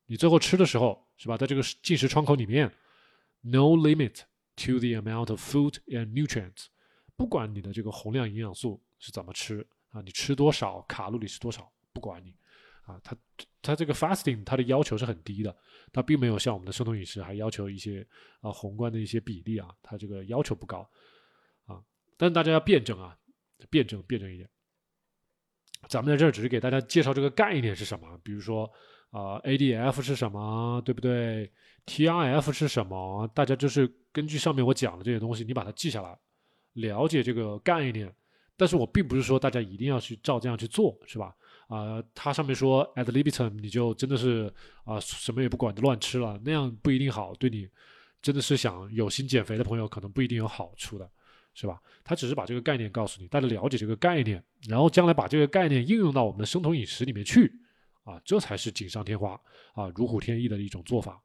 [0.06, 1.36] 你最后吃的时候，是吧？
[1.36, 2.72] 在这个进食窗口里面
[3.42, 4.20] ，no limit
[4.56, 6.68] to the amount of food and nutrients，
[7.16, 9.68] 不管你的这个宏量营养素是怎么吃
[9.98, 12.36] 啊，你吃多少，卡路里是多少，不管你
[12.86, 13.18] 啊，它
[13.62, 15.56] 它这个 fasting 它的要求是很低的，
[15.92, 18.06] 它并没有像我们的生酮饮食还要求一些
[18.42, 20.88] 啊宏观的一些比例啊，它这个要求不高。
[21.66, 21.82] 啊
[22.16, 23.18] 但是大家要辩证啊，
[23.70, 24.48] 辩证辩证一点。
[25.90, 28.72] 咱们在这儿只是给大家介绍这个概念是什么，比如说
[29.10, 31.52] 啊，ADF 是什么，对不对
[31.86, 33.28] ？TRF 是什么？
[33.34, 36.18] 大家就是根据上面我讲的这些东西，你把它记下来，
[36.74, 38.14] 了解这个概念。
[38.58, 41.34] 但是我并不是说大家一定要去照这样去做，是吧？
[41.68, 44.54] 啊，它上面说 ad libitum，你就真的是
[44.84, 47.70] 啊什么也不管就乱吃了，那样不一定好，对你
[48.22, 51.10] 真的是想有心减肥的朋友，可能不一定有好处的。
[51.60, 51.82] 是吧？
[52.04, 57.52] 他只是把这个概念告诉你，大家了解这个概念，然后将来把这个概念应用到我们的生酮饮食里面去，
[58.04, 59.32] 啊，这才是锦上添花
[59.74, 61.20] 啊，如虎添翼的一种做法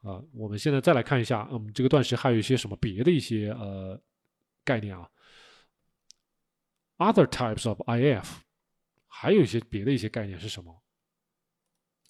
[0.00, 0.18] 啊。
[0.32, 4.00] 我们现在再来看一下，嗯，这个断食还有一些什么别的一些呃
[4.64, 5.06] 概念啊
[7.00, 8.42] ？Other types of IF，
[9.06, 10.82] 还有一些别的一些概念是什么？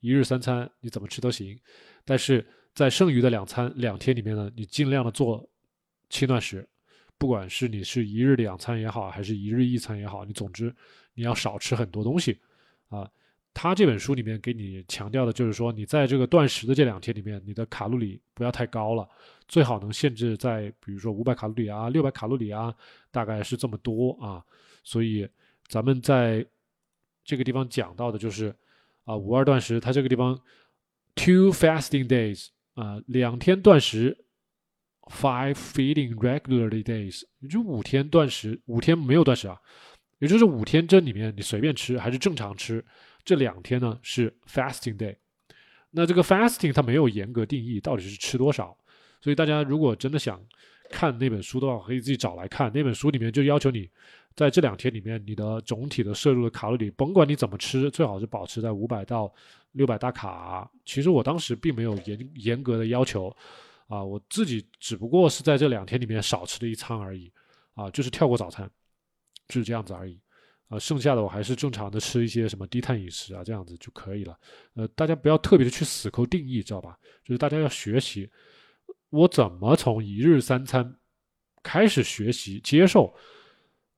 [0.00, 1.58] 一日三餐你怎么吃都行，
[2.04, 5.48] 但是在剩余的两餐两天里面呢，你尽量的做
[6.10, 6.68] 轻断食，
[7.16, 10.74] 不管是你是一日两餐也好，还是一日一餐也好，你总之
[11.14, 12.38] 你要少吃很多东西
[12.88, 13.10] 啊。
[13.58, 19.08] 他这本书里面给你强调的就是说，你在这个断食的这两天里面，你的卡路里不要太高了，
[19.48, 22.74] 最好能限制在比如说五百卡路里啊、六百卡路里啊，
[23.10, 24.44] 大概是这么多啊。
[24.84, 25.26] 所以
[25.68, 26.46] 咱们在
[27.24, 28.54] 这个地方讲到的就是
[29.04, 30.38] 啊，五二断食，它这个地方
[31.14, 34.14] two fasting days 啊，两天断食
[35.04, 39.58] ，five feeding regularly days，也就五天断食，五天没有断食啊，
[40.18, 42.84] 也就是五天这里面你随便吃还是正常吃。
[43.26, 45.16] 这两天呢是 fasting day，
[45.90, 48.74] 那这个 fasting 它没有严格定义到底是吃多少，
[49.20, 50.40] 所以大家如果真的想
[50.88, 52.72] 看那本书的话，可以自己找来看。
[52.72, 53.90] 那本书里面就要求你
[54.36, 59.32] 在这两天里面，你的总体的摄入的卡路里，甭管你怎么吃，最好是保持在五百到
[59.72, 60.70] 六百大卡。
[60.84, 63.36] 其实我当时并没有严严格的要求
[63.88, 67.32] 啊，我自己只不过是在这两天里面少吃了一餐而已
[67.74, 68.70] 啊，就是跳过早餐，
[69.48, 70.20] 就是这样子而已。
[70.68, 74.36] 啊，剩下的我还是正常的吃一些什么低碳饮食啊，这样子就可以了。
[74.74, 76.98] 呃，大家不要特别的去死抠定义，知道吧？
[77.24, 78.28] 就是大家要学习，
[79.10, 80.96] 我怎么从一日三餐
[81.62, 83.14] 开始学习接受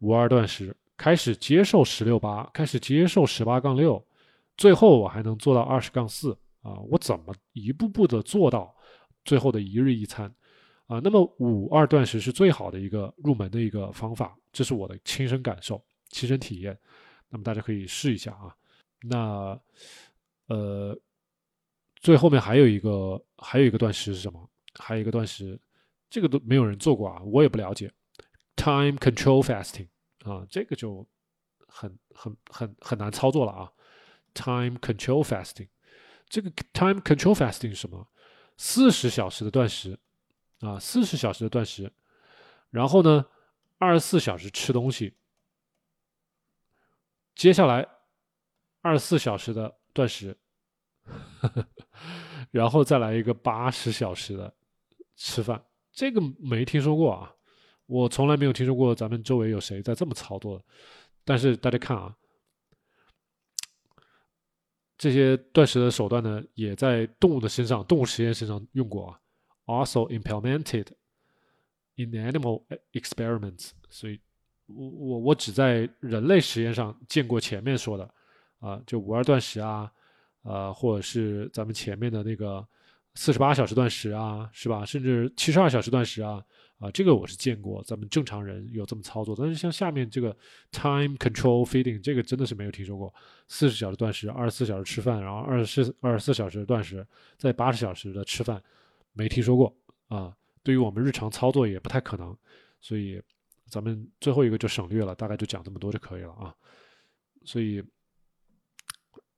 [0.01, 4.07] 五二断食，开始接受十六八，开始接受十八杠六，
[4.57, 6.75] 最后我还能做到二十杠四啊？
[6.91, 8.75] 我怎么一步步的做到
[9.25, 10.31] 最后的一日一餐
[10.87, 11.01] 啊？
[11.03, 15.83] 那么五二断食是最好的一个入门的一个方法，这是我的亲身感受。
[16.11, 16.79] 亲身体验，
[17.29, 18.55] 那么大家可以试一下啊。
[19.03, 19.61] 那
[20.47, 20.99] 呃，
[21.97, 24.51] 最后面还有一个还有一个断食是什么？
[24.75, 25.61] 还有一个断食，
[26.09, 27.93] 这个都没有人做过啊，我也不了解。
[28.57, 29.89] Time control fasting
[30.25, 31.07] 啊，这个就
[31.69, 33.73] 很很很很难操作了啊。
[34.35, 35.69] Time control fasting，
[36.29, 38.09] 这个 time control fasting 是什么？
[38.57, 39.99] 四十小时的断食
[40.61, 41.93] 啊，四十小时的断食，
[42.71, 43.27] 然后呢，
[43.79, 45.15] 二十四小时吃东西。
[47.39, 47.87] 接下来
[48.81, 50.37] 二十四小时的断食，
[52.51, 54.53] 然后再来一个八十小时的
[55.15, 57.33] 吃饭，这个没听说过啊，
[57.87, 60.65] 我从来没有听说过咱们周围有谁在这么操作的。
[61.25, 62.13] 但是大家看啊，
[64.97, 69.21] 这些断食的手段呢，也在动物的身上、动物实验身上用过啊
[69.67, 70.89] ，also implemented
[71.95, 74.21] in animal experiments，所以。
[74.69, 78.09] 我我我只在人类实验上见过前面说的，
[78.61, 79.91] 啊，就五二断食啊，
[80.43, 82.67] 呃，或者是咱们前面的那个
[83.15, 84.85] 四十八小时断食啊，是吧？
[84.85, 86.45] 甚至七十二小时断食啊，
[86.79, 89.35] 啊，这个我是见过，咱们正常人有这么操作。
[89.35, 90.37] 但是像下面这个
[90.71, 93.13] time control feeding，这个真的是没有听说过。
[93.49, 97.07] 四十小时断食，二十四小时吃饭，然后二十四二十四小时断食，
[97.39, 98.63] 在八十小时的吃饭，
[99.15, 99.75] 没听说过
[100.09, 100.37] 啊。
[100.63, 102.37] 对于我们日常操作也不太可能，
[102.83, 103.23] 所以。
[103.71, 106.55] 咱们最后一个就省略了，大概就讲这么多就可以了啊。
[107.45, 107.83] 所以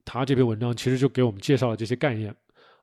[0.05, 2.35] 他这篇文章其实就给我们介绍了这些概念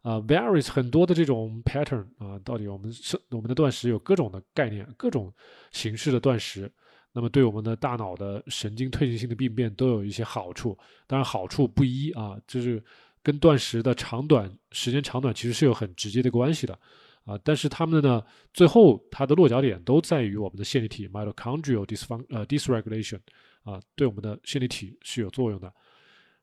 [0.01, 5.33] 啊，varies 很多的这种 pattern 啊，到底我们是我们的断食有各种的概念，各种
[5.71, 6.71] 形式的断食，
[7.11, 12.81] 那么对我们的大脑的神经退行性的病变都有一些好处，当然好处不一啊，就是
[13.21, 16.79] 跟断食的长短、时间长短其实是有很直接的关系的。
[17.27, 18.23] 啊，但是他们呢，
[18.53, 23.19] 最后它的落脚点都在于我们的线粒体 mitochondrial dysfun 呃 dysregulation
[23.63, 25.71] 啊，对我们的线粒体是有作用的。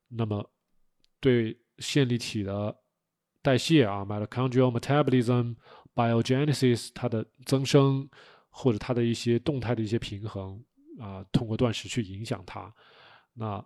[0.09, 0.47] 那么
[1.21, 2.77] 对线粒体的
[3.41, 5.57] 代谢啊，mitochondrial metabolism
[5.95, 8.07] biogenesis 它的增生
[8.51, 10.63] 或者它的一些动态的一些平衡
[11.01, 12.71] 啊，通过断食去影响它。
[13.33, 13.65] 那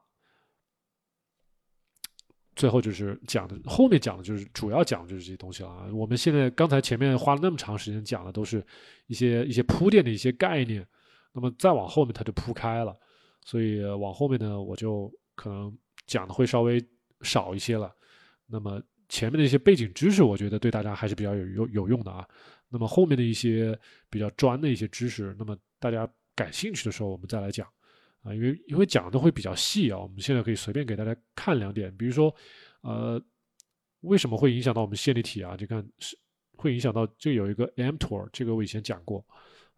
[2.58, 5.86] 最后就是讲的，后面讲的就是主要讲的就是这些东西了啊。
[5.92, 8.62] 我们现在刚才前面花了那么长时间讲的，都是
[9.06, 10.84] 一些一些铺垫的一些概念。
[11.32, 12.96] 那么再往后面它就铺开了，
[13.44, 15.72] 所以往后面呢，我就可能
[16.08, 16.84] 讲的会稍微
[17.20, 17.94] 少一些了。
[18.46, 22.26] 那么前面的一些背景知识，我觉得对大家还是比较有有有用的啊。
[22.68, 23.78] 那么后面的一些
[24.10, 27.68] 比较专的一些知识，那么大家感兴趣的时候，我们再来讲。
[28.22, 32.34] 啊，因为因为讲的会比较细啊，我们现在可以随便给大家看两点，比如说，
[32.80, 33.22] 呃，
[34.00, 35.56] 为什么会影响到我们线粒体啊？
[35.56, 36.18] 就看是
[36.56, 39.24] 会影响到，就有一个 mTOR，这个我以前讲过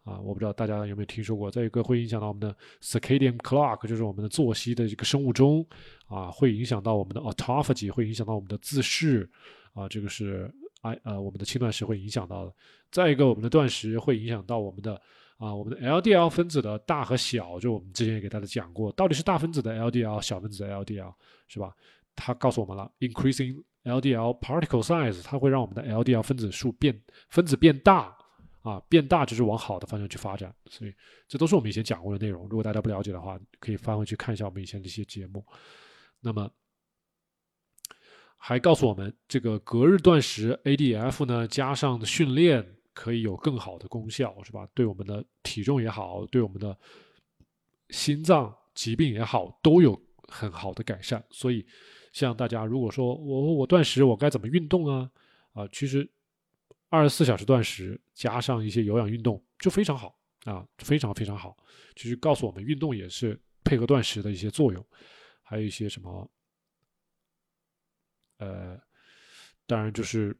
[0.04, 1.50] 啊，我不知道大家有没有听说过。
[1.50, 5.64] 再一个会影响到我们的 circadian clock，就是我们的作息的一个生物钟
[6.06, 9.30] 啊，会影响到我们的 autophagy，会影响到我们的自噬
[9.74, 10.50] 啊，这个是
[10.80, 12.54] 哎呃我们的轻断食会影响到的。
[12.90, 15.00] 再一个，我们的断食会影响到我们的。
[15.40, 21.14] 啊，我们的 LDL 分子的大和小，就我们之前也给大家讲过，到底是大分子的 LDL，小分子的 LDL，
[21.48, 21.74] 是吧？
[22.14, 28.14] 它告诉我们了，increasing LDL particle size，它会让我们的 LDL 分子数变分子变大
[28.60, 30.54] 啊，变大就是往好的方向去发展。
[30.66, 30.92] 所以
[31.26, 32.42] 这都是我们以前讲过的内容。
[32.42, 35.42] 如果大家不了解的话，可以翻回去看一下我们以前的一些节目。
[36.20, 36.50] 那么
[38.36, 44.68] 还告诉我们，这个隔日断食 ADF 呢，加上训练可以有更好的功效，是吧？
[44.74, 46.78] 对我们的体重也好，对我们的
[47.88, 49.98] 心脏疾病也好，都有
[50.28, 51.24] 很好的改善。
[51.30, 51.66] 所以。
[52.12, 55.08] 像大家如果说我我断食我该怎么运动啊
[55.52, 56.10] 啊，其实
[56.88, 61.56] 二十四小时断食加上一些有氧运动就非常好啊，非常非常好。
[61.94, 64.84] 其实告诉我们运动也是配合断食的一些作用，
[65.44, 66.28] 还有一些什么
[68.38, 68.76] 呃，
[69.68, 70.36] 当然就是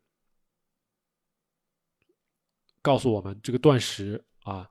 [2.82, 4.70] 告诉我们这个断食啊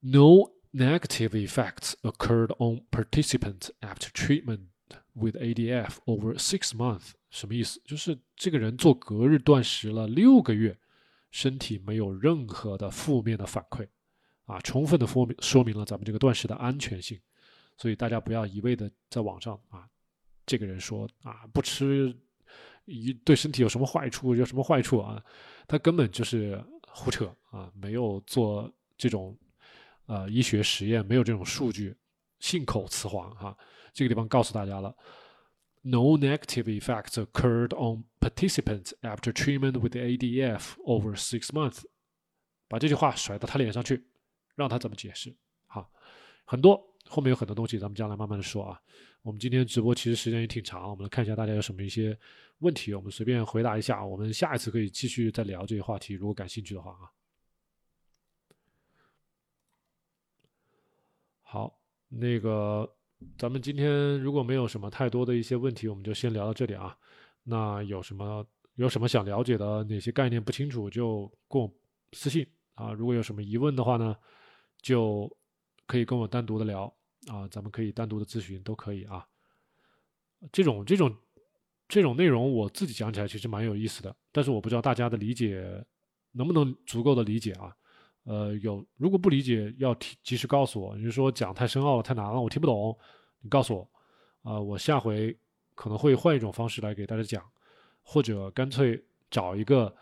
[0.00, 4.66] ，no negative effects occurred on participants after treatment。
[5.16, 7.80] With ADF over six months，什么意思？
[7.84, 10.76] 就是这个人做隔日断食了六个月，
[11.30, 13.86] 身体没有任何的负面的反馈，
[14.44, 17.18] 啊，充分的说明说明了咱们这个断食的安全性。
[17.76, 19.88] 所以大家不要一味的在网上啊，
[20.44, 22.12] 这个人说啊不吃
[22.84, 24.34] 一对身体有什么坏处？
[24.34, 25.24] 有什么坏处啊？
[25.68, 26.60] 他根本就是
[26.96, 29.36] 胡扯啊，没有做这种
[30.06, 31.92] 呃医学实验，没有这种数据，
[32.38, 33.56] 信口雌黄哈。
[33.92, 34.94] 这个地方告诉大家了
[35.82, 41.82] ，No negative effects occurred on participants after treatment with ADF over six months。
[42.68, 44.06] 把这句话甩到他脸上去，
[44.54, 45.34] 让他怎么解释？
[45.66, 45.90] 好，
[46.44, 48.80] 很多后面有很多东西，咱们将来慢慢的说啊。
[49.22, 52.16] 我们今天直播其实时间也挺长，我们来看一下大家有什么一些
[52.64, 54.04] 问题，我们随便回答一下。
[54.04, 57.12] 我们下一次可以继续再聊这些话题，如果感兴趣的话啊。
[61.42, 61.78] 好，
[62.08, 62.90] 那个。
[63.38, 66.94] 咱们今天如果没有什么太多的一些问题，我们就先聊到这里啊。
[67.42, 71.72] 那有什么有什么想了解的哪些概念不清楚，就跟我
[72.12, 72.92] 私信啊。
[72.92, 74.14] 如果有什么疑问的话呢，
[74.82, 75.34] 就
[75.86, 76.92] 可以跟我单独的聊
[77.28, 77.48] 啊。
[77.48, 79.26] 咱们可以单独的咨询都可以啊。
[80.52, 81.16] 这种这种
[81.88, 85.62] 这种内容我自己讲起来其实蛮有意思的，但是我不知道大家的理解
[86.32, 87.74] 能不能足够的理解啊。
[88.24, 90.96] 呃，有如果不理解，要提及时告诉我。
[90.96, 92.98] 你说讲太深奥了，太难了，我听不懂，
[93.40, 95.36] 你告诉我，啊，我下回
[95.74, 97.44] 可能会换一种方式来给大家讲，
[98.02, 99.94] 或者干脆找一个，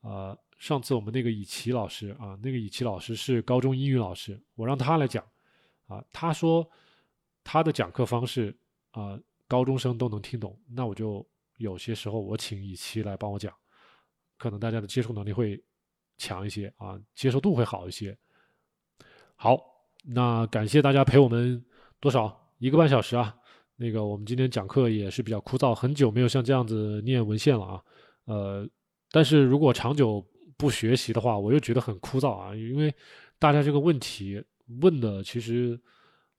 [0.00, 5.24] 呃，上次我们那个以奇老师啊，那个以奇老师是高中英语老师，我让他来讲，
[5.86, 6.68] 啊，他说
[7.44, 8.58] 他的讲课方式
[8.90, 9.16] 啊，
[9.48, 11.26] 高中生都能听懂，那我就
[11.56, 13.52] 有些时候我请以奇来帮我讲，
[14.36, 15.60] 可能大家的接受能力会。
[16.20, 18.18] 强一些啊，接受度会好一些。
[19.36, 19.56] 好，
[20.04, 21.64] 那感谢大家陪我们
[22.00, 23.32] 多少一个半小时啊。
[23.76, 27.84] 那个我们今天讲课也是比较枯燥，很久没有像这样子念文献了啊。
[28.24, 28.68] 呃，
[29.12, 30.20] 但是如果长久
[30.56, 32.52] 不学习的话，我又觉得很枯燥啊。
[32.52, 32.92] 因为
[33.38, 34.44] 大家这个问题
[34.80, 35.80] 问的，其实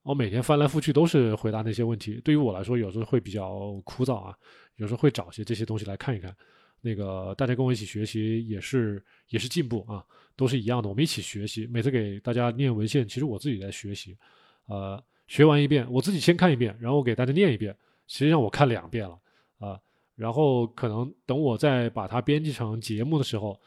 [0.02, 2.20] 我每天翻来覆去都是回答那些问题。
[2.24, 4.34] 对于我来说，有时候会比较枯燥啊。
[4.76, 6.34] 有时候会找些这些东西来看一看。
[6.80, 10.02] 那个大家跟我一起学习也是也是进步啊，
[10.34, 11.66] 都是一样的，我们一起学习。
[11.66, 14.16] 每次给大家念文献，其实我自己在学习，
[14.64, 19.18] 呃，学完一遍，我自己先看一遍，然后给大家念一遍，实际上我看两遍了
[19.58, 19.78] 啊。
[20.16, 23.60] 然后可能等我再把它编辑成节目的时候，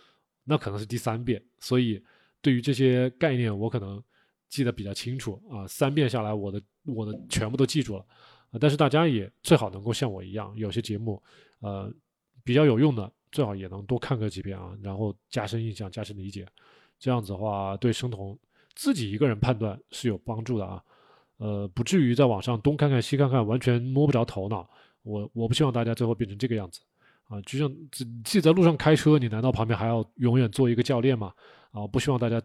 [0.44, 1.40] 那可能是第三遍。
[1.60, 2.04] 所以
[2.42, 4.04] 对于这些概念，我可能
[4.54, 5.68] 记得比较清楚啊。
[5.68, 8.06] 三遍下来，我的我的全部都记住了。
[8.52, 11.22] 啊但是大家也最好能够像我一样，有些节目，
[11.60, 11.92] 呃。
[12.46, 16.46] 比较有用的，最好也能多看个几遍啊，然后加深印象、加深理解，
[17.00, 18.38] 这样子的话对生酮
[18.76, 20.84] 自己一个人判断是有帮助的啊。
[21.38, 24.70] 呃，不至于在网上东看看西看看，完全摸不着头脑。
[25.04, 26.82] 我我不希望大家最后变成这个样子
[27.30, 27.40] 啊。
[27.44, 31.34] 就像自自己在路上开车，你难道旁边还要永远做一个教练吗？
[31.72, 32.42] 啊，不希望大家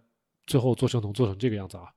[0.47, 1.93] 最后做生酮做成这个样子啊。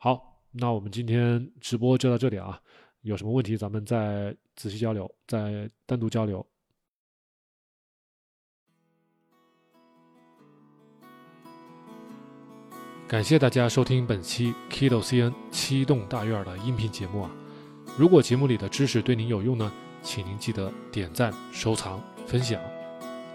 [0.00, 2.60] 好，那我们今天直播就到这里啊。
[3.00, 6.46] 有什么问题咱们再仔细交流，再单独交流。
[13.08, 17.30] 感谢大家收听本期 Kido CN 七栋大院的音频节目啊！
[17.98, 19.72] 如果节目里的知识对您有用呢，
[20.02, 22.60] 请您记得点赞、收藏、分享。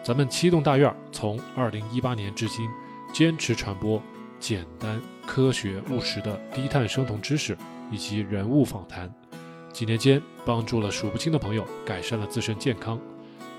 [0.01, 2.69] 咱们七栋大院从二零一八年至今，
[3.11, 4.01] 坚持传播
[4.43, 7.57] 简单、科学、务实的低碳生酮知识
[7.89, 9.09] 以及人物访谈，
[9.71, 12.99] 几年间帮助了数不清的朋友改善了自身健康。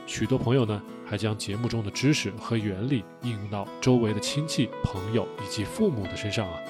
[0.06, 6.60] 许多朋友呢，还将节目中的知识和原理应用到周围的亲戚、朋友以及父母的身上啊，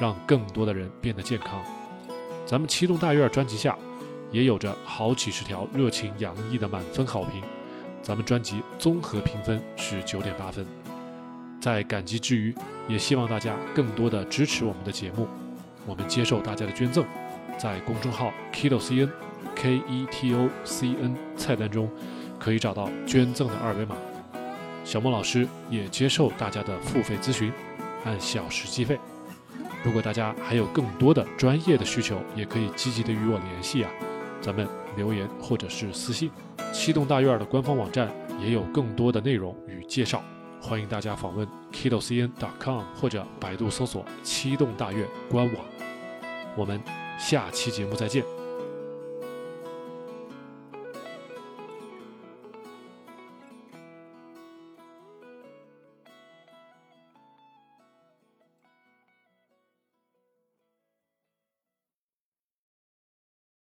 [0.00, 1.62] 让更多的人变得健康。
[2.44, 3.78] 咱们七栋大院专辑下
[4.32, 7.40] 也有着好几十条热情洋溢的满分好评。
[8.02, 10.79] 咱们专辑综合评分是九点八分。
[11.60, 12.54] 在感激之余，
[12.88, 15.28] 也希望大家更多的支持我们的节目。
[15.86, 17.04] 我们接受大家的捐赠，
[17.58, 19.08] 在公众号 ketocn
[19.54, 21.90] k e t o c n 菜单中
[22.38, 23.96] 可以找到捐赠的二维码。
[24.84, 27.52] 小莫老师也接受大家的付费咨询，
[28.04, 28.98] 按小时计费。
[29.82, 33.90] 如果大家还有更多的专业的需求，也可以积极的与我联系啊，
[34.40, 34.66] 咱们
[34.96, 36.30] 留言或者是私信。
[36.72, 38.10] 七栋大院的官方网站
[38.40, 40.22] 也有更多的内容与介绍，
[40.60, 45.64] 欢迎大家访问 kitocn.com 或者百度搜索“七栋大院”官网。
[46.56, 46.80] 我们
[47.18, 48.39] 下期节目再见。